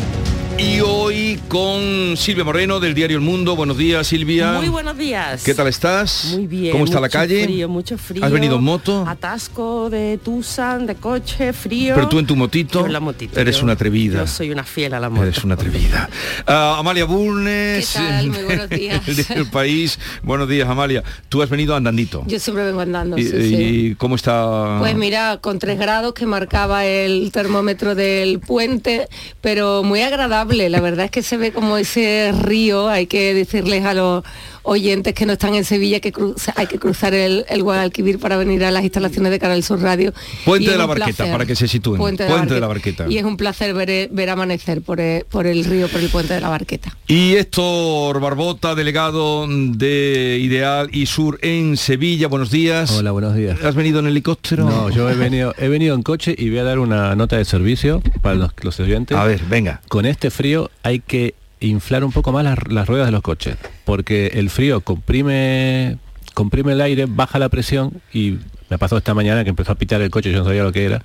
Y 0.61 0.79
hoy 0.79 1.39
con 1.47 2.15
Silvia 2.15 2.43
Moreno 2.43 2.79
del 2.79 2.93
diario 2.93 3.17
El 3.17 3.23
Mundo. 3.23 3.55
Buenos 3.55 3.77
días, 3.79 4.05
Silvia. 4.05 4.51
Muy 4.53 4.69
buenos 4.69 4.95
días. 4.95 5.43
¿Qué 5.43 5.55
tal 5.55 5.67
estás? 5.67 6.33
Muy 6.35 6.45
bien. 6.45 6.71
¿Cómo 6.71 6.85
está 6.85 6.99
la 6.99 7.09
calle? 7.09 7.45
Frío, 7.45 7.67
mucho 7.67 7.97
frío. 7.97 8.23
¿Has 8.23 8.31
venido 8.31 8.57
en 8.57 8.63
moto? 8.63 9.03
Atasco 9.07 9.89
de 9.89 10.19
Tucson, 10.23 10.85
de 10.85 10.95
coche, 10.95 11.51
frío. 11.53 11.95
Pero 11.95 12.07
tú 12.09 12.19
en 12.19 12.27
tu 12.27 12.35
motito, 12.35 12.81
Yo 12.81 12.85
en 12.85 12.93
la 12.93 12.99
motito, 12.99 13.39
eres 13.39 13.57
yo- 13.57 13.63
una 13.63 13.73
atrevida. 13.73 14.19
Yo 14.19 14.27
soy 14.27 14.51
una 14.51 14.63
fiel 14.63 14.93
a 14.93 14.99
la 14.99 15.09
moto. 15.09 15.23
Eres 15.23 15.43
una 15.43 15.55
atrevida. 15.55 16.07
Ah, 16.45 16.75
Amalia 16.77 17.05
Bulnes, 17.05 17.89
¿Qué 17.93 17.97
tal? 17.99 18.27
Muy 18.27 18.43
buenos 18.43 18.69
días. 18.69 19.07
el 19.07 19.15
del 19.15 19.49
país. 19.49 19.97
Buenos 20.21 20.47
días, 20.47 20.69
Amalia. 20.69 21.03
Tú 21.27 21.41
has 21.41 21.49
venido 21.49 21.75
andandito. 21.75 22.23
Yo 22.27 22.39
siempre 22.39 22.65
vengo 22.65 22.81
andando, 22.81 23.17
¿Y, 23.17 23.25
sí, 23.25 23.95
cómo 23.97 24.15
está? 24.15 24.77
Pues 24.79 24.95
mira, 24.95 25.37
con 25.41 25.57
tres 25.57 25.79
grados 25.79 26.13
que 26.13 26.27
marcaba 26.27 26.85
el 26.85 27.31
termómetro 27.31 27.95
del 27.95 28.39
puente, 28.39 29.07
pero 29.41 29.81
muy 29.83 30.01
agradable. 30.01 30.50
La 30.51 30.81
verdad 30.81 31.05
es 31.05 31.11
que 31.11 31.23
se 31.23 31.37
ve 31.37 31.53
como 31.53 31.77
ese 31.77 32.33
río. 32.41 32.89
Hay 32.89 33.07
que 33.07 33.33
decirles 33.33 33.85
a 33.85 33.93
los 33.93 34.23
oyentes 34.63 35.13
que 35.13 35.25
no 35.25 35.33
están 35.33 35.55
en 35.55 35.63
Sevilla 35.65 35.99
que 35.99 36.11
cruza- 36.11 36.53
hay 36.55 36.67
que 36.67 36.77
cruzar 36.79 37.13
el, 37.13 37.45
el 37.49 37.63
Guadalquivir 37.63 38.19
para 38.19 38.37
venir 38.37 38.63
a 38.63 38.71
las 38.71 38.83
instalaciones 38.83 39.31
de 39.31 39.39
Canal 39.39 39.63
Sur 39.63 39.81
Radio. 39.81 40.13
Puente 40.45 40.71
de 40.71 40.77
la 40.77 40.85
Barqueta, 40.85 41.15
placer. 41.17 41.31
para 41.31 41.45
que 41.45 41.55
se 41.55 41.67
sitúen. 41.67 41.97
Puente 41.99 42.23
de, 42.23 42.29
Puente 42.29 42.49
la, 42.49 42.55
de 42.55 42.61
la 42.61 42.67
Barqueta. 42.67 43.03
Barqueta. 43.03 43.13
Y 43.15 43.17
es 43.17 43.23
un 43.25 43.37
placer 43.37 43.73
ver, 43.73 44.09
ver 44.11 44.29
amanecer 44.29 44.81
por 44.81 44.99
el, 44.99 45.25
por 45.25 45.47
el 45.47 45.65
río, 45.65 45.87
por 45.87 46.01
el 46.01 46.09
puente 46.09 46.33
de 46.33 46.41
la 46.41 46.49
Barqueta. 46.49 46.95
Y 47.07 47.33
Héctor 47.35 48.19
Barbota, 48.19 48.75
delegado 48.75 49.45
de 49.47 50.39
Ideal 50.41 50.89
y 50.91 51.05
Sur 51.05 51.39
en 51.41 51.77
Sevilla. 51.77 52.27
Buenos 52.27 52.51
días. 52.51 52.91
Hola, 52.91 53.11
buenos 53.11 53.35
días. 53.35 53.63
¿Has 53.63 53.75
venido 53.75 53.99
en 53.99 54.07
helicóptero? 54.07 54.65
No, 54.65 54.89
yo 54.89 55.09
he 55.09 55.15
venido, 55.15 55.53
he 55.57 55.67
venido 55.67 55.95
en 55.95 56.03
coche 56.03 56.35
y 56.37 56.49
voy 56.49 56.59
a 56.59 56.63
dar 56.63 56.79
una 56.79 57.15
nota 57.15 57.37
de 57.37 57.45
servicio 57.45 58.01
para 58.21 58.35
los, 58.35 58.51
los 58.61 58.79
oyentes. 58.79 59.17
A 59.17 59.23
ver, 59.25 59.41
venga. 59.49 59.81
Con 59.87 60.05
este 60.05 60.29
frío 60.31 60.69
hay 60.83 60.99
que 60.99 61.33
inflar 61.61 62.03
un 62.03 62.11
poco 62.11 62.31
más 62.31 62.43
las, 62.43 62.57
las 62.67 62.87
ruedas 62.87 63.07
de 63.07 63.11
los 63.11 63.21
coches, 63.21 63.55
porque 63.85 64.27
el 64.35 64.49
frío 64.49 64.81
comprime, 64.81 65.97
comprime 66.33 66.73
el 66.73 66.81
aire, 66.81 67.05
baja 67.07 67.39
la 67.39 67.49
presión 67.49 68.01
y 68.13 68.37
me 68.69 68.77
pasó 68.77 68.97
esta 68.97 69.13
mañana 69.13 69.43
que 69.43 69.49
empezó 69.49 69.71
a 69.71 69.75
pitar 69.75 70.01
el 70.01 70.09
coche, 70.09 70.31
yo 70.31 70.39
no 70.39 70.45
sabía 70.45 70.63
lo 70.63 70.71
que 70.71 70.85
era, 70.85 71.03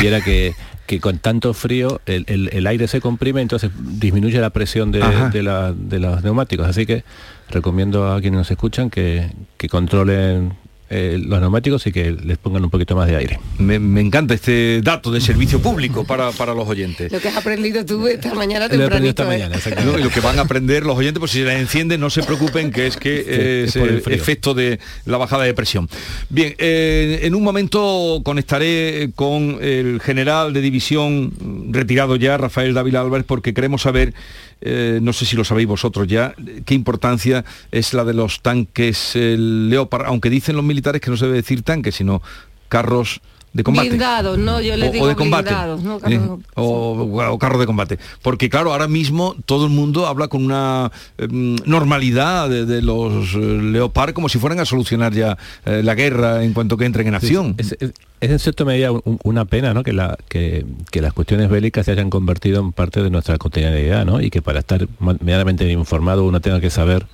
y 0.00 0.06
era 0.06 0.20
que, 0.20 0.54
que 0.86 1.00
con 1.00 1.18
tanto 1.18 1.52
frío 1.54 2.00
el, 2.06 2.24
el- 2.28 2.48
el 2.52 2.66
aire 2.66 2.86
se 2.88 3.00
comprime, 3.00 3.40
entonces 3.42 3.70
disminuye 3.98 4.40
la 4.40 4.50
presión 4.50 4.92
de, 4.92 5.00
de 5.32 5.42
la- 5.42 5.72
de 5.72 5.98
los 5.98 6.22
neumáticos. 6.22 6.66
Así 6.68 6.86
que 6.86 7.04
recomiendo 7.50 8.12
a 8.12 8.20
quienes 8.20 8.38
nos 8.38 8.50
escuchan 8.50 8.90
que, 8.90 9.30
que 9.56 9.68
controlen 9.68 10.54
eh, 10.90 11.18
los 11.24 11.40
neumáticos 11.40 11.86
y 11.86 11.92
que 11.92 12.10
les 12.12 12.36
pongan 12.36 12.64
un 12.64 12.70
poquito 12.70 12.96
más 12.96 13.06
de 13.08 13.16
aire. 13.16 13.40
Me, 13.58 13.78
me 13.78 14.00
encanta 14.00 14.34
este 14.34 14.80
dato 14.82 15.10
de 15.10 15.20
servicio 15.20 15.60
público 15.62 16.04
para, 16.04 16.32
para 16.32 16.52
los 16.52 16.68
oyentes. 16.68 17.10
Lo 17.12 17.20
que 17.20 17.28
has 17.28 17.36
aprendido 17.36 17.84
tú 17.86 18.06
esta 18.08 18.34
mañana 18.34 18.66
Lo 18.68 18.74
he 18.74 18.86
aprendido 18.86 18.88
tempranito. 18.88 19.08
esta 19.10 19.22
¿eh? 19.24 19.26
mañana, 19.26 19.56
exactamente. 19.56 19.92
No, 19.92 19.98
y 19.98 20.02
lo 20.02 20.10
que 20.10 20.20
van 20.20 20.38
a 20.38 20.42
aprender 20.42 20.84
los 20.84 20.96
oyentes, 20.98 21.20
pues 21.20 21.30
si 21.30 21.38
se 21.38 21.44
les 21.44 21.60
enciende, 21.60 21.96
no 21.96 22.10
se 22.10 22.22
preocupen, 22.24 22.72
que 22.72 22.88
es 22.88 22.96
que 22.96 23.24
eh, 23.26 23.64
es 23.66 23.76
es 23.76 23.80
por 23.80 23.88
el 23.88 24.18
efecto 24.18 24.52
de 24.52 24.78
la 25.04 25.16
bajada 25.16 25.44
de 25.44 25.54
presión. 25.54 25.88
Bien, 26.28 26.54
eh, 26.58 27.20
en 27.22 27.34
un 27.34 27.42
momento 27.44 28.20
conectaré 28.24 29.10
con 29.14 29.58
el 29.60 30.00
general 30.00 30.52
de 30.52 30.60
división 30.60 31.32
retirado 31.70 32.16
ya, 32.16 32.36
Rafael 32.36 32.74
Dávila 32.74 33.00
Álvarez, 33.00 33.24
porque 33.26 33.54
queremos 33.54 33.82
saber, 33.82 34.12
eh, 34.60 34.98
no 35.00 35.12
sé 35.12 35.24
si 35.24 35.36
lo 35.36 35.44
sabéis 35.44 35.68
vosotros 35.68 36.08
ya, 36.08 36.34
qué 36.64 36.74
importancia 36.74 37.44
es 37.70 37.94
la 37.94 38.04
de 38.04 38.14
los 38.14 38.40
tanques 38.40 39.12
eh, 39.14 39.36
Leopard, 39.38 40.06
aunque 40.06 40.30
dicen 40.30 40.56
los 40.56 40.64
militares 40.64 40.79
militares 40.80 41.00
que 41.00 41.10
no 41.10 41.16
se 41.16 41.26
debe 41.26 41.36
decir 41.36 41.62
tanques, 41.62 41.94
sino 41.94 42.22
carros 42.68 43.20
de 43.52 43.64
combate. 43.64 43.88
Blindados, 43.88 44.38
no, 44.38 44.60
yo 44.60 44.76
les 44.76 44.90
O- 44.90 44.92
digo 44.92 45.04
o 45.04 45.08
de 45.08 45.16
combate. 45.16 45.48
blindados, 45.50 45.82
no, 45.82 45.96
Eh, 45.96 46.00
carros- 46.20 46.38
o, 46.54 47.32
o 47.32 47.38
carro 47.40 47.58
de 47.58 47.66
combate. 47.66 47.98
Porque 48.22 48.48
claro, 48.48 48.70
ahora 48.72 48.86
mismo 48.86 49.34
todo 49.44 49.64
el 49.66 49.72
mundo 49.72 50.06
habla 50.06 50.28
con 50.28 50.44
una 50.44 50.92
em, 51.18 51.56
normalidad 51.66 52.48
de, 52.48 52.64
de 52.64 52.80
los 52.80 53.34
eh, 53.34 53.38
Leopard 53.38 54.12
como 54.14 54.28
si 54.28 54.38
fueran 54.38 54.60
a 54.60 54.64
solucionar 54.64 55.12
ya 55.12 55.36
eh, 55.66 55.82
la 55.82 55.96
guerra 55.96 56.44
en 56.44 56.52
cuanto 56.52 56.76
que 56.76 56.84
entren 56.84 57.08
en 57.08 57.16
acción. 57.16 57.56
Es, 57.58 57.76
es- 57.80 57.92
es 58.20 58.30
en 58.30 58.38
cierta 58.38 58.64
medida 58.64 58.92
un- 58.92 59.18
una 59.24 59.44
pena 59.46 59.74
¿no? 59.74 59.82
que, 59.82 59.94
la, 59.94 60.16
que, 60.28 60.64
que 60.92 61.00
las 61.00 61.12
cuestiones 61.12 61.48
bélicas 61.50 61.86
se 61.86 61.90
hayan 61.92 62.08
convertido 62.08 62.60
en 62.60 62.70
parte 62.72 63.02
de 63.02 63.10
nuestra 63.10 63.36
cotidianidad 63.38 64.04
¿no? 64.06 64.20
y 64.20 64.30
que 64.30 64.42
para 64.42 64.60
estar 64.60 64.86
medianamente 65.20 65.68
informado 65.72 66.22
uno 66.24 66.40
tenga 66.40 66.60
que 66.60 66.70
saber 66.70 67.06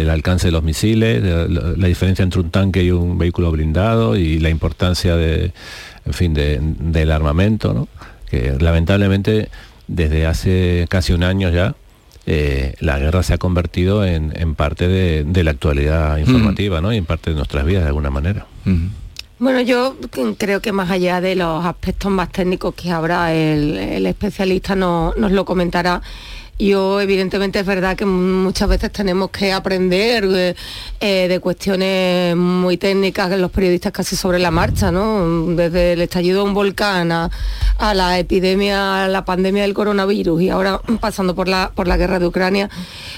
el 0.00 0.08
alcance 0.10 0.48
de 0.48 0.52
los 0.52 0.62
misiles, 0.62 1.22
la, 1.22 1.46
la 1.76 1.86
diferencia 1.86 2.22
entre 2.22 2.40
un 2.40 2.50
tanque 2.50 2.82
y 2.82 2.90
un 2.90 3.18
vehículo 3.18 3.50
blindado 3.50 4.16
y 4.16 4.38
la 4.38 4.48
importancia 4.50 5.16
de, 5.16 5.52
en 6.06 6.12
fin, 6.12 6.32
de- 6.34 6.58
del 6.62 7.12
armamento, 7.12 7.72
¿no? 7.74 7.88
que 8.30 8.56
lamentablemente 8.58 9.48
desde 9.86 10.26
hace 10.26 10.86
casi 10.88 11.12
un 11.12 11.22
año 11.22 11.50
ya 11.50 11.74
eh, 12.24 12.74
la 12.80 12.98
guerra 12.98 13.22
se 13.22 13.34
ha 13.34 13.38
convertido 13.38 14.04
en, 14.04 14.32
en 14.34 14.54
parte 14.54 14.88
de, 14.88 15.24
de 15.24 15.44
la 15.44 15.50
actualidad 15.50 16.16
informativa 16.18 16.80
¿no? 16.80 16.92
y 16.92 16.96
en 16.96 17.04
parte 17.04 17.30
de 17.30 17.36
nuestras 17.36 17.66
vidas 17.66 17.82
de 17.82 17.88
alguna 17.88 18.10
manera. 18.10 18.46
Bueno, 19.38 19.60
yo 19.60 19.96
creo 20.38 20.60
que 20.62 20.70
más 20.70 20.88
allá 20.90 21.20
de 21.20 21.34
los 21.34 21.64
aspectos 21.66 22.12
más 22.12 22.30
técnicos 22.30 22.74
que 22.76 22.92
habrá, 22.92 23.34
el, 23.34 23.76
el 23.76 24.06
especialista 24.06 24.76
no- 24.76 25.12
nos 25.16 25.32
lo 25.32 25.44
comentará. 25.44 26.00
Yo 26.58 27.00
evidentemente 27.00 27.58
es 27.58 27.66
verdad 27.66 27.96
que 27.96 28.04
muchas 28.04 28.68
veces 28.68 28.92
tenemos 28.92 29.30
que 29.30 29.52
aprender 29.52 30.24
eh, 30.30 30.54
eh, 31.00 31.26
de 31.26 31.40
cuestiones 31.40 32.36
muy 32.36 32.76
técnicas 32.76 33.30
que 33.30 33.36
los 33.36 33.50
periodistas 33.50 33.90
casi 33.90 34.16
sobre 34.16 34.38
la 34.38 34.50
marcha, 34.50 34.92
¿no? 34.92 35.46
Desde 35.56 35.94
el 35.94 36.02
estallido 36.02 36.42
de 36.42 36.48
un 36.48 36.54
volcán 36.54 37.10
a, 37.10 37.30
la 37.94 38.18
epidemia, 38.18 39.04
a 39.04 39.08
la 39.08 39.24
pandemia 39.24 39.62
del 39.62 39.74
coronavirus 39.74 40.42
y 40.42 40.50
ahora 40.50 40.80
pasando 41.00 41.34
por 41.34 41.48
la, 41.48 41.72
por 41.74 41.88
la 41.88 41.96
guerra 41.96 42.18
de 42.18 42.26
Ucrania, 42.26 42.70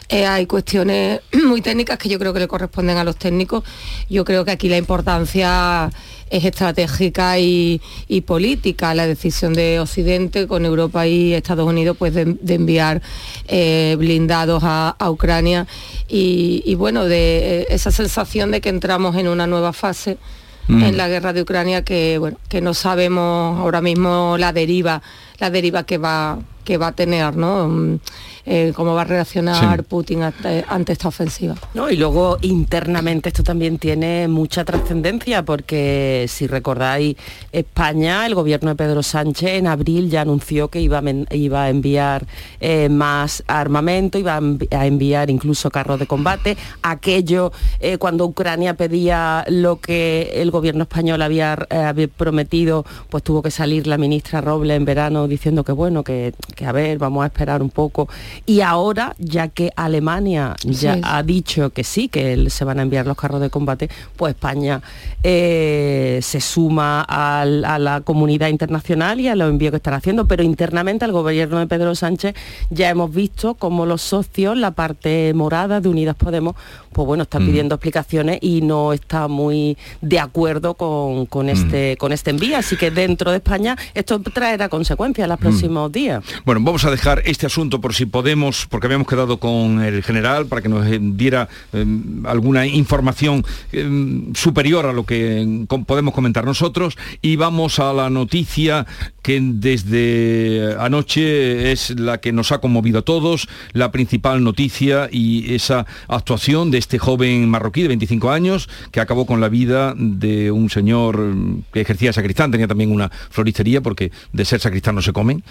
eh, 0.09 0.27
hay 0.27 0.47
cuestiones 0.47 1.21
muy 1.45 1.61
técnicas 1.61 1.99
que 1.99 2.09
yo 2.09 2.19
creo 2.19 2.33
que 2.33 2.41
le 2.41 2.49
corresponden 2.49 2.97
a 2.97 3.05
los 3.05 3.17
técnicos. 3.17 3.65
Yo 4.09 4.25
creo 4.25 4.45
que 4.45 4.53
aquí 4.53 4.69
la 4.69 4.79
importancia 4.79 5.91
es 6.35 6.45
estratégica 6.45 7.39
y, 7.39 7.81
y 8.09 8.23
política 8.23 8.95
la 8.95 9.07
decisión 9.07 9.55
de 9.55 9.79
Occidente 9.79 10.49
con 10.49 10.65
Europa 10.65 11.07
y 11.07 11.33
Estados 11.33 11.67
Unidos 11.67 11.97
pues 11.97 12.13
de, 12.13 12.25
de 12.25 12.55
enviar 12.55 13.03
eh, 13.47 13.95
blindados 13.99 14.63
a, 14.65 14.97
a 14.99 15.11
Ucrania 15.11 15.67
y, 16.09 16.63
y, 16.67 16.75
bueno 16.75 17.05
de 17.05 17.61
eh, 17.61 17.67
esa 17.71 17.93
sensación 17.93 18.51
de 18.51 18.61
que 18.61 18.69
entramos 18.69 19.17
en 19.17 19.29
una 19.29 19.47
nueva 19.47 19.73
fase 19.73 20.19
Mm. 20.67 20.83
en 20.83 20.97
la 20.97 21.09
guerra 21.09 21.35
de 21.35 21.43
Ucrania 21.43 21.85
que 21.85 22.17
bueno 22.17 22.39
que 22.49 22.63
no 22.63 22.73
sabemos 22.73 23.61
ahora 23.61 23.83
mismo 23.83 24.37
la 24.39 24.55
deriva 24.55 25.03
la 25.39 25.51
deriva 25.51 25.85
que 25.85 25.99
va 25.99 26.39
que 26.65 26.79
va 26.79 26.87
a 26.87 26.93
tener 26.93 27.37
no 27.37 27.99
eh, 28.47 28.73
cómo 28.75 28.95
va 28.95 29.03
a 29.03 29.05
reaccionar 29.05 29.79
Sí. 29.79 29.83
Putin 29.89 30.23
ante, 30.23 30.65
ante 30.69 30.93
esta 30.93 31.09
ofensiva 31.09 31.55
No, 31.75 31.89
y 31.91 31.97
luego 31.97 32.39
internamente 32.43 33.29
esto 33.29 33.43
también 33.43 33.79
tiene 33.79 34.29
mucha 34.29 34.65
trascendencia 34.65 35.43
porque 35.45 36.27
si 36.29 36.47
recordáis 36.47 37.17
España, 37.53 38.27
el 38.27 38.35
gobierno 38.35 38.71
de 38.71 38.77
Pedro 38.77 39.03
Sánchez 39.03 39.51
en 39.51 39.67
abril 39.67 40.11
ya 40.11 40.23
anunció 40.23 40.69
que 40.69 40.81
iba 40.81 40.99
a, 40.99 41.03
men- 41.03 41.27
iba 41.31 41.65
a 41.65 41.71
enviar 41.71 42.27
eh, 42.61 42.89
más 42.89 43.43
armamento, 43.47 44.19
iba 44.19 44.37
a 44.37 44.41
envi- 44.41 44.69
a 44.75 44.87
enviar 44.87 45.31
incluso 45.31 45.71
carros 45.71 45.99
de 45.99 46.07
combate. 46.07 46.57
Aquello 46.83 47.53
eh, 47.81 47.99
cuando 47.99 48.27
Ucrania 48.27 48.75
pedía 48.75 49.45
lo 49.49 49.81
que 49.81 50.33
el 50.35 50.51
gobierno 50.51 50.83
español 50.83 51.23
había, 51.23 51.57
eh, 51.71 51.77
había 51.77 52.09
prometido, 52.09 52.85
pues 53.09 53.23
tuvo 53.23 53.41
que 53.43 53.51
salir 53.51 53.87
la 53.87 53.99
ministra 53.99 54.41
Robles 54.41 54.77
en 54.77 54.85
verano 54.85 55.29
diciendo 55.29 55.65
que 55.65 55.73
bueno, 55.73 56.03
que, 56.05 56.35
que 56.57 56.67
a 56.67 56.73
ver, 56.73 56.99
vamos 56.99 57.23
a 57.23 57.27
esperar 57.27 57.63
un 57.63 57.71
poco. 57.71 58.09
Y 58.47 58.61
ahora, 58.61 59.15
ya 59.19 59.49
que 59.49 59.71
Alemania 59.77 60.55
ya 60.65 60.95
Sí. 60.95 61.01
ha 61.05 61.23
dicho 61.23 61.71
que 61.71 61.85
sí, 61.85 62.09
que 62.09 62.33
él- 62.33 62.51
se 62.51 62.65
van 62.65 62.79
a 62.79 62.83
enviar 62.83 63.07
los 63.07 63.17
carros 63.17 63.41
de 63.41 63.51
combate, 63.51 63.89
pues 64.17 64.35
España 64.35 64.81
eh, 65.27 66.19
se 66.23 66.41
suma 66.41 67.01
al- 67.03 67.65
a 67.65 67.79
la 67.79 68.01
comunidad 68.03 68.49
internacional 68.49 69.21
y 69.21 69.29
a 69.29 69.35
los 69.35 69.49
envíos 69.49 69.71
que 69.71 69.79
están 69.79 69.95
haciendo, 69.95 70.27
pero 70.27 70.43
internamente 70.43 71.05
al 71.05 71.13
gobierno 71.13 71.59
de 71.61 71.67
Pedro 71.67 71.95
Sánchez 71.95 72.35
ya 72.71 72.91
hemos 72.91 73.13
visto 73.15 73.55
cómo 73.55 73.87
los 73.87 74.03
socios, 74.03 74.57
la 74.59 74.73
parte 74.73 75.33
morada 75.35 75.81
de 75.81 75.89
Unidas 75.89 76.15
Podemos, 76.17 76.55
pues 76.93 77.07
bueno, 77.07 77.23
están 77.25 77.45
pidiendo 77.47 77.75
explicaciones 77.75 78.39
y 78.43 78.61
no 78.61 78.93
está 78.93 79.27
muy 79.29 79.77
de 80.01 80.21
acuerdo 80.21 80.75
con, 80.75 81.27
con 81.27 81.49
este, 81.49 81.97
con 81.97 82.13
este 82.13 82.31
envío. 82.31 82.57
Así 82.57 82.77
que 82.77 82.91
dentro 82.91 83.31
de 83.31 83.39
España 83.39 83.77
esto 83.95 84.21
traerá 84.21 84.69
consecuencias 84.69 85.25
en 85.25 85.31
los 85.31 85.39
próximos 85.41 85.91
días. 85.91 86.23
Bueno, 86.45 86.61
vamos 86.63 86.85
a 86.85 86.91
dejar 86.91 87.23
este 87.25 87.47
asunto 87.47 87.81
por 87.81 87.95
si 87.95 88.07
podemos, 88.07 88.24
porque 88.71 88.87
habíamos 88.87 89.07
quedado 89.07 89.39
con 89.39 89.83
el 89.83 90.03
general 90.03 90.47
para 90.47 90.63
que 90.63 90.69
nos 90.69 90.87
eh, 90.87 90.99
diera 91.01 91.49
eh, 91.73 91.85
alguna 92.25 92.67
información 92.67 93.45
eh, 93.73 93.87
superior 94.35 94.87
a 94.87 94.93
lo 94.93 95.05
que 95.05 95.65
com- 95.69 95.85
podemos 95.85 96.15
comentar 96.15 96.45
nosotros 96.45 96.97
y 97.21 97.37
vamos 97.37 97.79
a 97.79 97.93
la 97.93 98.09
noticia 98.09 98.87
que 99.23 99.41
desde 99.43 100.75
anoche 100.81 101.71
es 101.73 101.91
la 101.99 102.19
que 102.19 102.33
nos 102.33 102.53
ha 102.53 102.59
conmovido 102.59 102.99
a 103.01 103.03
todos, 103.03 103.49
la 103.73 103.91
principal 103.93 104.43
noticia 104.43 105.09
y 105.11 105.55
esa 105.55 105.87
actuación 106.09 106.71
de 106.71 106.79
este 106.79 106.99
joven 106.99 107.49
marroquí 107.49 107.83
de 107.83 107.89
25 107.89 108.31
años 108.31 108.69
que 108.91 109.01
acabó 109.01 109.27
con 109.27 109.41
la 109.41 109.49
vida 109.49 109.95
de 109.97 110.51
un 110.51 110.71
señor 110.71 111.35
que 111.73 111.81
ejercía 111.81 112.13
sacristán, 112.13 112.51
tenía 112.51 112.69
también 112.69 112.91
una 112.91 113.11
floristería 113.31 113.81
porque 113.81 114.11
de 114.33 114.45
ser 114.45 114.61
sacristán 114.61 114.95
no 114.95 115.03
se 115.03 115.13
comen. 115.13 115.43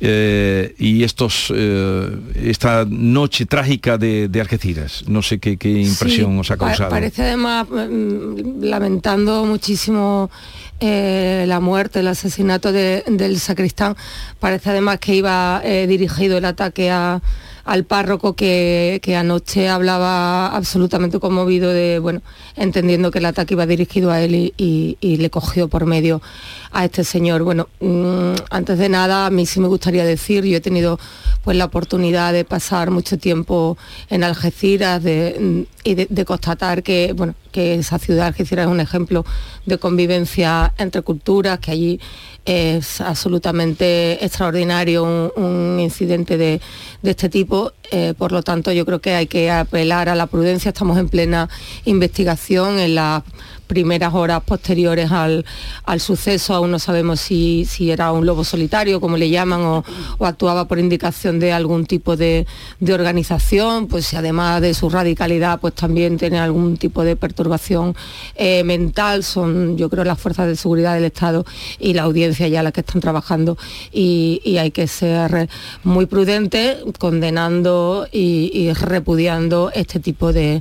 Eh, 0.00 0.74
y 0.78 1.02
estos, 1.04 1.52
eh, 1.54 2.09
esta 2.34 2.84
noche 2.88 3.46
trágica 3.46 3.98
de, 3.98 4.28
de 4.28 4.40
Algeciras, 4.40 5.04
no 5.08 5.22
sé 5.22 5.38
qué, 5.38 5.56
qué 5.56 5.68
impresión 5.70 6.32
Sí, 6.34 6.38
os 6.40 6.50
ha 6.50 6.56
causado. 6.56 6.90
parece 6.90 7.22
además 7.22 7.66
mm, 7.68 8.62
lamentando 8.62 9.44
muchísimo 9.44 10.30
eh, 10.80 11.44
la 11.46 11.60
muerte, 11.60 12.00
el 12.00 12.08
asesinato 12.08 12.72
de- 12.72 13.04
del 13.06 13.38
sacristán. 13.38 13.96
Parece 14.38 14.70
además 14.70 14.98
que 14.98 15.14
iba 15.14 15.60
eh, 15.64 15.86
dirigido 15.86 16.38
el 16.38 16.44
ataque 16.44 16.90
a- 16.90 17.20
al 17.70 17.84
párroco 17.84 18.34
que, 18.34 18.98
que 19.00 19.14
anoche 19.14 19.68
hablaba 19.68 20.48
absolutamente 20.56 21.20
conmovido 21.20 21.70
de, 21.70 22.00
bueno, 22.00 22.20
entendiendo 22.56 23.12
que 23.12 23.18
el 23.20 23.26
ataque 23.26 23.54
iba 23.54 23.64
dirigido 23.64 24.10
a 24.10 24.20
él 24.20 24.34
y, 24.34 24.96
y- 25.00 25.16
le 25.18 25.30
cogió 25.30 25.68
por 25.68 25.86
medio 25.86 26.20
a 26.72 26.84
este 26.84 27.04
señor. 27.04 27.44
Bueno, 27.44 27.68
mm, 27.78 28.32
antes 28.50 28.76
de 28.76 28.88
nada, 28.88 29.26
a 29.26 29.30
mí 29.30 29.46
sí 29.46 29.60
me 29.60 29.68
gustaría 29.68 30.04
decir, 30.04 30.44
yo 30.44 30.56
he 30.56 30.60
tenido 30.60 30.98
pues 31.44 31.56
la 31.56 31.66
oportunidad 31.66 32.32
de 32.32 32.44
pasar 32.44 32.90
mucho 32.90 33.18
tiempo 33.18 33.78
en 34.08 34.24
Algeciras 34.24 35.00
de- 35.04 35.36
mm, 35.38 35.60
y 35.84 35.94
de, 35.94 36.06
de 36.10 36.24
constatar 36.24 36.82
que, 36.82 37.12
bueno, 37.16 37.34
que 37.52 37.74
esa 37.76 38.00
ciudad 38.00 38.26
Algeciras 38.26 38.66
es 38.66 38.72
un 38.72 38.80
ejemplo 38.80 39.24
de 39.66 39.78
convivencia 39.78 40.74
entre 40.76 41.02
culturas, 41.02 41.60
que 41.60 41.70
allí 41.70 42.00
es 42.44 43.00
absolutamente 43.00 44.24
extraordinario 44.24 45.30
un, 45.36 45.78
incidente 45.80 46.36
de, 46.36 46.60
de 47.02 47.10
este 47.10 47.28
tipo. 47.28 47.72
Eh, 47.90 48.14
por 48.16 48.32
lo 48.32 48.42
tanto, 48.42 48.72
yo 48.72 48.86
creo 48.86 49.00
que 49.00 49.14
hay 49.14 49.26
que 49.26 49.50
apelar 49.50 50.08
a 50.08 50.14
la 50.14 50.26
prudencia. 50.26 50.70
Estamos 50.70 50.98
en 50.98 51.08
plena 51.08 51.48
investigación 51.84 52.78
en 52.78 52.94
las 52.94 53.22
primeras 53.70 54.12
horas 54.14 54.42
posteriores 54.42 55.12
al, 55.12 55.46
al 55.84 56.00
suceso. 56.00 56.54
Aún 56.54 56.72
no 56.72 56.80
sabemos 56.80 57.20
si, 57.20 57.64
si 57.66 57.92
era 57.92 58.10
un 58.10 58.26
lobo 58.26 58.42
solitario, 58.42 59.00
como 59.00 59.16
le 59.16 59.30
llaman, 59.30 59.60
o, 59.60 59.84
actuaba 60.18 60.66
por 60.66 60.80
indicación 60.80 61.38
de 61.38 61.52
algún 61.52 61.86
tipo 61.86 62.16
de, 62.16 62.48
de 62.80 62.92
organización, 62.92 63.86
pues 63.86 64.06
si 64.06 64.16
además 64.16 64.60
de 64.60 64.74
su 64.74 64.90
radicalidad, 64.90 65.60
pues 65.60 65.74
también 65.74 66.18
tiene 66.18 66.40
algún 66.40 66.78
tipo 66.78 67.04
de 67.04 67.14
perturbación 67.14 67.94
eh, 68.34 68.64
mental. 68.64 69.22
Son, 69.22 69.76
yo 69.76 69.88
creo, 69.88 70.02
las 70.04 70.18
fuerzas 70.18 70.48
de 70.48 70.56
seguridad 70.56 70.94
del 70.94 71.04
Estado 71.04 71.46
y 71.78 71.94
la 71.94 72.02
audiencia 72.02 72.48
ya 72.48 72.64
las 72.64 72.72
que 72.72 72.80
están 72.80 73.00
trabajando 73.00 73.56
y, 73.92 74.42
y 74.44 74.58
hay 74.58 74.72
que 74.72 74.88
ser 74.88 75.48
muy 75.84 76.06
prudente 76.06 76.78
condenando 76.98 78.08
y, 78.10 78.50
y 78.52 78.72
repudiando 78.72 79.70
este 79.72 80.00
tipo 80.00 80.32
de, 80.32 80.60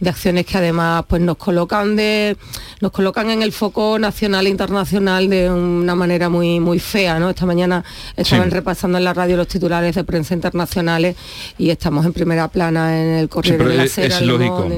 de 0.00 0.10
acciones 0.10 0.46
que 0.46 0.58
además 0.58 1.04
pues 1.06 1.22
nos 1.22 1.36
colocan 1.36 1.94
de 1.94 2.36
nos 2.80 2.92
colocan 2.92 3.30
en 3.30 3.42
el 3.42 3.52
foco 3.52 3.98
nacional 3.98 4.46
e 4.46 4.50
internacional 4.50 5.28
de 5.28 5.50
una 5.50 5.94
manera 5.94 6.28
muy 6.28 6.60
muy 6.60 6.78
fea 6.78 7.18
¿no? 7.18 7.30
esta 7.30 7.46
mañana 7.46 7.84
estaban 8.16 8.48
Sí. 8.48 8.54
repasando 8.54 8.98
en 8.98 9.04
la 9.04 9.12
radio 9.14 9.36
los 9.36 9.48
titulares 9.48 9.94
de 9.94 10.04
prensa 10.04 10.34
internacionales 10.34 11.16
y 11.58 11.70
estamos 11.70 12.04
en 12.06 12.12
primera 12.12 12.48
plana 12.48 13.00
en 13.00 13.08
el 13.18 13.28
correo 13.28 13.58
de 13.68 13.74
la 13.76 13.86
Sera, 13.86 14.18
es 14.18 14.22
lógico. 14.22 14.68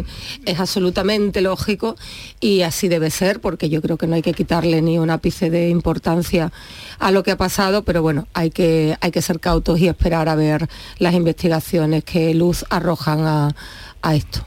Es 0.45 0.59
absolutamente 0.61 1.41
lógico 1.41 1.97
y 2.41 2.63
así 2.63 2.89
debe 2.89 3.11
ser 3.11 3.41
porque 3.41 3.69
yo 3.69 3.81
creo 3.83 3.97
que 3.97 4.07
no 4.07 4.15
hay 4.17 4.23
que 4.23 4.33
quitarle 4.33 4.83
ni 4.83 4.99
un 4.99 5.11
ápice 5.11 5.51
de 5.51 5.69
importancia 5.69 6.53
a 6.99 7.11
lo 7.11 7.23
que 7.23 7.31
ha 7.33 7.37
pasado 7.37 7.83
pero 7.85 8.03
bueno 8.03 8.27
hay 8.35 8.51
que 8.51 8.97
hay 9.01 9.11
que 9.11 9.23
ser 9.23 9.39
cautos 9.41 9.79
y 9.81 9.89
esperar 9.89 10.29
a 10.29 10.35
ver 10.35 10.69
las 10.99 11.15
investigaciones 11.15 12.05
que 12.05 12.35
luz 12.35 12.65
arrojan 12.71 13.21
a, 13.27 13.55
a 14.03 14.15
esto 14.15 14.45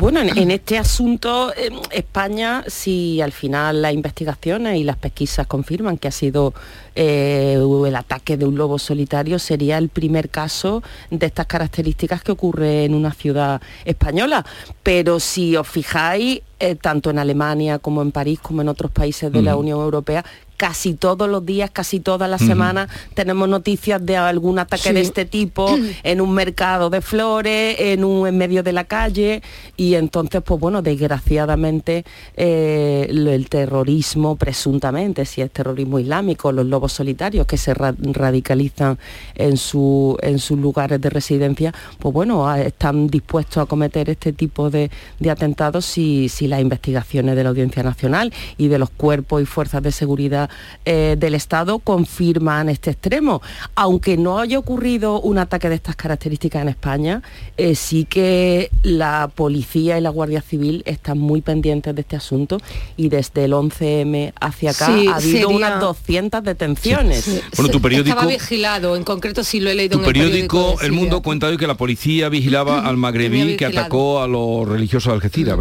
Bueno, 0.00 0.20
en, 0.20 0.38
en 0.38 0.50
este 0.50 0.78
asunto, 0.78 1.52
eh, 1.54 1.68
España, 1.90 2.64
si 2.66 3.20
al 3.20 3.32
final 3.32 3.82
las 3.82 3.92
investigaciones 3.92 4.78
y 4.78 4.84
las 4.84 4.96
pesquisas 4.96 5.46
confirman 5.46 5.98
que 5.98 6.08
ha 6.08 6.10
sido 6.10 6.54
eh, 6.94 7.58
el 7.86 7.96
ataque 7.96 8.38
de 8.38 8.46
un 8.46 8.56
lobo 8.56 8.78
solitario, 8.78 9.38
sería 9.38 9.76
el 9.76 9.90
primer 9.90 10.30
caso 10.30 10.82
de 11.10 11.26
estas 11.26 11.44
características 11.44 12.22
que 12.22 12.32
ocurre 12.32 12.86
en 12.86 12.94
una 12.94 13.12
ciudad 13.12 13.60
española. 13.84 14.46
Pero 14.82 15.20
si 15.20 15.54
os 15.54 15.68
fijáis, 15.68 16.40
eh, 16.58 16.76
tanto 16.76 17.10
en 17.10 17.18
Alemania 17.18 17.78
como 17.78 18.00
en 18.00 18.10
París, 18.10 18.40
como 18.40 18.62
en 18.62 18.68
otros 18.68 18.90
países 18.90 19.30
de 19.30 19.42
la. 19.42 19.56
Unión 19.56 19.80
Europea, 19.80 20.24
casi 20.60 20.92
todos 20.92 21.26
los 21.26 21.46
días, 21.46 21.70
casi 21.70 22.00
todas 22.00 22.28
las 22.28 22.42
Ujú. 22.42 22.50
semanas 22.50 22.90
tenemos 23.14 23.48
noticias 23.48 24.04
de 24.04 24.18
algún 24.18 24.58
ataque 24.58 24.90
Sí. 24.90 24.92
de 24.92 25.00
este 25.00 25.24
tipo 25.24 25.74
en 26.02 26.20
un 26.20 26.34
mercado 26.34 26.90
de 26.90 27.00
flores, 27.00 27.76
en 27.78 28.04
un 28.04 28.26
en 28.28 28.36
medio 28.36 28.62
de 28.62 28.72
la 28.74 28.84
calle 28.84 29.40
y 29.78 29.94
entonces 29.94 30.42
pues 30.44 30.60
bueno, 30.60 30.82
desgraciadamente 30.82 32.04
eh, 32.36 33.06
el 33.08 33.48
terrorismo 33.48 34.36
presuntamente, 34.36 35.24
si 35.24 35.40
es 35.40 35.50
terrorismo 35.50 35.98
islámico, 35.98 36.52
los 36.52 36.66
lobos 36.66 36.92
solitarios 36.92 37.46
que 37.46 37.56
se 37.56 37.72
ra- 37.72 37.94
radicalizan 37.98 38.98
en 39.36 39.56
su 39.56 40.18
en 40.20 40.38
sus 40.38 40.58
lugares 40.58 41.00
de 41.00 41.08
residencia, 41.08 41.72
pues 41.98 42.12
bueno, 42.12 42.46
a- 42.46 42.60
están 42.60 43.06
dispuestos 43.06 43.62
a 43.62 43.64
cometer 43.66 44.10
este 44.10 44.34
tipo 44.34 44.68
de, 44.68 44.90
de 45.20 45.30
atentados 45.30 45.86
si, 45.86 46.28
si 46.28 46.48
las 46.48 46.60
investigaciones 46.60 47.34
de 47.34 47.44
la 47.44 47.48
Audiencia 47.48 47.82
Nacional 47.82 48.30
y 48.58 48.68
de 48.68 48.78
los 48.78 48.90
cuerpos 48.90 49.40
y 49.40 49.46
fuerzas 49.46 49.82
de 49.82 49.90
seguridad 49.92 50.49
eh, 50.84 51.16
del 51.18 51.34
Estado 51.34 51.78
confirman 51.78 52.68
este 52.68 52.90
extremo. 52.90 53.42
Aunque 53.74 54.16
no 54.16 54.38
haya 54.38 54.58
ocurrido 54.58 55.20
un 55.20 55.38
ataque 55.38 55.68
de 55.68 55.74
estas 55.76 55.96
características 55.96 56.62
en 56.62 56.68
España, 56.68 57.22
eh, 57.56 57.74
sí 57.74 58.04
que 58.04 58.70
la 58.82 59.30
policía 59.34 59.98
y 59.98 60.00
la 60.00 60.10
Guardia 60.10 60.40
Civil 60.42 60.82
están 60.86 61.18
muy 61.18 61.40
pendientes 61.40 61.94
de 61.94 62.00
este 62.00 62.16
asunto 62.16 62.58
y 62.96 63.08
desde 63.08 63.44
el 63.44 63.52
11M 63.52 64.32
hacia 64.40 64.70
acá 64.70 64.86
Sí, 64.86 65.06
ha 65.08 65.16
habido 65.16 65.30
sería- 65.32 65.48
unas 65.48 65.80
200 65.80 66.42
detenciones. 66.42 67.24
Sí. 67.24 67.40
Bueno, 67.56 67.70
tu 67.72 67.78
Se- 67.78 67.82
periódico- 67.82 68.08
Estaba 68.10 68.26
vigilado, 68.30 68.96
en 68.96 69.04
concreto 69.04 69.44
sí 69.44 69.60
lo 69.60 69.70
he 69.70 69.74
leído 69.74 69.92
Tu 69.92 69.98
en 69.98 70.04
el 70.04 70.12
periódico. 70.12 70.56
periódico 70.58 70.82
El. 70.84 70.92
Mundo 70.92 71.22
cuenta 71.22 71.46
hoy 71.46 71.56
que 71.56 71.66
la 71.66 71.76
policía 71.76 72.28
vigilaba 72.28 72.80
al 72.86 72.96
magrebí 72.96 73.56
que 73.56 73.66
atacó 73.66 74.20
a 74.22 74.28
los 74.28 74.68
religiosos 74.68 75.12
de 75.12 75.14
Algeciras. 75.14 75.58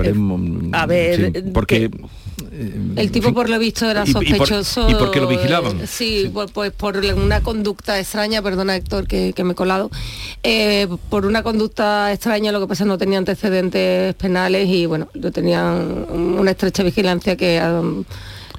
A 0.73 0.85
ver, 0.85 1.33
sí, 1.33 1.41
porque 1.53 1.89
El 2.97 3.11
tipo 3.11 3.33
por 3.33 3.49
lo 3.49 3.57
visto 3.59 3.89
era 3.89 4.03
Y- 4.05 4.09
y 4.09 4.13
por- 4.13 4.25
sospechoso. 4.27 4.89
y 4.89 4.95
por 4.95 5.11
qué 5.11 5.19
lo 5.21 5.27
vigilaban? 5.27 5.79
eh, 5.81 5.87
Sí, 5.87 6.29
por- 6.33 6.51
pues 6.51 6.71
por 6.71 6.97
una 6.97 7.41
conducta 7.41 7.99
extraña, 7.99 8.41
perdona 8.41 8.75
Héctor 8.75 9.07
que, 9.07 9.31
que 9.33 9.43
me 9.43 9.53
he 9.53 9.55
colado, 9.55 9.89
eh, 10.43 10.87
por 11.09 11.25
una 11.25 11.41
conducta 11.43 12.11
extraña, 12.11 12.51
lo 12.51 12.59
que 12.59 12.67
pasa 12.67 12.83
no 12.85 12.97
tenía 12.97 13.17
antecedentes 13.17 14.13
penales 14.15 14.67
y 14.67 14.85
bueno, 14.85 15.07
lo 15.13 15.31
tenían 15.31 16.05
una 16.11 16.51
estrecha 16.51 16.83
vigilancia 16.83 17.35
que, 17.37 17.61
um, 17.61 18.03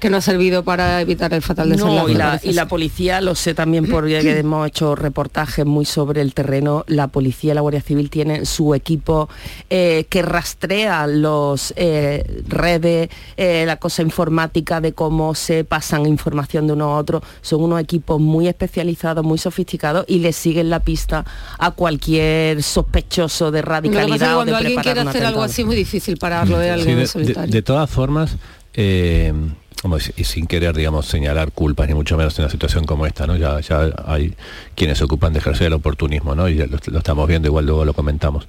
que 0.01 0.11
no 0.11 0.16
ha 0.16 0.20
servido 0.20 0.64
para 0.64 1.01
evitar 1.01 1.32
el 1.34 1.42
fatal 1.42 1.70
desenlace. 1.70 2.01
No, 2.03 2.09
y 2.09 2.14
la, 2.14 2.40
y 2.42 2.68
policía, 2.68 3.20
lo 3.20 3.34
sé 3.34 3.55
también 3.55 3.86
porque 3.86 4.18
hemos 4.40 4.66
hecho 4.66 4.94
reportajes 4.96 5.64
muy 5.64 5.84
sobre 5.84 6.20
el 6.22 6.34
terreno, 6.34 6.84
la 6.88 7.09
policía 7.09 7.53
y 7.53 7.55
la 7.55 7.61
Guardia 7.61 7.80
Civil 7.82 8.11
tienen 8.11 8.46
su 8.46 8.74
equipo 8.74 9.28
eh, 9.68 10.07
que 10.09 10.22
rastrea 10.22 11.07
los 11.07 11.72
eh, 11.76 12.42
redes, 12.48 13.09
eh, 13.36 13.64
la 13.66 13.76
cosa 13.76 14.03
informática 14.03 14.80
de 14.80 14.92
cómo 14.92 15.34
se 15.34 15.64
pasan 15.64 16.07
información 16.07 16.66
de 16.66 16.72
uno 16.72 16.94
a 16.94 16.96
otro. 16.98 17.22
Son 17.42 17.62
unos 17.62 17.80
equipos 17.80 18.20
muy 18.20 18.48
especializados, 18.48 19.24
muy 19.24 19.38
sofisticados 19.38 20.05
y 20.09 20.18
le 20.20 20.32
siguen 20.32 20.70
la 20.70 20.80
pista 20.80 21.24
a 21.59 21.70
cualquier 21.72 22.62
sospechoso 22.62 23.51
de 23.51 23.61
Lo 23.62 23.64
que 23.64 23.68
pasa 23.70 23.78
es 23.78 23.82
que 23.82 23.98
radicalidad 23.98 24.28
o 24.28 24.30
de 24.30 24.36
cuando 24.53 24.57
alguien 24.57 24.80
quiere 24.80 25.01
hacer 25.01 25.24
algo 25.26 25.42
así 25.42 25.62
es 25.62 25.66
muy 25.66 25.76
difícil 25.76 26.16
pararlo 26.16 26.59
de 26.59 26.66
Sí, 26.66 26.70
alguien 26.70 26.86
de, 26.88 26.92
en 26.92 26.98
de- 27.01 27.07
solitario. 27.07 27.53
de 27.53 27.62
todas 27.62 27.90
formas, 27.90 28.36
eh, 28.74 29.32
y 30.16 30.25
sin 30.25 30.47
querer, 30.47 30.77
digamos, 30.77 31.07
señalar 31.07 31.53
culpas, 31.53 31.89
ni 31.89 31.95
mucho 31.95 32.16
menos 32.18 32.39
en 32.39 32.45
una 32.45 32.51
situación 32.51 32.85
como 32.85 33.07
esta, 33.07 33.27
¿no? 33.27 33.35
Ya, 33.37 33.61
ya 33.61 33.89
hay 34.05 34.35
quienes 34.75 34.99
se 34.99 35.05
ocupan 35.05 35.33
de 35.33 35.39
ejercer 35.39 35.68
el 35.68 35.73
oportunismo, 35.73 36.35
¿no? 36.35 36.49
Y 36.51 36.55
lo, 36.57 36.66
lo 36.87 36.99
estamos 36.99 37.27
viendo, 37.27 37.49
igual 37.49 37.64
luego 37.64 37.87
lo 37.87 37.95
comentamos. 37.95 38.47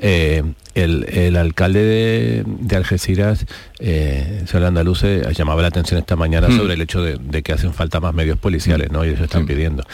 Eh, 0.00 0.42
el, 0.74 1.04
el 1.08 1.36
alcalde 1.36 1.82
de, 1.82 2.44
de 2.46 2.76
Algeciras, 2.76 3.46
eh, 3.78 4.42
señor 4.46 4.66
Andaluce, 4.66 5.22
llamaba 5.34 5.62
la 5.62 5.68
atención 5.68 5.98
esta 5.98 6.16
mañana 6.16 6.48
Mm. 6.48 6.56
sobre 6.58 6.74
el 6.74 6.82
hecho 6.82 7.02
de, 7.02 7.16
de 7.16 7.42
que 7.42 7.52
hacen 7.54 7.72
falta 7.72 8.00
más 8.00 8.12
medios 8.12 8.36
policiales, 8.38 8.90
¿no? 8.90 9.04
Y 9.06 9.10
eso 9.10 9.24
están 9.24 9.46
pidiendo. 9.46 9.84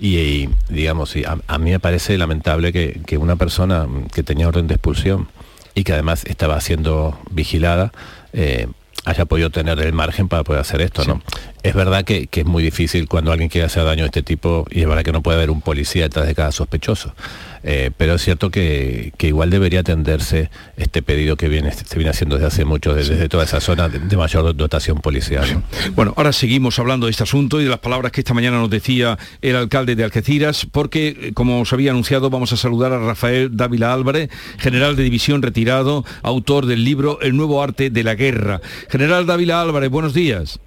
Y, 0.00 0.16
y, 0.16 0.48
digamos, 0.68 1.14
a, 1.26 1.38
a 1.46 1.58
mí 1.58 1.70
me 1.70 1.78
parece 1.78 2.18
lamentable 2.18 2.72
que, 2.72 3.00
que 3.06 3.18
una 3.18 3.36
persona 3.36 3.86
que 4.12 4.24
tenía 4.24 4.48
orden 4.48 4.66
de 4.66 4.74
expulsión 4.74 5.28
y 5.76 5.84
que 5.84 5.92
además 5.92 6.24
estaba 6.26 6.60
siendo 6.60 7.16
vigilada, 7.30 7.92
eh, 8.32 8.66
haya 9.10 9.24
podido 9.24 9.50
tener 9.50 9.78
el 9.80 9.92
margen 9.92 10.28
para 10.28 10.44
poder 10.44 10.60
hacer 10.60 10.80
esto, 10.80 11.04
¿no? 11.04 11.22
Es 11.62 11.74
verdad 11.74 12.04
que, 12.04 12.26
que 12.26 12.40
es 12.40 12.46
muy 12.46 12.62
difícil 12.62 13.08
cuando 13.08 13.32
alguien 13.32 13.48
quiere 13.48 13.66
hacer 13.66 13.84
daño 13.84 14.04
de 14.04 14.06
este 14.06 14.22
tipo 14.22 14.66
y 14.70 14.80
es 14.80 14.88
verdad 14.88 15.02
que 15.02 15.12
no 15.12 15.22
puede 15.22 15.36
haber 15.38 15.50
un 15.50 15.60
policía 15.60 16.04
detrás 16.04 16.26
de 16.26 16.34
cada 16.34 16.52
sospechoso. 16.52 17.14
Eh, 17.62 17.90
pero 17.96 18.14
es 18.14 18.22
cierto 18.22 18.50
que, 18.50 19.12
que 19.16 19.28
igual 19.28 19.50
debería 19.50 19.80
atenderse 19.80 20.50
este 20.76 21.02
pedido 21.02 21.36
que 21.36 21.48
viene, 21.48 21.72
se 21.72 21.96
viene 21.96 22.10
haciendo 22.10 22.36
desde 22.36 22.46
hace 22.46 22.64
mucho, 22.64 22.94
desde, 22.94 23.14
desde 23.14 23.28
toda 23.28 23.44
esa 23.44 23.60
zona 23.60 23.88
de, 23.88 23.98
de 23.98 24.16
mayor 24.16 24.56
dotación 24.56 24.98
policial. 24.98 25.46
¿no? 25.52 25.62
Bueno, 25.94 26.14
ahora 26.16 26.32
seguimos 26.32 26.78
hablando 26.78 27.06
de 27.06 27.12
este 27.12 27.24
asunto 27.24 27.60
y 27.60 27.64
de 27.64 27.70
las 27.70 27.80
palabras 27.80 28.12
que 28.12 28.20
esta 28.22 28.34
mañana 28.34 28.58
nos 28.58 28.70
decía 28.70 29.18
el 29.42 29.56
alcalde 29.56 29.96
de 29.96 30.04
Algeciras, 30.04 30.66
porque, 30.70 31.08
eh, 31.20 31.32
como 31.34 31.60
os 31.60 31.72
había 31.72 31.90
anunciado, 31.90 32.30
vamos 32.30 32.52
a 32.52 32.56
saludar 32.56 32.92
a 32.92 32.98
Rafael 32.98 33.56
Dávila 33.56 33.92
Álvarez, 33.92 34.30
general 34.58 34.96
de 34.96 35.02
división 35.02 35.42
retirado, 35.42 36.04
autor 36.22 36.66
del 36.66 36.84
libro 36.84 37.20
El 37.20 37.36
nuevo 37.36 37.62
arte 37.62 37.90
de 37.90 38.04
la 38.04 38.14
guerra. 38.14 38.60
General 38.88 39.26
Dávila 39.26 39.60
Álvarez, 39.60 39.90
buenos 39.90 40.14
días. 40.14 40.60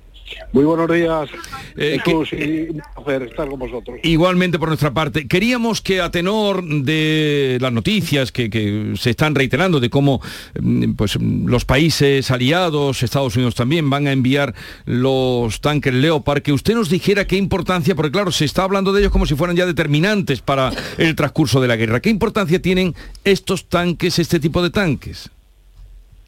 Muy 0.52 0.66
buenos 0.66 0.92
días, 0.92 1.30
Eh, 1.76 2.00
Jesús, 2.04 2.34
y 2.34 2.70
un 2.70 2.82
placer 2.96 3.24
estar 3.24 3.48
con 3.48 3.60
vosotros. 3.60 3.98
Igualmente 4.04 4.60
por 4.60 4.68
nuestra 4.68 4.94
parte. 4.94 5.28
Queríamos 5.28 5.82
que 5.82 6.02
a 6.02 6.12
tenor 6.12 6.64
de 6.64 7.58
las 7.60 7.74
noticias 7.74 8.32
que, 8.32 8.50
que 8.50 8.94
se 8.96 9.10
están 9.10 9.34
reiterando 9.34 9.80
de 9.80 9.90
cómo 9.90 10.22
mm, 10.60 10.94
pues, 10.94 11.20
mm, 11.20 11.48
los 11.48 11.66
países 11.66 12.30
aliados, 12.30 13.02
Estados 13.02 13.36
Unidos 13.36 13.56
también, 13.56 13.90
van 13.90 14.08
a 14.08 14.12
enviar 14.12 14.54
los 14.86 15.62
tanques 15.62 15.94
Leopard, 15.94 16.42
que 16.44 16.54
usted 16.54 16.76
nos 16.76 16.90
dijera 16.90 17.26
qué 17.26 17.38
importancia, 17.38 17.96
porque 17.96 18.12
claro, 18.12 18.32
se 18.32 18.46
está 18.46 18.64
hablando 18.64 18.94
de 18.94 19.02
ellos 19.02 19.12
como 19.12 19.26
si 19.26 19.36
fueran 19.36 19.56
ya 19.56 19.66
determinantes 19.66 20.42
para 20.42 20.72
el 20.98 21.16
transcurso 21.16 21.60
de 21.60 21.68
la 21.68 21.76
guerra. 21.76 22.00
¿Qué 22.00 22.10
importancia 22.10 22.62
tienen 22.62 22.94
estos 23.24 23.66
tanques, 23.66 24.20
este 24.20 24.40
tipo 24.40 24.62
de 24.62 24.70
tanques? 24.70 25.30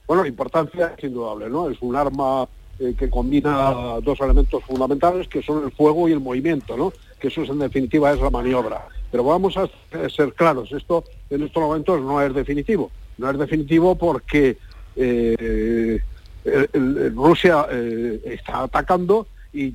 Bueno, 0.08 0.24
la 0.24 0.30
importancia 0.30 0.94
es 0.98 1.04
indudable, 1.04 1.50
¿no? 1.50 1.70
Es 1.70 1.78
un 1.82 1.96
arma 1.96 2.48
eh, 2.80 2.94
que 2.98 3.10
combina 3.10 4.00
dos 4.02 4.20
elementos 4.22 4.64
fundamentales 4.64 5.28
que 5.28 5.42
son 5.42 5.64
el 5.64 5.72
fuego 5.72 6.10
y 6.10 6.12
el 6.12 6.20
movimiento, 6.20 6.76
¿no? 6.76 6.92
Que 7.20 7.30
eso 7.30 7.44
es, 7.44 7.50
en 7.50 7.60
definitiva 7.60 8.12
es 8.12 8.20
la 8.20 8.30
maniobra. 8.30 8.88
Pero 9.12 9.24
vamos 9.24 9.56
a 9.58 9.70
ser 10.10 10.34
claros, 10.34 10.72
esto 10.72 11.04
en 11.30 11.44
estos 11.44 11.64
momentos 11.64 12.02
no 12.02 12.22
es 12.22 12.34
definitivo. 12.34 12.92
No 13.18 13.30
es 13.32 13.38
definitivo 13.38 13.96
porque 13.96 14.58
eh, 14.96 16.00
Rusia 17.16 17.66
eh, 17.72 18.22
está 18.26 18.64
atacando 18.64 19.28
y 19.52 19.72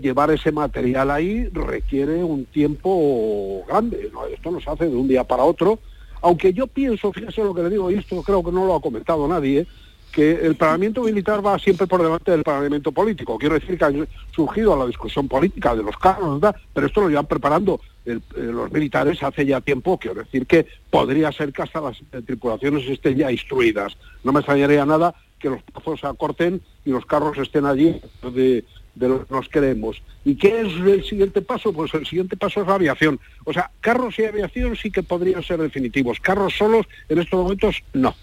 llevar 0.00 0.30
ese 0.32 0.50
material 0.50 1.10
ahí 1.10 1.48
requiere 1.52 2.24
un 2.24 2.46
tiempo 2.46 3.62
grande. 3.68 4.10
Esto 4.34 4.50
no 4.50 4.60
se 4.60 4.70
hace 4.70 4.88
de 4.88 4.96
un 4.96 5.06
día 5.06 5.22
para 5.22 5.44
otro. 5.44 5.78
Aunque 6.20 6.52
yo 6.52 6.66
pienso, 6.66 7.12
fíjese 7.12 7.42
lo 7.42 7.54
que 7.54 7.62
le 7.62 7.70
digo, 7.70 7.90
y 7.90 7.94
esto 7.94 8.22
creo 8.22 8.42
que 8.42 8.52
no 8.52 8.66
lo 8.66 8.74
ha 8.74 8.82
comentado 8.82 9.26
nadie, 9.26 9.66
que 10.10 10.32
el 10.32 10.56
planeamiento 10.56 11.02
militar 11.02 11.44
va 11.44 11.58
siempre 11.58 11.86
por 11.86 12.02
delante 12.02 12.30
del 12.30 12.42
planeamiento 12.42 12.92
político. 12.92 13.38
Quiero 13.38 13.54
decir 13.54 13.78
que 13.78 13.84
ha 13.84 13.92
surgido 14.34 14.76
la 14.76 14.86
discusión 14.86 15.28
política 15.28 15.74
de 15.74 15.82
los 15.82 15.96
carros, 15.96 16.40
¿verdad? 16.40 16.56
pero 16.72 16.86
esto 16.86 17.02
lo 17.02 17.08
llevan 17.08 17.26
preparando 17.26 17.80
eh, 18.04 18.18
los 18.34 18.70
militares 18.72 19.22
hace 19.22 19.46
ya 19.46 19.60
tiempo. 19.60 19.98
Quiero 19.98 20.22
decir 20.22 20.46
que 20.46 20.66
podría 20.90 21.30
ser 21.32 21.52
que 21.52 21.62
hasta 21.62 21.80
las 21.80 21.98
eh, 22.12 22.22
tripulaciones 22.24 22.88
estén 22.88 23.16
ya 23.16 23.30
instruidas. 23.30 23.96
No 24.24 24.32
me 24.32 24.40
extrañaría 24.40 24.84
nada 24.84 25.14
que 25.38 25.50
los 25.50 25.62
plazos 25.62 26.00
se 26.00 26.06
acorten 26.06 26.60
y 26.84 26.90
los 26.90 27.06
carros 27.06 27.38
estén 27.38 27.64
allí 27.64 28.00
de, 28.22 28.64
de 28.94 29.08
lo 29.08 29.26
que 29.26 29.34
nos 29.34 29.48
queremos. 29.48 30.02
¿Y 30.24 30.34
qué 30.34 30.60
es 30.60 30.74
el 30.74 31.04
siguiente 31.04 31.40
paso? 31.40 31.72
Pues 31.72 31.92
el 31.94 32.06
siguiente 32.06 32.36
paso 32.36 32.60
es 32.60 32.66
la 32.66 32.74
aviación. 32.74 33.18
O 33.44 33.52
sea, 33.52 33.70
carros 33.80 34.18
y 34.18 34.24
aviación 34.24 34.76
sí 34.76 34.90
que 34.90 35.02
podrían 35.02 35.42
ser 35.42 35.58
definitivos. 35.60 36.20
Carros 36.20 36.54
solos 36.56 36.86
en 37.08 37.18
estos 37.18 37.40
momentos 37.40 37.82
no. 37.94 38.14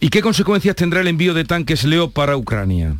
¿Y 0.00 0.08
qué 0.08 0.22
consecuencias 0.22 0.76
tendrá 0.76 1.00
el 1.00 1.08
envío 1.08 1.34
de 1.34 1.44
tanques 1.44 1.84
Leopard 1.84 2.12
para 2.12 2.36
Ucrania? 2.36 2.96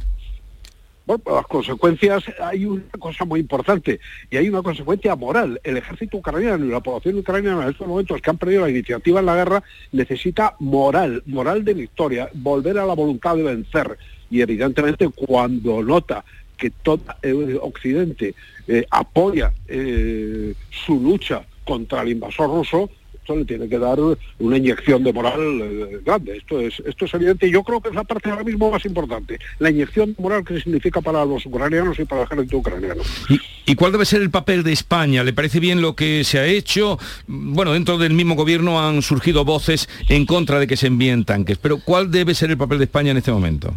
Bueno, 1.04 1.22
pues 1.24 1.36
las 1.36 1.46
consecuencias, 1.46 2.24
hay 2.40 2.64
una 2.64 2.84
cosa 2.98 3.24
muy 3.24 3.40
importante 3.40 3.98
y 4.30 4.36
hay 4.36 4.48
una 4.48 4.62
consecuencia 4.62 5.16
moral. 5.16 5.60
El 5.64 5.76
ejército 5.76 6.18
ucraniano 6.18 6.64
y 6.64 6.68
la 6.68 6.80
población 6.80 7.18
ucraniana 7.18 7.64
en 7.64 7.70
estos 7.70 7.88
momentos 7.88 8.20
que 8.20 8.30
han 8.30 8.38
perdido 8.38 8.62
la 8.62 8.70
iniciativa 8.70 9.18
en 9.18 9.26
la 9.26 9.34
guerra 9.34 9.62
necesita 9.90 10.54
moral, 10.60 11.22
moral 11.26 11.64
de 11.64 11.74
victoria, 11.74 12.30
volver 12.34 12.78
a 12.78 12.86
la 12.86 12.94
voluntad 12.94 13.34
de 13.34 13.42
vencer. 13.42 13.98
Y 14.30 14.42
evidentemente 14.42 15.08
cuando 15.08 15.82
nota 15.82 16.24
que 16.56 16.70
todo 16.70 17.00
eh, 17.22 17.58
Occidente 17.60 18.36
eh, 18.68 18.86
apoya 18.90 19.52
eh, 19.66 20.54
su 20.70 21.00
lucha 21.00 21.44
contra 21.64 22.02
el 22.02 22.10
invasor 22.10 22.48
ruso, 22.48 22.90
esto 23.22 23.36
le 23.36 23.44
tiene 23.44 23.68
que 23.68 23.78
dar 23.78 23.98
una 24.40 24.56
inyección 24.56 25.04
de 25.04 25.12
moral 25.12 25.40
eh, 25.40 26.00
grande. 26.04 26.38
Esto 26.38 26.58
es, 26.60 26.82
esto 26.84 27.04
es 27.04 27.14
evidente 27.14 27.46
y 27.46 27.52
yo 27.52 27.62
creo 27.62 27.80
que 27.80 27.90
es 27.90 27.94
la 27.94 28.02
parte 28.02 28.28
ahora 28.30 28.42
mismo 28.42 28.70
más 28.70 28.84
importante. 28.84 29.38
La 29.60 29.70
inyección 29.70 30.14
de 30.14 30.22
moral 30.22 30.44
que 30.44 30.60
significa 30.60 31.00
para 31.00 31.24
los 31.24 31.46
ucranianos 31.46 31.98
y 32.00 32.04
para 32.04 32.22
el 32.22 32.26
ejército 32.26 32.58
ucraniano. 32.58 33.02
¿Y, 33.28 33.40
¿Y 33.70 33.74
cuál 33.76 33.92
debe 33.92 34.04
ser 34.06 34.22
el 34.22 34.30
papel 34.30 34.64
de 34.64 34.72
España? 34.72 35.22
¿Le 35.22 35.32
parece 35.32 35.60
bien 35.60 35.80
lo 35.80 35.94
que 35.94 36.24
se 36.24 36.40
ha 36.40 36.46
hecho? 36.46 36.98
Bueno, 37.28 37.72
dentro 37.74 37.96
del 37.96 38.12
mismo 38.12 38.34
gobierno 38.34 38.84
han 38.84 39.02
surgido 39.02 39.44
voces 39.44 39.88
en 40.08 40.26
contra 40.26 40.58
de 40.58 40.66
que 40.66 40.76
se 40.76 40.88
envíen 40.88 41.24
tanques, 41.24 41.58
pero 41.58 41.78
¿cuál 41.78 42.10
debe 42.10 42.34
ser 42.34 42.50
el 42.50 42.58
papel 42.58 42.78
de 42.78 42.84
España 42.84 43.12
en 43.12 43.18
este 43.18 43.30
momento? 43.30 43.72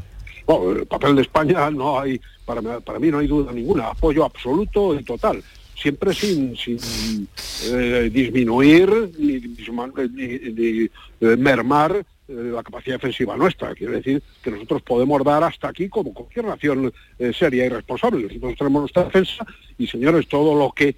Bueno, 0.47 0.79
el 0.79 0.87
papel 0.87 1.15
de 1.15 1.21
España 1.21 1.69
no 1.69 1.99
hay, 1.99 2.19
para, 2.45 2.61
para 2.79 2.97
mí 2.97 3.09
no 3.09 3.19
hay 3.19 3.27
duda 3.27 3.51
ninguna, 3.51 3.89
apoyo 3.89 4.25
absoluto 4.25 4.99
y 4.99 5.03
total 5.03 5.43
siempre 5.75 6.13
sin, 6.13 6.55
sin 6.55 7.27
eh, 7.65 8.09
disminuir 8.11 9.11
ni, 9.17 10.89
eh, 11.21 11.37
mermar 11.37 12.05
eh, 12.27 12.33
la 12.33 12.63
capacidad 12.63 12.95
defensiva 12.95 13.37
nuestra. 13.37 13.75
Quiere 13.75 13.97
decir 13.97 14.23
que 14.41 14.51
nosotros 14.51 14.81
podemos 14.81 15.23
dar 15.23 15.43
hasta 15.43 15.67
aquí 15.67 15.89
como 15.89 16.13
cualquier 16.13 16.45
nación 16.45 16.91
eh, 17.19 17.31
seria 17.33 17.65
y 17.65 17.69
responsable. 17.69 18.23
Nosotros 18.23 18.57
tenemos 18.57 18.81
nuestra 18.81 19.03
defensa 19.03 19.45
y, 19.77 19.87
señores, 19.87 20.27
todo 20.27 20.57
lo 20.57 20.71
que... 20.71 20.95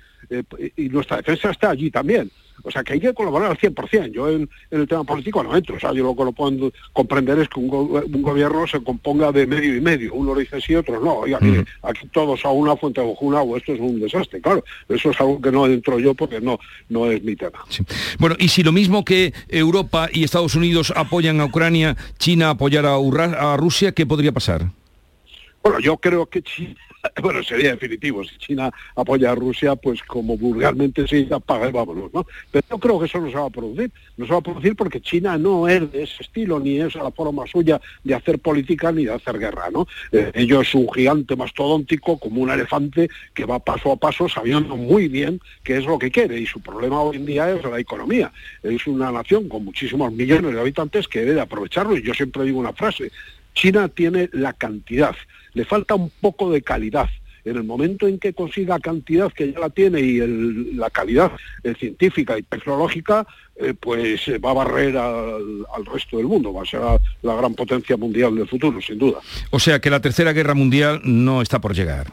Y 0.75 0.89
nuestra 0.89 1.17
defensa 1.17 1.51
está 1.51 1.69
allí 1.69 1.89
también. 1.89 2.30
O 2.64 2.72
sea, 2.72 2.84
que 2.84 2.93
hay 2.93 2.99
que 2.99 3.14
colaborar 3.14 3.51
al 3.51 3.58
100%. 3.58 4.12
Yo 4.12 4.30
en, 4.30 4.49
en 4.72 4.82
el 4.82 4.88
tema 4.88 5.03
político 5.03 5.43
no 5.43 5.55
entro. 5.55 5.76
O 5.76 5.80
sea, 5.80 5.93
yo 5.93 6.03
lo 6.03 6.16
que 6.16 6.24
no 6.24 6.32
puedo 6.32 6.72
comprender 6.93 7.39
es 7.39 7.49
que 7.49 7.60
un, 7.60 7.68
go 7.68 7.84
un 7.84 8.22
gobierno 8.22 8.68
se 8.68 8.82
componga 8.84 9.32
de 9.32 9.45
medio 9.45 9.76
y 9.76 9.82
medio. 9.82 10.14
Uno 10.14 10.34
lo 10.34 10.39
dice 10.39 10.60
sí, 10.62 10.76
otros 10.76 11.01
no. 11.03 11.20
Oiga, 11.20 11.39
mire, 11.41 11.66
aquí 11.84 12.08
todos 12.08 12.43
a 12.45 12.49
una 12.49 12.76
fuente 12.76 13.01
de 13.01 13.16
un 13.20 13.36
agua, 13.36 13.58
esto 13.58 13.74
es 13.74 13.80
un 13.80 13.99
desastre. 13.99 14.41
Claro, 14.41 14.64
eso 14.89 15.12
es 15.12 15.20
algo 15.20 15.41
que 15.41 15.51
no 15.51 15.66
entro 15.66 15.99
yo 15.99 16.14
porque 16.14 16.41
no, 16.41 16.60
no 16.89 17.10
es 17.12 17.24
mi 17.24 17.36
tema. 17.36 17.60
Sí. 17.70 17.84
Bueno, 18.20 18.36
y 18.39 18.47
si 18.49 18.64
lo 18.64 18.72
mismo 18.72 19.05
que 19.05 19.34
Europa 19.49 20.10
y 20.12 20.24
Estados 20.24 20.55
Unidos 20.55 20.93
apoyan 20.95 21.39
a 21.41 21.45
Ucrania, 21.45 21.95
China 22.18 22.51
apoyara 22.51 22.91
a, 22.91 22.99
Urra 22.99 23.53
a 23.53 23.58
Rusia, 23.58 23.91
¿qué 23.91 24.05
podría 24.05 24.32
pasar? 24.32 24.72
Bueno, 25.64 25.80
yo 25.80 25.97
creo 25.97 26.26
que 26.26 26.41
China, 26.41 26.76
bueno, 27.22 27.43
sería 27.43 27.72
definitivo. 27.72 28.24
Si 28.24 28.38
China 28.38 28.72
apoya 28.95 29.32
a 29.32 29.36
Rusia, 29.36 29.76
pues 29.76 30.01
como 30.03 30.38
vulgarmente 30.38 31.08
se 31.08 31.18
dice, 31.18 31.34
apaga 31.34 31.70
y 31.70 31.72
vámonos, 31.72 32.14
¿no? 32.14 32.26
Pero 32.51 32.66
yo 32.70 32.78
creo 32.78 32.99
que 32.99 33.05
eso 33.05 33.20
no 33.20 33.30
se 33.30 33.38
va 33.38 33.45
a 33.45 33.49
producir. 33.49 33.91
No 34.18 34.26
se 34.26 34.32
va 34.32 34.39
a 34.39 34.41
producir 34.41 34.76
porque 34.76 35.01
China 35.01 35.38
no 35.38 35.68
es 35.68 35.91
de 35.91 36.03
ese 36.03 36.24
estilo, 36.24 36.60
ni 36.60 36.80
es 36.80 36.95
la 36.95 37.12
forma 37.12 37.45
suya 37.47 37.80
de 38.03 38.16
hacer 38.16 38.39
política 38.39 38.91
ni 38.91 39.05
de 39.05 39.14
hacer 39.14 39.38
guerra, 39.38 39.70
¿no? 39.72 39.88
Eh, 40.12 40.32
ello 40.34 40.62
es 40.62 40.74
un 40.74 40.91
gigante 40.91 41.36
mastodóntico, 41.36 42.18
como 42.18 42.41
un 42.41 42.49
elefante, 42.49 43.10
que 43.34 43.45
va 43.45 43.60
paso 43.60 43.91
a 43.91 43.97
paso 43.97 44.28
sabiendo 44.28 44.76
muy 44.76 45.08
bien 45.08 45.39
qué 45.64 45.78
es 45.78 45.86
lo 45.86 45.99
que 45.99 46.12
quiere. 46.12 46.39
Y 46.39 46.45
su 46.45 46.60
problema 46.62 47.01
hoy 47.01 47.18
en 47.18 47.26
día 47.26 47.49
es 47.49 47.64
la 47.64 47.80
economía. 47.80 48.32
Es 48.64 48.88
una 48.88 49.12
nación 49.12 49.47
con 49.49 49.64
muchísimos 49.64 50.12
millones 50.12 50.53
de 50.53 50.60
habitantes 50.60 51.08
que 51.08 51.20
debe 51.20 51.36
de 51.36 51.41
aprovecharlo. 51.41 51.97
Y 51.97 52.01
yo 52.01 52.14
siempre 52.14 52.43
digo 52.43 52.60
una 52.60 52.74
frase, 52.74 53.12
China 53.53 53.88
tiene 53.88 54.30
la 54.34 54.53
cantidad, 54.53 55.16
le 55.58 55.66
falta 55.66 55.95
un 55.95 56.12
poco 56.22 56.51
de 56.51 56.62
calidad. 56.62 57.10
En 57.43 57.55
el 57.55 57.64
momento 57.64 58.08
en 58.08 58.20
que 58.20 58.34
consiga 58.34 58.78
cantidad 58.80 59.32
que 59.32 59.51
ya 59.51 59.60
la 59.60 59.70
tiene 59.70 60.01
y 60.01 60.20
el, 60.20 60.78
la 60.78 60.89
calidad 60.89 61.32
eh, 61.64 61.74
científica 61.80 62.38
y 62.38 62.43
tecnológica, 62.43 63.26
eh, 63.55 63.74
pues 63.74 64.28
eh, 64.28 64.38
va 64.38 64.51
a 64.51 64.53
barrer 64.53 64.97
al, 64.97 65.66
al, 65.74 65.86
resto 65.86 66.18
del 66.18 66.28
mundo, 66.28 66.53
va 66.53 66.62
a 66.62 66.66
ser 66.66 66.82
la, 66.82 66.99
la 67.24 67.36
gran 67.36 67.55
potencia 67.55 67.97
mundial 67.97 68.36
del 68.36 68.47
futuro, 68.47 68.80
sin 68.82 68.99
duda. 68.99 69.20
O 69.49 69.60
sea 69.60 69.80
que 69.80 69.89
la 69.89 70.01
tercera 70.01 70.34
guerra 70.34 70.53
mundial 70.53 71.01
no 71.03 71.41
está 71.41 71.60
por 71.60 71.74
llegar. 71.74 72.08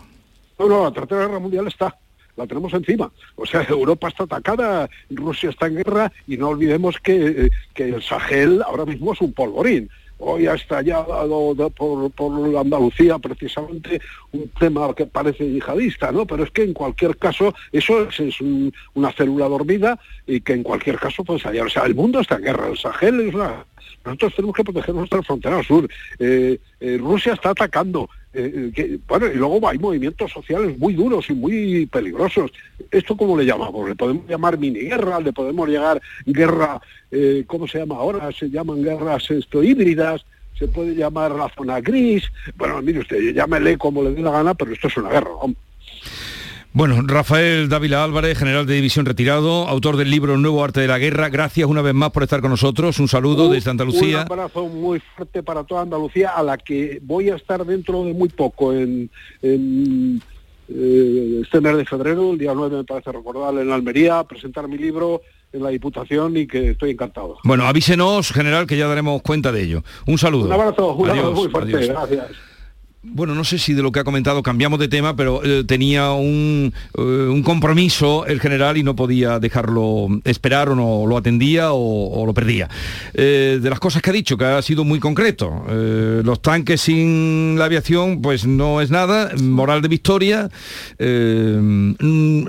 No, 0.58 0.68
no, 0.68 0.84
la 0.84 0.92
tercera 0.92 1.26
guerra 1.26 1.40
mundial 1.40 1.66
está 1.66 1.94
la 2.36 2.48
tenemos 2.48 2.72
encima. 2.72 3.12
O 3.36 3.46
sea, 3.46 3.62
Europa 3.68 4.08
está 4.08 4.24
atacada, 4.24 4.88
Rusia 5.10 5.50
está 5.50 5.66
en 5.66 5.76
guerra 5.76 6.10
y 6.26 6.36
no 6.36 6.48
olvidemos 6.48 6.96
que, 6.98 7.50
que 7.74 7.90
el 7.90 8.02
Sahel 8.02 8.62
ahora 8.62 8.84
mismo 8.84 9.12
es 9.12 9.20
un 9.20 9.32
polvorín 9.32 9.88
hoy 10.18 10.46
ha 10.46 10.54
estallado 10.54 11.54
por, 11.76 12.10
por, 12.10 12.56
Andalucía 12.56 13.18
precisamente 13.18 14.00
un 14.32 14.48
tema 14.58 14.94
que 14.94 15.06
parece 15.06 15.50
yihadista, 15.50 16.12
¿no? 16.12 16.26
Pero 16.26 16.44
es 16.44 16.50
que 16.50 16.62
en 16.62 16.72
cualquier 16.72 17.16
caso 17.16 17.54
eso 17.72 18.08
es, 18.08 18.20
es 18.20 18.40
un, 18.40 18.72
una 18.94 19.12
célula 19.12 19.48
dormida 19.48 19.98
y 20.26 20.40
que 20.40 20.54
en 20.54 20.62
cualquier 20.62 20.98
caso 20.98 21.24
puede 21.24 21.38
estallar. 21.38 21.66
O 21.66 21.70
sea, 21.70 21.84
el 21.84 21.94
mundo 21.94 22.20
está 22.20 22.36
en 22.36 22.42
guerra, 22.42 22.68
el 22.68 22.78
Sahel 22.78 23.20
es 23.20 23.34
una... 23.34 23.64
Nosotros 24.04 24.34
tenemos 24.34 24.56
que 24.56 24.64
proteger 24.64 24.94
nuestra 24.94 25.22
frontera 25.22 25.62
sur. 25.62 25.88
Eh, 26.18 26.58
eh, 26.80 26.98
Rusia 27.00 27.32
está 27.32 27.50
atacando. 27.50 28.08
Eh, 28.36 28.72
que, 28.74 28.98
bueno, 29.06 29.26
y 29.26 29.36
luego 29.36 29.68
hay 29.68 29.78
movimientos 29.78 30.32
sociales 30.32 30.76
muy 30.78 30.94
duros 30.94 31.30
y 31.30 31.34
muy 31.34 31.86
peligrosos. 31.86 32.50
¿Esto 32.90 33.16
cómo 33.16 33.36
le 33.36 33.46
llamamos? 33.46 33.88
¿Le 33.88 33.94
podemos 33.94 34.28
llamar 34.28 34.58
mini 34.58 34.80
guerra? 34.80 35.20
¿Le 35.20 35.32
podemos 35.32 35.68
llegar 35.68 36.02
guerra, 36.26 36.80
eh, 37.12 37.44
¿cómo 37.46 37.68
se 37.68 37.78
llama 37.78 37.96
ahora? 37.96 38.32
Se 38.32 38.50
llaman 38.50 38.82
guerras 38.82 39.30
esto, 39.30 39.62
híbridas, 39.62 40.24
se 40.58 40.66
puede 40.66 40.94
llamar 40.94 41.30
la 41.30 41.48
zona 41.50 41.80
gris. 41.80 42.24
Bueno, 42.56 42.82
mire 42.82 43.00
usted, 43.00 43.32
llámele 43.32 43.78
como 43.78 44.02
le 44.02 44.14
dé 44.14 44.22
la 44.22 44.32
gana, 44.32 44.54
pero 44.54 44.72
esto 44.72 44.88
es 44.88 44.96
una 44.96 45.10
guerra. 45.10 45.30
Bueno, 46.76 47.00
Rafael 47.06 47.68
Dávila 47.68 48.02
Álvarez, 48.02 48.36
general 48.36 48.66
de 48.66 48.74
división 48.74 49.06
retirado, 49.06 49.68
autor 49.68 49.96
del 49.96 50.10
libro 50.10 50.36
Nuevo 50.36 50.64
Arte 50.64 50.80
de 50.80 50.88
la 50.88 50.98
Guerra, 50.98 51.28
gracias 51.28 51.68
una 51.68 51.82
vez 51.82 51.94
más 51.94 52.10
por 52.10 52.24
estar 52.24 52.40
con 52.40 52.50
nosotros. 52.50 52.98
Un 52.98 53.06
saludo 53.06 53.46
un, 53.46 53.52
desde 53.52 53.70
Andalucía. 53.70 54.26
Un 54.28 54.32
abrazo 54.32 54.66
muy 54.66 54.98
fuerte 54.98 55.44
para 55.44 55.62
toda 55.62 55.82
Andalucía, 55.82 56.30
a 56.30 56.42
la 56.42 56.58
que 56.58 56.98
voy 57.00 57.30
a 57.30 57.36
estar 57.36 57.64
dentro 57.64 58.02
de 58.02 58.12
muy 58.12 58.28
poco, 58.28 58.72
en, 58.72 59.08
en 59.40 60.20
eh, 60.68 61.42
este 61.44 61.60
mes 61.60 61.76
de 61.76 61.84
febrero, 61.84 62.32
el 62.32 62.38
día 62.38 62.50
9 62.52 62.78
me 62.78 62.84
parece 62.84 63.12
recordar, 63.12 63.54
en 63.56 63.70
Almería, 63.70 64.18
a 64.18 64.26
presentar 64.26 64.66
mi 64.66 64.76
libro 64.76 65.22
en 65.52 65.62
la 65.62 65.68
Diputación 65.68 66.36
y 66.36 66.48
que 66.48 66.70
estoy 66.70 66.90
encantado. 66.90 67.38
Bueno, 67.44 67.66
avísenos, 67.66 68.32
general, 68.32 68.66
que 68.66 68.76
ya 68.76 68.88
daremos 68.88 69.22
cuenta 69.22 69.52
de 69.52 69.62
ello. 69.62 69.84
Un 70.08 70.18
saludo. 70.18 70.46
Un 70.46 70.52
abrazo, 70.52 70.92
un 70.94 71.08
adiós, 71.08 71.24
abrazo 71.24 71.40
muy 71.40 71.50
fuerte, 71.52 71.76
adiós. 71.76 71.88
gracias 71.90 72.53
bueno, 73.04 73.34
no 73.34 73.44
sé 73.44 73.58
si 73.58 73.74
de 73.74 73.82
lo 73.82 73.92
que 73.92 74.00
ha 74.00 74.04
comentado 74.04 74.42
cambiamos 74.42 74.78
de 74.78 74.88
tema, 74.88 75.14
pero 75.14 75.42
eh, 75.44 75.64
tenía 75.64 76.12
un, 76.12 76.72
eh, 76.96 77.00
un, 77.00 77.42
compromiso 77.42 78.26
el 78.26 78.40
general 78.40 78.76
y 78.76 78.82
no 78.82 78.96
podía 78.96 79.38
dejarlo 79.38 80.08
esperar 80.24 80.70
o 80.70 80.74
no 80.74 81.06
lo 81.06 81.16
atendía 81.16 81.72
o, 81.72 82.22
o 82.22 82.26
lo 82.26 82.32
perdía. 82.32 82.68
Eh, 83.12 83.58
de 83.60 83.70
las 83.70 83.78
cosas 83.78 84.02
que 84.02 84.10
ha 84.10 84.12
dicho, 84.12 84.36
que 84.36 84.44
ha 84.44 84.62
sido 84.62 84.84
muy 84.84 85.00
concreto, 85.00 85.64
eh, 85.68 86.22
los 86.24 86.40
tanques 86.40 86.80
sin 86.80 87.58
la 87.58 87.66
aviación, 87.66 88.22
pues 88.22 88.46
no 88.46 88.80
es 88.80 88.90
nada, 88.90 89.30
moral 89.40 89.82
de 89.82 89.88
victoria, 89.88 90.48
eh, 90.98 91.94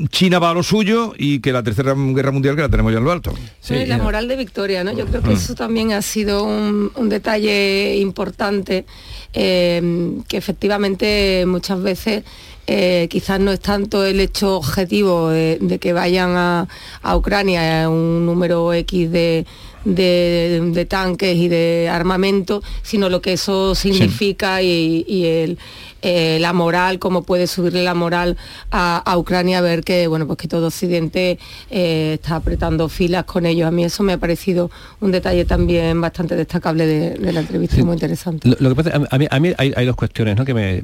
China 0.09 0.39
va 0.39 0.51
a 0.51 0.53
lo 0.53 0.63
suyo 0.63 1.13
y 1.17 1.39
que 1.39 1.51
la 1.51 1.63
tercera 1.63 1.93
guerra 1.95 2.31
mundial 2.31 2.55
que 2.55 2.61
la 2.61 2.69
tenemos 2.69 2.91
ya 2.93 2.99
en 2.99 3.03
lo 3.03 3.11
alto. 3.11 3.33
Sí, 3.59 3.85
la 3.85 3.97
moral 3.97 4.27
de 4.27 4.37
victoria, 4.37 4.83
¿no? 4.83 4.93
Yo 4.93 5.05
creo 5.05 5.21
que 5.21 5.33
eso 5.33 5.53
también 5.53 5.91
ha 5.91 6.01
sido 6.01 6.43
un, 6.43 6.91
un 6.95 7.09
detalle 7.09 7.97
importante 7.97 8.85
eh, 9.35 10.21
que 10.27 10.37
efectivamente 10.37 11.45
muchas 11.45 11.81
veces 11.81 12.23
eh, 12.67 13.07
quizás 13.11 13.39
no 13.39 13.51
es 13.51 13.59
tanto 13.59 14.03
el 14.05 14.19
hecho 14.19 14.57
objetivo 14.57 15.29
de, 15.29 15.59
de 15.61 15.77
que 15.77 15.93
vayan 15.93 16.35
a, 16.35 16.67
a, 17.03 17.15
Ucrania 17.15 17.87
un 17.89 18.25
número 18.25 18.73
X 18.73 19.11
de, 19.11 19.45
de, 19.85 20.61
de, 20.73 20.85
tanques 20.85 21.35
y 21.37 21.47
de 21.47 21.89
armamento, 21.89 22.61
sino 22.81 23.09
lo 23.09 23.21
que 23.21 23.33
eso 23.33 23.75
significa 23.75 24.59
sí. 24.59 25.05
y, 25.07 25.13
y, 25.13 25.25
el, 25.25 25.57
eh, 26.01 26.37
la 26.39 26.53
moral, 26.53 26.99
cómo 26.99 27.23
puede 27.23 27.47
subirle 27.47 27.83
la 27.83 27.93
moral 27.93 28.37
a, 28.71 28.97
a, 28.97 29.17
Ucrania, 29.17 29.61
ver 29.61 29.83
que 29.83 30.07
bueno 30.07 30.27
pues 30.27 30.37
que 30.37 30.47
todo 30.47 30.67
Occidente 30.67 31.39
eh, 31.69 32.13
está 32.15 32.35
apretando 32.35 32.89
filas 32.89 33.25
con 33.25 33.45
ellos. 33.45 33.67
A 33.67 33.71
mí 33.71 33.83
eso 33.83 34.03
me 34.03 34.13
ha 34.13 34.17
parecido 34.17 34.69
un 34.99 35.11
detalle 35.11 35.45
también 35.45 35.99
bastante 36.01 36.35
destacable 36.35 36.85
de, 36.85 37.11
de 37.11 37.33
la 37.33 37.39
entrevista, 37.39 37.77
sí. 37.77 37.83
muy 37.83 37.93
interesante. 37.93 38.49
Lo, 38.49 38.55
lo, 38.59 38.69
que 38.69 38.83
pasa, 38.83 39.01
a 39.09 39.17
mí, 39.17 39.27
a 39.29 39.39
mí 39.39 39.53
hay, 39.57 39.73
hay, 39.75 39.85
dos 39.85 39.95
cuestiones 39.95 40.35
¿no? 40.35 40.45
que 40.45 40.53
me 40.53 40.83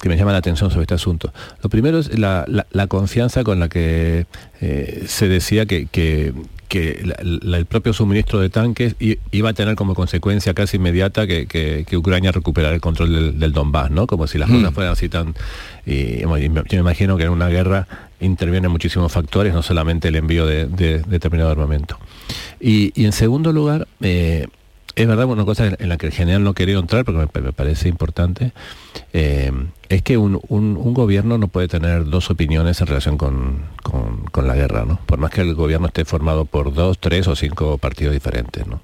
que 0.00 0.08
me 0.08 0.16
llama 0.16 0.32
la 0.32 0.38
atención 0.38 0.70
sobre 0.70 0.82
este 0.82 0.94
asunto. 0.94 1.32
Lo 1.62 1.70
primero 1.70 1.98
es 1.98 2.18
la, 2.18 2.44
la, 2.46 2.66
la 2.70 2.86
confianza 2.86 3.44
con 3.44 3.58
la 3.58 3.68
que 3.68 4.26
eh, 4.60 5.04
se 5.06 5.28
decía 5.28 5.66
que, 5.66 5.86
que, 5.86 6.32
que 6.68 7.02
la, 7.02 7.56
el 7.56 7.66
propio 7.66 7.92
suministro 7.92 8.40
de 8.40 8.50
tanques 8.50 8.94
iba 8.98 9.50
a 9.50 9.52
tener 9.54 9.74
como 9.74 9.94
consecuencia 9.94 10.54
casi 10.54 10.76
inmediata 10.76 11.26
que, 11.26 11.46
que, 11.46 11.84
que 11.88 11.96
Ucrania 11.96 12.30
recuperara 12.30 12.74
el 12.74 12.80
control 12.80 13.12
del, 13.12 13.38
del, 13.38 13.52
Donbass, 13.52 13.90
¿no? 13.90 14.06
Como 14.06 14.26
si 14.26 14.38
las 14.38 14.50
cosas 14.50 14.70
mm. 14.70 14.74
fueran 14.74 14.92
así 14.92 15.08
tan... 15.08 15.34
Y, 15.86 16.20
yo 16.20 16.28
me 16.28 16.76
imagino 16.76 17.16
que 17.16 17.24
en 17.24 17.30
una 17.30 17.48
guerra 17.48 17.88
intervienen 18.20 18.70
muchísimos 18.70 19.10
factores, 19.10 19.54
no 19.54 19.62
solamente 19.62 20.08
el 20.08 20.16
envío 20.16 20.46
de, 20.46 20.66
de, 20.66 20.98
de 20.98 21.18
determinado 21.18 21.50
armamento. 21.50 21.98
Y, 22.60 22.92
y, 23.00 23.06
en 23.06 23.12
segundo 23.12 23.52
lugar, 23.52 23.88
eh, 24.00 24.46
es 24.98 25.06
verdad, 25.06 25.26
una 25.26 25.44
cosa 25.44 25.68
en 25.78 25.88
la 25.88 25.96
que 25.96 26.06
el 26.06 26.12
general 26.12 26.42
no 26.42 26.54
quería 26.54 26.76
entrar, 26.76 27.04
porque 27.04 27.40
me, 27.40 27.52
parece 27.52 27.88
importante, 27.88 28.50
eh, 29.12 29.52
es 29.88 30.02
que 30.02 30.16
un, 30.16 30.40
un, 30.48 30.92
gobierno 30.92 31.38
no 31.38 31.46
puede 31.46 31.68
tener 31.68 32.06
dos 32.06 32.30
opiniones 32.30 32.80
en 32.80 32.88
relación 32.88 33.16
con, 33.16 33.62
con, 34.32 34.48
la 34.48 34.56
guerra, 34.56 34.84
¿no? 34.84 34.98
Por 35.06 35.20
más 35.20 35.30
que 35.30 35.42
el 35.42 35.54
gobierno 35.54 35.86
esté 35.86 36.04
formado 36.04 36.46
por 36.46 36.74
dos, 36.74 36.98
tres 36.98 37.28
o 37.28 37.36
cinco 37.36 37.78
partidos 37.78 38.12
diferentes, 38.12 38.66
¿no? 38.66 38.80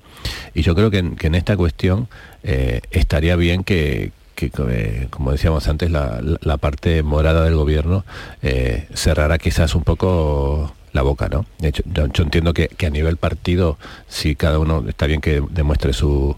Y 0.54 0.62
yo 0.62 0.76
creo 0.76 0.88
que 0.92 0.98
en, 0.98 1.34
esta 1.34 1.56
cuestión 1.56 2.06
eh, 2.44 2.80
estaría 2.92 3.34
bien 3.34 3.64
que, 3.64 4.12
que 4.36 4.52
eh, 4.70 5.08
como 5.10 5.32
decíamos 5.32 5.66
antes, 5.66 5.90
la, 5.90 6.20
la, 6.22 6.56
parte 6.58 7.02
morada 7.02 7.42
del 7.42 7.56
gobierno 7.56 8.04
eh, 8.40 8.86
cerrara 8.94 9.38
quizás 9.38 9.74
un 9.74 9.82
poco 9.82 10.72
la 10.94 11.02
boca, 11.02 11.28
¿no? 11.28 11.44
De 11.58 11.68
hecho, 11.68 11.82
yo, 11.92 12.04
entiendo 12.22 12.54
que, 12.54 12.70
a 12.86 12.90
nivel 12.90 13.16
partido, 13.18 13.76
si 14.08 14.36
cada 14.36 14.58
uno 14.58 14.84
está 14.88 15.06
bien 15.06 15.20
que 15.20 15.42
demuestre 15.50 15.92
su, 15.92 16.36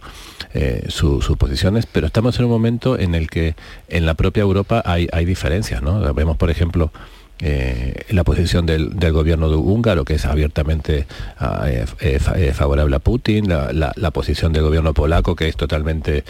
eh, 0.54 0.86
su- 0.88 1.20
sus 1.22 1.36
posiciones, 1.36 1.86
pero 1.86 2.06
estamos 2.06 2.38
en 2.38 2.46
un 2.46 2.50
momento 2.50 2.98
en 2.98 3.14
el 3.14 3.28
que 3.28 3.54
en 3.88 4.06
la 4.06 4.14
propia 4.14 4.40
Europa 4.42 4.82
hay, 4.84 5.08
diferencias, 5.26 5.82
¿no? 5.82 6.00
Vemos, 6.14 6.38
por 6.38 6.50
ejemplo, 6.50 6.90
eh, 7.40 8.04
la 8.08 8.24
posición 8.24 8.64
del, 8.64 8.94
gobierno 9.12 9.50
de 9.50 9.56
húngaro, 9.56 10.06
que 10.06 10.14
es 10.14 10.24
abiertamente 10.24 11.06
ah, 11.38 11.66
eh, 11.68 12.18
fa- 12.18 12.34
favorable 12.54 12.96
a 12.96 12.98
Putin, 13.00 13.50
la, 13.50 14.10
posición 14.10 14.54
del 14.54 14.62
gobierno 14.62 14.94
polaco, 14.94 15.36
que 15.36 15.48
es 15.48 15.56
totalmente, 15.56 16.24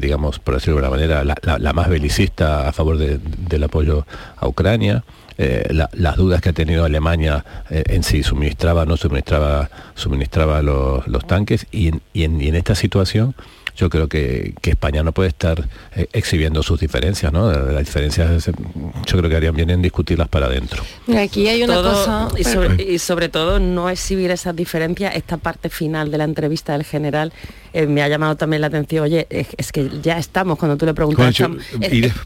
digamos, 0.00 0.38
por 0.38 0.54
decirlo 0.54 0.80
de 0.80 0.86
alguna 0.86 1.06
manera, 1.08 1.36
la, 1.58 1.72
más 1.74 1.90
belicista 1.90 2.66
a 2.68 2.72
favor 2.72 2.96
de- 2.96 3.18
del 3.50 3.64
apoyo 3.64 4.06
a 4.38 4.48
Ucrania. 4.48 5.04
Eh, 5.38 5.66
la- 5.70 5.90
las 5.92 6.16
dudas 6.16 6.40
que 6.40 6.48
ha 6.50 6.52
tenido 6.52 6.84
Alemania 6.84 7.44
eh, 7.70 7.84
en 7.88 8.02
si 8.02 8.22
suministraba 8.22 8.82
o 8.82 8.86
no 8.86 8.96
suministraba, 8.96 9.68
suministraba 9.94 10.62
los, 10.62 11.06
los 11.08 11.26
tanques 11.26 11.66
y 11.70 11.88
en, 11.88 12.02
y 12.12 12.24
en- 12.24 12.40
y 12.40 12.48
en 12.48 12.54
esta 12.54 12.74
situación 12.74 13.34
yo 13.76 13.90
creo 13.90 14.08
que, 14.08 14.54
que 14.62 14.70
España 14.70 15.02
no 15.02 15.12
puede 15.12 15.28
estar 15.28 15.68
eh, 15.94 16.06
exhibiendo 16.14 16.62
sus 16.62 16.80
diferencias, 16.80 17.30
¿no? 17.30 17.52
Las 17.52 17.84
diferencias 17.84 18.46
yo 18.46 19.18
creo 19.18 19.28
que 19.28 19.36
harían 19.36 19.54
bien 19.54 19.68
en 19.68 19.82
discutirlas 19.82 20.28
para 20.28 20.46
adentro. 20.46 20.82
Mira, 21.06 21.20
aquí 21.20 21.46
hay 21.48 21.62
una 21.62 21.74
Todo- 21.74 21.92
cosa... 21.92 22.28
y, 22.38 22.44
sobre, 22.44 22.82
y 22.82 22.98
sobre 22.98 23.28
todo 23.28 23.60
no 23.60 23.90
exhibir 23.90 24.30
esas 24.30 24.56
diferencias 24.56 25.14
esta 25.14 25.36
parte 25.36 25.68
final 25.68 26.10
de 26.10 26.16
la 26.16 26.24
entrevista 26.24 26.72
del 26.72 26.84
general 26.84 27.34
eh, 27.76 27.86
me 27.86 28.02
ha 28.02 28.08
llamado 28.08 28.36
también 28.36 28.62
la 28.62 28.68
atención 28.68 29.04
oye 29.04 29.26
es, 29.28 29.48
es 29.58 29.70
que 29.70 29.90
ya 30.02 30.16
estamos 30.16 30.58
cuando 30.58 30.78
tú 30.78 30.86
le 30.86 30.94
preguntas 30.94 31.28
estamos- 31.28 31.62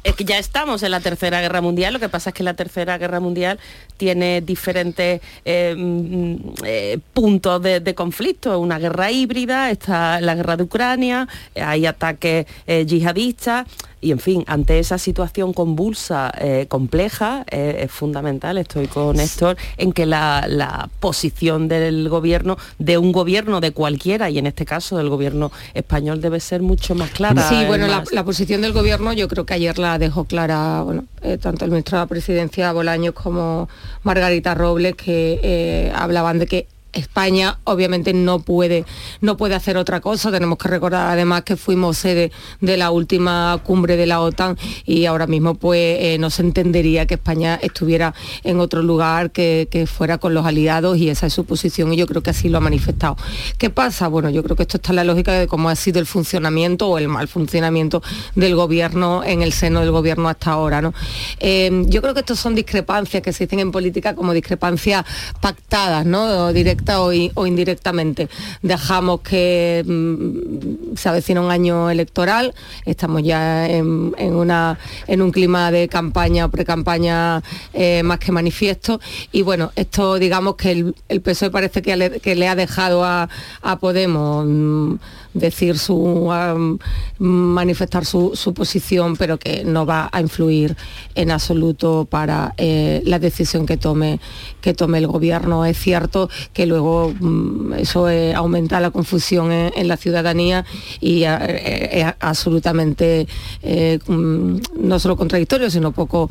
es, 0.04 0.14
que 0.14 0.24
ya 0.24 0.38
estamos 0.38 0.82
en 0.84 0.92
la 0.92 1.00
tercera 1.00 1.40
guerra 1.40 1.60
mundial 1.60 1.92
lo 1.92 1.98
que 1.98 2.08
pasa 2.08 2.30
es 2.30 2.34
que 2.34 2.44
la 2.44 2.54
tercera 2.54 2.98
guerra 2.98 3.18
mundial 3.18 3.58
tiene 3.96 4.42
diferentes 4.42 5.20
eh, 5.44 5.74
mm, 5.76 6.34
eh, 6.64 6.98
puntos 7.12 7.60
de, 7.62 7.80
de 7.80 7.94
conflicto. 7.94 8.58
Una 8.60 8.78
guerra 8.78 9.10
híbrida 9.10 9.70
está 9.70 10.20
la 10.20 10.34
guerra 10.36 10.56
de 10.56 10.62
Ucrania 10.62 11.26
hay 11.56 11.84
ataques 11.86 12.46
yihadistas 12.86 13.66
y 14.00 14.12
en 14.12 14.18
fin, 14.18 14.44
ante 14.46 14.78
esa 14.78 14.98
situación 14.98 15.52
convulsa, 15.52 16.32
eh, 16.38 16.66
compleja, 16.68 17.44
eh, 17.50 17.82
es 17.84 17.90
fundamental, 17.90 18.56
estoy 18.56 18.86
con 18.86 19.16
Néstor, 19.16 19.56
en 19.76 19.92
que 19.92 20.06
la, 20.06 20.46
la 20.48 20.88
posición 21.00 21.68
del 21.68 22.08
gobierno, 22.08 22.56
de 22.78 22.96
un 22.96 23.12
gobierno 23.12 23.60
de 23.60 23.72
cualquiera, 23.72 24.30
y 24.30 24.38
en 24.38 24.46
este 24.46 24.64
caso 24.64 24.96
del 24.96 25.10
gobierno 25.10 25.52
español, 25.74 26.20
debe 26.20 26.40
ser 26.40 26.62
mucho 26.62 26.94
más 26.94 27.10
clara. 27.10 27.46
Sí, 27.48 27.64
bueno, 27.66 27.86
la, 27.86 28.24
posición 28.24 28.62
del 28.62 28.72
gobierno 28.72 29.12
yo 29.12 29.28
creo 29.28 29.44
que 29.44 29.54
ayer 29.54 29.78
la 29.78 29.98
dejó 29.98 30.24
clara, 30.24 30.82
bueno, 30.82 31.04
eh, 31.22 31.36
tanto 31.36 31.64
el 31.64 31.70
ministro 31.70 31.98
de 31.98 32.04
la 32.04 32.08
Presidencia 32.08 32.72
Bolaños 32.72 33.14
como 33.14 33.68
Margarita 34.02 34.54
Robles, 34.54 34.94
que 34.94 35.92
hablaban 35.94 36.38
de 36.38 36.46
que 36.46 36.66
España 36.92 37.58
obviamente 37.64 38.12
no 38.12 38.40
puede 38.40 38.84
no 39.20 39.36
puede 39.36 39.54
hacer 39.54 39.76
otra 39.76 40.00
cosa 40.00 40.30
tenemos 40.30 40.58
que 40.58 40.68
recordar 40.68 41.10
además 41.10 41.42
que 41.42 41.56
fuimos 41.56 41.98
sede 41.98 42.32
de 42.60 42.76
la 42.76 42.90
última 42.90 43.60
cumbre 43.64 43.96
de 43.96 44.06
la 44.06 44.20
OTAN 44.20 44.56
y 44.84 45.06
ahora 45.06 45.26
mismo 45.26 45.54
pues 45.54 45.98
eh, 46.00 46.16
no 46.18 46.30
se 46.30 46.42
entendería 46.42 47.06
que 47.06 47.14
España 47.14 47.58
estuviera 47.62 48.14
en 48.44 48.60
otro 48.60 48.82
lugar 48.82 49.30
que, 49.30 49.68
que 49.70 49.86
fuera 49.86 50.18
con 50.18 50.34
los 50.34 50.46
aliados 50.46 50.98
y 50.98 51.08
esa 51.08 51.26
es 51.26 51.32
su 51.32 51.44
posición 51.44 51.92
y 51.92 51.96
yo 51.96 52.06
creo 52.06 52.22
que 52.22 52.30
así 52.30 52.48
lo 52.48 52.58
ha 52.58 52.60
manifestado 52.60 53.16
¿qué 53.58 53.70
pasa? 53.70 54.08
bueno 54.08 54.30
yo 54.30 54.42
creo 54.42 54.56
que 54.56 54.62
esto 54.62 54.76
está 54.78 54.90
en 54.90 54.96
la 54.96 55.04
lógica 55.04 55.32
de 55.32 55.46
cómo 55.46 55.68
ha 55.68 55.76
sido 55.76 56.00
el 56.00 56.06
funcionamiento 56.06 56.88
o 56.88 56.98
el 56.98 57.08
mal 57.08 57.28
funcionamiento 57.28 58.02
del 58.34 58.54
gobierno 58.54 59.22
en 59.24 59.42
el 59.42 59.52
seno 59.52 59.80
del 59.80 59.90
gobierno 59.90 60.28
hasta 60.28 60.52
ahora 60.52 60.82
¿no? 60.82 60.94
Eh, 61.38 61.84
yo 61.86 62.02
creo 62.02 62.14
que 62.14 62.20
estos 62.20 62.38
son 62.38 62.54
discrepancias 62.54 63.22
que 63.22 63.30
dicen 63.30 63.60
en 63.60 63.72
política 63.72 64.14
como 64.14 64.32
discrepancias 64.32 65.04
pactadas 65.40 66.04
¿no? 66.04 66.46
O 66.46 66.52
directa 66.80 67.00
o, 67.00 67.10
o 67.34 67.46
indirectamente. 67.46 68.28
Dejamos 68.62 69.20
que 69.20 69.84
mm, 69.86 70.96
se 70.96 71.08
avecina 71.08 71.40
un 71.40 71.50
año 71.50 71.90
electoral 71.90 72.54
estamos 72.86 73.22
ya 73.22 73.68
en, 73.68 74.12
una 74.18 74.78
en 75.06 75.22
un 75.22 75.30
clima 75.30 75.70
de 75.70 75.88
campaña 75.88 76.46
o 76.46 76.50
pre-campaña 76.50 77.42
eh, 77.72 78.02
más 78.02 78.18
que 78.18 78.32
manifiesto. 78.32 79.00
Y 79.32 79.42
bueno 79.42 79.72
esto 79.76 80.18
digamos 80.18 80.56
que 80.56 80.72
el, 80.72 80.94
el 81.08 81.20
PSOE 81.20 81.50
parece 81.50 81.82
que 81.82 81.96
le, 81.96 82.20
que 82.20 82.34
le 82.34 82.48
ha 82.48 82.54
dejado 82.54 83.04
a, 83.04 83.28
a 83.62 83.78
Podemos 83.78 84.46
mm, 84.46 84.94
decir 85.34 85.78
su 85.78 86.30
manifestar 87.18 88.04
su, 88.04 88.32
su 88.34 88.54
posición 88.54 89.16
pero 89.16 89.38
que 89.38 89.64
no 89.64 89.86
va 89.86 90.08
a 90.12 90.20
influir 90.20 90.76
en 91.14 91.30
absoluto 91.30 92.06
para 92.08 92.54
eh, 92.56 93.02
la 93.04 93.18
decisión 93.18 93.66
que 93.66 93.76
tome 93.76 94.20
que 94.60 94.74
tome 94.74 94.98
el 94.98 95.06
gobierno. 95.06 95.64
Es 95.64 95.78
cierto 95.78 96.28
que 96.52 96.66
luego 96.66 97.14
mm, 97.18 97.74
eso 97.74 98.08
eh, 98.08 98.34
aumenta 98.34 98.80
la 98.80 98.90
confusión 98.90 99.52
en, 99.52 99.88
la 99.88 99.96
ciudadanía 99.96 100.64
y 101.00 101.24
eh, 101.24 102.00
es 102.00 102.06
absolutamente 102.20 103.26
mm, 104.06 104.56
no 104.80 104.98
solo 104.98 105.16
contradictorio 105.16 105.70
sino 105.70 105.92
poco 105.92 106.30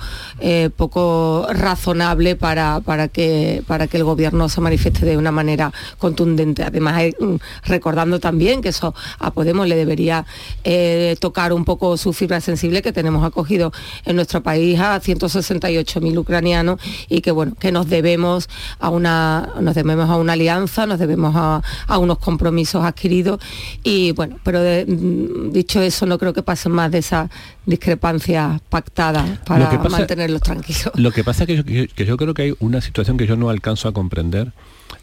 poco 0.76 1.48
razonable 1.52 2.36
para, 2.36 2.80
para 2.82 3.08
que 3.08 3.64
para 3.68 3.88
que 3.88 3.98
el 3.98 4.04
gobierno 4.04 4.50
se 4.50 4.62
manifieste 4.62 5.06
de 5.06 5.18
una 5.18 5.32
manera 5.32 5.72
contundente. 5.98 6.64
Además 6.64 7.04
mm, 7.20 7.36
recordando 7.66 8.20
también 8.20 8.62
que 8.62 8.70
eso 8.70 8.89
a 9.20 9.32
Podemos 9.32 9.68
le 9.68 9.76
debería 9.76 10.26
eh, 10.64 11.16
tocar 11.20 11.54
un 11.54 11.66
poco 11.66 11.98
su 11.98 12.14
fibra 12.14 12.42
sensible 12.42 12.82
que 12.82 12.92
tenemos 12.92 13.24
acogido 13.26 13.72
en 14.06 14.16
nuestro 14.16 14.42
país 14.44 14.80
a 14.80 15.00
168.000 15.00 16.18
ucranianos 16.18 16.80
y 17.08 17.22
que 17.22 17.32
bueno 17.32 17.56
que 17.60 17.72
nos 17.72 17.88
debemos 17.90 18.50
a 18.80 18.90
una 18.90 19.50
nos 19.62 19.76
debemos 19.76 20.10
a 20.10 20.16
una 20.18 20.34
alianza 20.34 20.86
nos 20.86 21.00
debemos 21.00 21.34
a, 21.36 21.62
a 21.88 21.98
unos 21.98 22.20
compromisos 22.20 22.84
adquiridos 22.84 23.40
y 23.84 24.12
bueno 24.14 24.38
pero 24.44 24.62
de- 24.62 24.86
mm, 24.86 25.52
dicho 25.52 25.82
eso 25.82 26.06
no 26.06 26.18
creo 26.18 26.34
que 26.34 26.44
pasen 26.44 26.72
más 26.72 26.92
de 26.92 27.00
esas 27.00 27.30
discrepancias 27.66 28.62
pactadas 28.70 29.40
para 29.46 29.66
pasa- 29.84 29.98
mantenerlos 30.00 30.42
tranquilos. 30.42 30.92
Lo 30.96 31.12
que 31.12 31.24
pasa 31.24 31.44
es 31.44 31.48
que 31.48 31.56
yo, 31.58 31.64
que 31.96 32.06
yo 32.06 32.18
creo 32.18 32.34
que 32.34 32.42
hay 32.44 32.54
una 32.60 32.82
situación 32.82 33.18
que 33.18 33.28
yo 33.28 33.36
no 33.36 33.50
alcanzo 33.50 33.88
a 33.88 33.94
comprender 33.94 34.52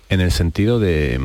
en 0.08 0.20
el 0.20 0.30
sentido 0.32 0.78
de, 0.78 1.18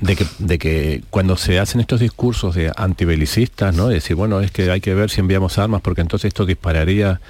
de, 0.00 0.16
que, 0.16 0.26
de 0.38 0.58
que 0.58 1.02
cuando 1.10 1.36
se 1.36 1.58
hacen 1.58 1.80
estos 1.80 2.00
discursos 2.00 2.54
de 2.54 2.72
antibelicistas, 2.76 3.74
¿no? 3.74 3.88
De 3.88 3.94
decir, 3.94 4.16
bueno, 4.16 4.40
es 4.40 4.50
que 4.50 4.70
hay 4.70 4.80
que 4.80 4.94
ver 4.94 5.10
si 5.10 5.20
enviamos 5.20 5.58
armas 5.58 5.80
porque 5.80 6.00
entonces 6.00 6.28
esto 6.28 6.46
dispararía... 6.46 7.20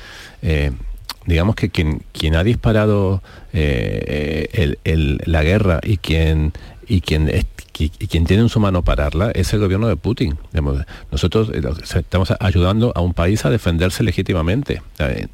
eh, 0.42 0.72
digamos 1.26 1.54
que 1.54 1.68
quien, 1.68 2.02
quien 2.12 2.34
ha 2.34 2.42
disparado 2.42 3.22
eh, 3.52 4.74
la 5.26 5.42
guerra 5.42 5.78
y 5.82 5.98
quien 5.98 6.52
y 6.88 7.02
quien 7.02 7.28
es- 7.28 7.46
y, 7.78 7.88
quien 8.08 8.26
tiene 8.26 8.42
en 8.42 8.48
su 8.50 8.60
mano 8.60 8.82
pararla 8.82 9.30
es 9.30 9.54
el 9.54 9.60
gobierno 9.60 9.88
de 9.88 9.96
Putin. 9.96 10.36
Nosotros 11.10 11.50
eh, 11.54 11.62
estamos 11.94 12.30
ayudando 12.38 12.92
a 12.94 13.00
un 13.00 13.14
país 13.14 13.44
a 13.46 13.50
defenderse 13.50 14.02
legítimamente. 14.02 14.82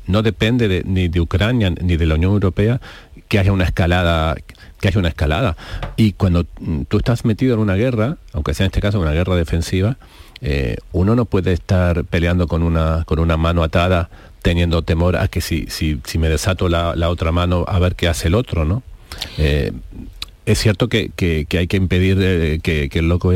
No 0.07 0.23
depende 0.23 0.69
de- 0.69 0.85
ni 0.85 1.09
de 1.09 1.21
Ucrania 1.21 1.71
ni 1.71 1.97
de 1.97 2.07
la 2.07 2.15
Unión 2.15 2.33
Europea 2.33 2.81
que 3.29 3.39
haya 3.39 3.53
una 3.53 3.65
escalada 3.65 4.37
que 4.81 4.89
haya 4.89 4.99
una 4.99 5.09
escalada. 5.09 5.57
Y 5.97 6.13
cuando 6.13 6.45
mm, 6.61 6.83
tú 6.83 6.99
estás 6.99 7.25
metido 7.25 7.55
en 7.55 7.61
una 7.61 7.75
guerra, 7.75 8.19
aunque 8.35 8.53
sea 8.55 8.65
en 8.67 8.69
este 8.69 8.81
caso 8.83 9.01
una 9.01 9.13
guerra 9.13 9.35
defensiva, 9.37 9.97
eh, 10.43 10.77
uno 10.93 11.17
no 11.17 11.25
puede 11.25 11.53
estar 11.53 12.05
peleando 12.05 12.47
con 12.47 12.63
una, 12.63 13.05
con 13.07 13.19
una 13.19 13.37
mano 13.39 13.63
atada 13.63 14.11
teniendo 14.43 14.83
temor 14.83 15.17
a 15.17 15.29
que 15.29 15.41
si, 15.41 15.67
si, 15.69 15.99
si 16.05 16.19
me 16.19 16.29
desato 16.29 16.69
la, 16.69 16.95
la 16.95 17.09
otra 17.09 17.33
mano 17.33 17.65
a 17.67 17.79
ver 17.79 17.95
qué 17.97 18.07
hace 18.07 18.29
el 18.29 18.35
otro, 18.35 18.65
¿no? 18.67 18.83
Eh, 19.39 19.73
es 20.45 20.59
cierto 20.59 20.89
que, 20.89 21.11
que- 21.17 21.47
hay 21.59 21.67
que 21.67 21.77
impedir 21.79 22.19
eh, 22.21 22.61
que, 22.63 22.89
el 22.99 23.09
loco 23.09 23.33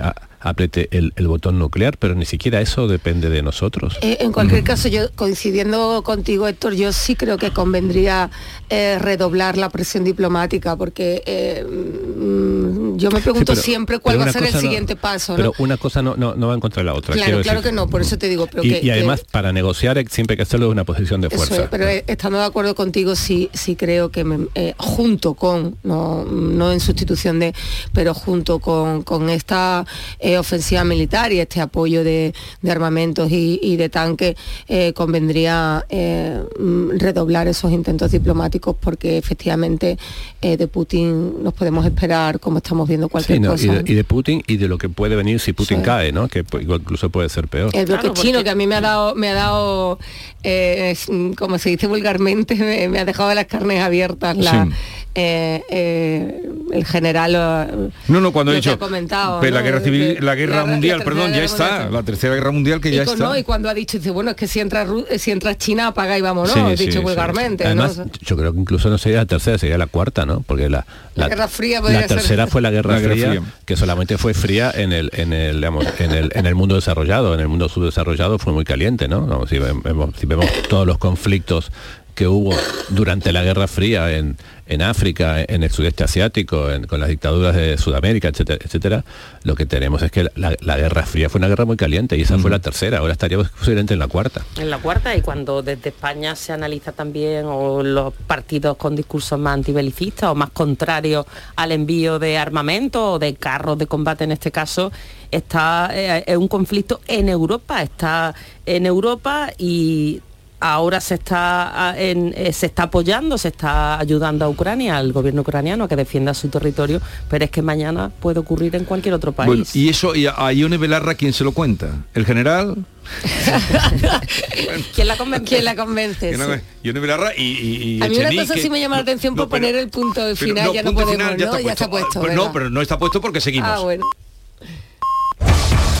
a- 0.00 0.14
apriete 0.40 0.88
el, 0.92 1.12
el 1.16 1.28
botón 1.28 1.58
nuclear, 1.58 1.96
pero 1.98 2.14
ni 2.14 2.24
siquiera 2.24 2.60
eso 2.60 2.88
depende 2.88 3.28
de 3.30 3.42
nosotros. 3.42 3.98
Eh, 4.00 4.18
en 4.20 4.32
cualquier 4.32 4.64
caso, 4.64 4.88
yo 4.88 5.10
coincidiendo 5.14 6.02
contigo, 6.02 6.48
Héctor, 6.48 6.74
yo 6.74 6.92
sí 6.92 7.14
creo 7.14 7.36
que 7.38 7.50
convendría 7.52 8.30
eh, 8.70 8.98
redoblar 8.98 9.56
la 9.58 9.68
presión 9.68 10.04
diplomática, 10.04 10.76
porque 10.76 11.22
eh, 11.26 11.64
mm, 11.64 12.96
yo 12.96 13.10
me 13.10 13.20
pregunto 13.20 13.52
pero- 13.52 13.62
siempre 13.62 13.98
cuál 13.98 14.20
va 14.20 14.24
a 14.26 14.32
ser 14.32 14.44
el 14.44 14.52
no- 14.54 14.60
siguiente 14.60 14.96
paso. 14.96 15.32
¿no? 15.32 15.36
Pero 15.36 15.52
una 15.58 15.76
cosa 15.76 16.02
no, 16.02 16.16
no, 16.16 16.34
no 16.34 16.48
va 16.48 16.54
en 16.54 16.60
contra 16.60 16.80
de 16.80 16.86
la 16.86 16.94
otra. 16.94 17.14
claro, 17.14 17.40
claro 17.42 17.60
decir. 17.60 17.70
que 17.70 17.76
no, 17.76 17.88
por 17.88 18.00
eso 18.00 18.18
te 18.18 18.28
digo, 18.28 18.46
pero 18.46 18.64
y, 18.64 18.70
que, 18.70 18.80
y 18.82 18.90
además, 18.90 19.20
que- 19.20 19.26
para 19.30 19.52
negociar 19.52 20.02
siempre 20.08 20.34
hay 20.34 20.36
que 20.38 20.42
hacerlo 20.42 20.66
de 20.66 20.72
una 20.72 20.84
posición 20.84 21.20
de 21.20 21.30
fuerza. 21.30 21.62
es, 21.64 21.68
pero 21.70 21.86
estando 22.06 22.38
de 22.38 22.44
acuerdo 22.44 22.74
contigo, 22.74 23.14
sí, 23.14 23.50
sí 23.52 23.76
creo 23.76 24.10
que 24.10 24.24
me- 24.24 24.48
junto 24.78 25.34
con, 25.34 25.76
no, 25.82 26.24
no 26.24 26.72
en 26.72 26.80
sustitución 26.80 27.38
de, 27.38 27.54
pero 27.92 28.14
junto 28.14 28.58
con, 28.58 29.02
con 29.02 29.28
esta 29.30 29.84
eh, 30.18 30.29
ofensiva 30.38 30.84
militar 30.84 31.32
y 31.32 31.40
este 31.40 31.60
apoyo 31.60 32.04
de, 32.04 32.32
de 32.62 32.70
armamentos 32.70 33.30
y, 33.30 33.58
y 33.62 33.76
de 33.76 33.88
tanques, 33.88 34.36
eh, 34.68 34.92
convendría 34.94 35.84
eh, 35.88 36.42
mm, 36.58 36.98
redoblar 36.98 37.48
esos 37.48 37.72
intentos 37.72 38.10
diplomáticos 38.12 38.76
porque 38.80 39.18
efectivamente 39.18 39.98
eh, 40.42 40.56
de 40.56 40.66
Putin 40.68 41.42
nos 41.42 41.54
podemos 41.54 41.84
esperar, 41.86 42.40
como 42.40 42.58
estamos 42.58 42.88
viendo 42.88 43.08
cualquier 43.08 43.38
Sí, 43.38 43.40
no, 43.42 43.50
cosa. 43.50 43.64
y, 43.66 43.68
de, 43.68 43.92
y 43.92 43.94
de 43.94 44.04
Putin 44.04 44.42
y 44.46 44.56
de 44.56 44.68
lo 44.68 44.78
que 44.78 44.88
puede 44.88 45.16
venir 45.16 45.40
si 45.40 45.52
Putin 45.52 45.78
Sí. 45.78 45.82
cae, 45.84 46.12
¿no? 46.12 46.28
Que 46.28 46.44
incluso 46.60 47.10
puede 47.10 47.28
ser 47.28 47.48
peor. 47.48 47.70
El 47.74 47.86
bloque 47.86 48.12
chino 48.14 48.42
que 48.44 48.50
a 48.50 48.54
mí 48.54 48.66
me 48.66 48.74
ha 48.76 48.80
dado, 48.80 49.14
me 49.14 49.28
ha 49.28 49.34
dado, 49.34 49.98
eh, 50.42 50.94
como 51.36 51.58
se 51.58 51.70
dice 51.70 51.86
vulgarmente, 51.86 52.54
me, 52.56 52.88
me 52.88 52.98
ha 52.98 53.04
dejado 53.04 53.32
las 53.34 53.46
carnes 53.46 53.82
abiertas. 53.82 54.36
La, 54.36 54.64
Sí. 54.66 54.72
eh, 55.16 55.62
eh, 55.70 56.42
el 56.72 56.84
general 56.84 57.34
eh, 57.34 57.90
No, 58.08 58.20
no, 58.20 58.32
cuando 58.32 58.52
he 58.52 58.56
dicho 58.56 58.72
ha 58.72 58.78
comentado, 58.78 59.40
pero 59.40 59.54
la 59.54 59.60
¿no? 59.60 59.64
guerra 59.66 59.80
civil, 59.80 60.18
la 60.22 60.34
guerra 60.34 60.56
la- 60.56 60.64
mundial, 60.66 61.02
perdón, 61.04 61.32
ya 61.32 61.44
está, 61.44 61.68
mundial. 61.70 61.92
la 61.92 62.02
tercera 62.02 62.34
guerra 62.34 62.50
mundial 62.50 62.80
que 62.80 62.90
y, 62.90 62.96
ya 62.96 63.04
con- 63.04 63.14
está. 63.14 63.24
no, 63.26 63.36
y 63.36 63.42
cuando 63.42 63.68
ha 63.68 63.74
dicho, 63.74 63.98
dice, 63.98 64.10
bueno, 64.10 64.30
es 64.30 64.36
que 64.36 64.46
si 64.46 64.60
entra, 64.60 64.86
eh, 65.10 65.18
si 65.18 65.30
entra 65.30 65.56
China, 65.56 65.88
apaga 65.88 66.16
y 66.18 66.20
vámonos, 66.20 66.52
Sí, 66.52 66.60
dicho 66.84 66.98
sí, 66.98 67.04
vulgarmente. 67.04 67.66
sí. 67.68 67.74
¿no? 67.74 67.84
Además, 67.84 68.08
yo 68.20 68.36
creo 68.36 68.52
que 68.52 68.60
incluso 68.60 68.88
no 68.90 68.98
sería 68.98 69.18
la 69.18 69.26
tercera, 69.26 69.58
sería 69.58 69.78
la 69.78 69.86
cuarta, 69.86 70.26
¿no? 70.26 70.40
Porque 70.40 70.68
la, 70.68 70.86
La 71.14 71.28
Guerra 71.28 71.48
Fría 71.48 71.80
la 71.80 72.06
tercera 72.06 72.44
ser. 72.44 72.52
fue 72.52 72.60
la 72.62 72.70
Guerra, 72.70 72.94
La 72.94 73.00
Guerra 73.00 73.14
fría, 73.14 73.28
Fría. 73.30 73.42
que 73.64 73.76
solamente 73.76 74.16
fue 74.18 74.34
fría 74.34 74.70
en 74.74 74.92
el, 74.92 75.10
en 75.14 75.32
el, 75.32 75.56
digamos, 75.56 75.86
en 75.98 76.10
el, 76.12 76.30
en 76.34 76.46
el 76.46 76.54
mundo 76.54 76.74
desarrollado, 76.76 77.34
en 77.34 77.40
el 77.40 77.48
mundo 77.48 77.68
subdesarrollado 77.68 78.38
fue 78.38 78.52
muy 78.52 78.64
caliente, 78.64 79.08
¿no? 79.08 79.26
No, 79.26 79.46
si, 79.46 79.58
vemos, 79.58 80.10
si 80.18 80.26
vemos 80.26 80.46
todos 80.68 80.86
los 80.86 80.98
conflictos 80.98 81.70
que 82.14 82.26
hubo 82.26 82.54
durante 82.90 83.32
la 83.32 83.42
Guerra 83.42 83.66
Fría 83.66 84.10
en, 84.16 84.36
en 84.70 84.82
África, 84.82 85.42
en 85.46 85.62
el 85.62 85.70
sudeste 85.70 86.04
asiático, 86.04 86.70
en- 86.70 86.86
con 86.86 87.00
las 87.00 87.08
dictaduras 87.08 87.54
de 87.54 87.76
Sudamérica, 87.76 88.28
etcétera, 88.28 88.58
etcétera, 88.64 89.04
lo 89.42 89.54
que 89.54 89.66
tenemos 89.66 90.00
es 90.02 90.10
que 90.10 90.28
la, 90.36 90.56
la 90.60 90.76
Guerra 90.78 91.04
Fría 91.04 91.28
fue 91.28 91.38
una 91.40 91.48
guerra 91.48 91.64
muy 91.64 91.76
caliente 91.76 92.16
y 92.16 92.22
esa 92.22 92.38
fue 92.38 92.50
la 92.50 92.60
tercera, 92.60 92.98
ahora 92.98 93.12
estaríamos 93.12 93.48
posiblemente 93.50 93.94
en 93.94 94.00
la 94.00 94.06
cuarta. 94.08 94.42
En 94.56 94.70
la 94.70 94.78
cuarta 94.78 95.14
y 95.16 95.20
cuando 95.22 95.62
desde 95.62 95.90
España 95.90 96.34
se 96.36 96.52
analiza 96.52 96.92
también 96.92 97.44
o 97.46 97.82
los 97.82 98.14
partidos 98.26 98.76
con 98.76 98.94
discursos 98.96 99.38
más 99.38 99.54
antibelicistas 99.54 100.30
o 100.30 100.34
más 100.34 100.50
contrarios 100.50 101.26
al 101.56 101.72
envío 101.72 102.18
de 102.18 102.38
armamento 102.38 103.12
o 103.14 103.18
de 103.18 103.34
carros 103.34 103.76
de 103.76 103.86
combate 103.86 104.24
en 104.24 104.32
este 104.32 104.50
caso, 104.50 104.92
está 105.30 105.90
eh, 105.92 106.24
es 106.26 106.36
un 106.36 106.48
conflicto 106.48 107.00
en 107.08 107.28
Europa, 107.28 107.82
está 107.82 108.34
en 108.66 108.86
Europa 108.86 109.50
y 109.58 110.20
ahora 110.60 111.00
se 111.00 111.14
está 111.14 111.90
ah, 111.90 111.94
en- 111.98 112.32
eh, 112.36 112.52
se 112.52 112.66
está 112.66 112.84
apoyando, 112.84 113.38
se 113.38 113.48
está 113.48 113.98
ayudando 113.98 114.44
a 114.44 114.48
Ucrania, 114.48 114.96
al 114.98 115.12
gobierno 115.12 115.40
ucraniano 115.42 115.84
a 115.84 115.88
que 115.88 115.96
defienda 115.96 116.34
su 116.34 116.48
territorio, 116.48 117.00
pero 117.28 117.44
es 117.44 117.50
que 117.50 117.62
mañana 117.62 118.10
puede 118.20 118.38
ocurrir 118.40 118.76
en 118.76 118.84
cualquier 118.84 119.14
otro 119.14 119.32
país. 119.32 119.46
Bueno, 119.48 119.64
y 119.74 119.88
eso 119.88 120.14
y 120.14 120.26
a 120.26 120.34
a 120.36 120.52
Ione 120.52 120.76
Belarra 120.78 121.14
quién 121.14 121.32
se 121.32 121.44
lo 121.44 121.52
cuenta? 121.52 122.04
¿El 122.14 122.24
general? 122.26 122.76
¿Quién 124.94 125.08
la 125.08 125.16
convence? 125.16 125.44
¿Quién 125.46 125.64
la 125.64 125.74
convence? 125.74 126.36
Sí. 126.36 126.62
Ione 126.84 127.00
Belarra 127.00 127.32
y, 127.36 127.42
y- 127.42 127.82
y 127.98 128.02
A 128.02 128.08
mí 128.08 128.16
una 128.16 128.26
Echenique. 128.28 128.46
cosa 128.46 128.54
sí 128.60 128.70
me 128.70 128.78
llama 128.80 128.96
la 128.96 129.02
atención 129.02 129.34
por 129.34 129.48
pero- 129.48 129.62
poner 129.62 129.74
el 129.76 129.88
punto 129.88 130.20
pero 130.22 130.36
final, 130.36 130.72
ya 130.72 130.82
no 130.82 130.90
punto 130.90 131.04
podemos, 131.06 131.32
final, 131.32 131.50
¿no? 131.52 131.58
Ya 131.60 131.72
está 131.72 131.88
puesto. 131.90 132.20
Pues 132.20 132.30
¿verdad? 132.32 132.44
no, 132.46 132.52
pero 132.52 132.70
no 132.70 132.80
está 132.82 132.98
puesto 132.98 133.20
porque 133.20 133.40
seguimos. 133.40 133.68
Ah, 133.70 133.80
bueno. 133.80 134.06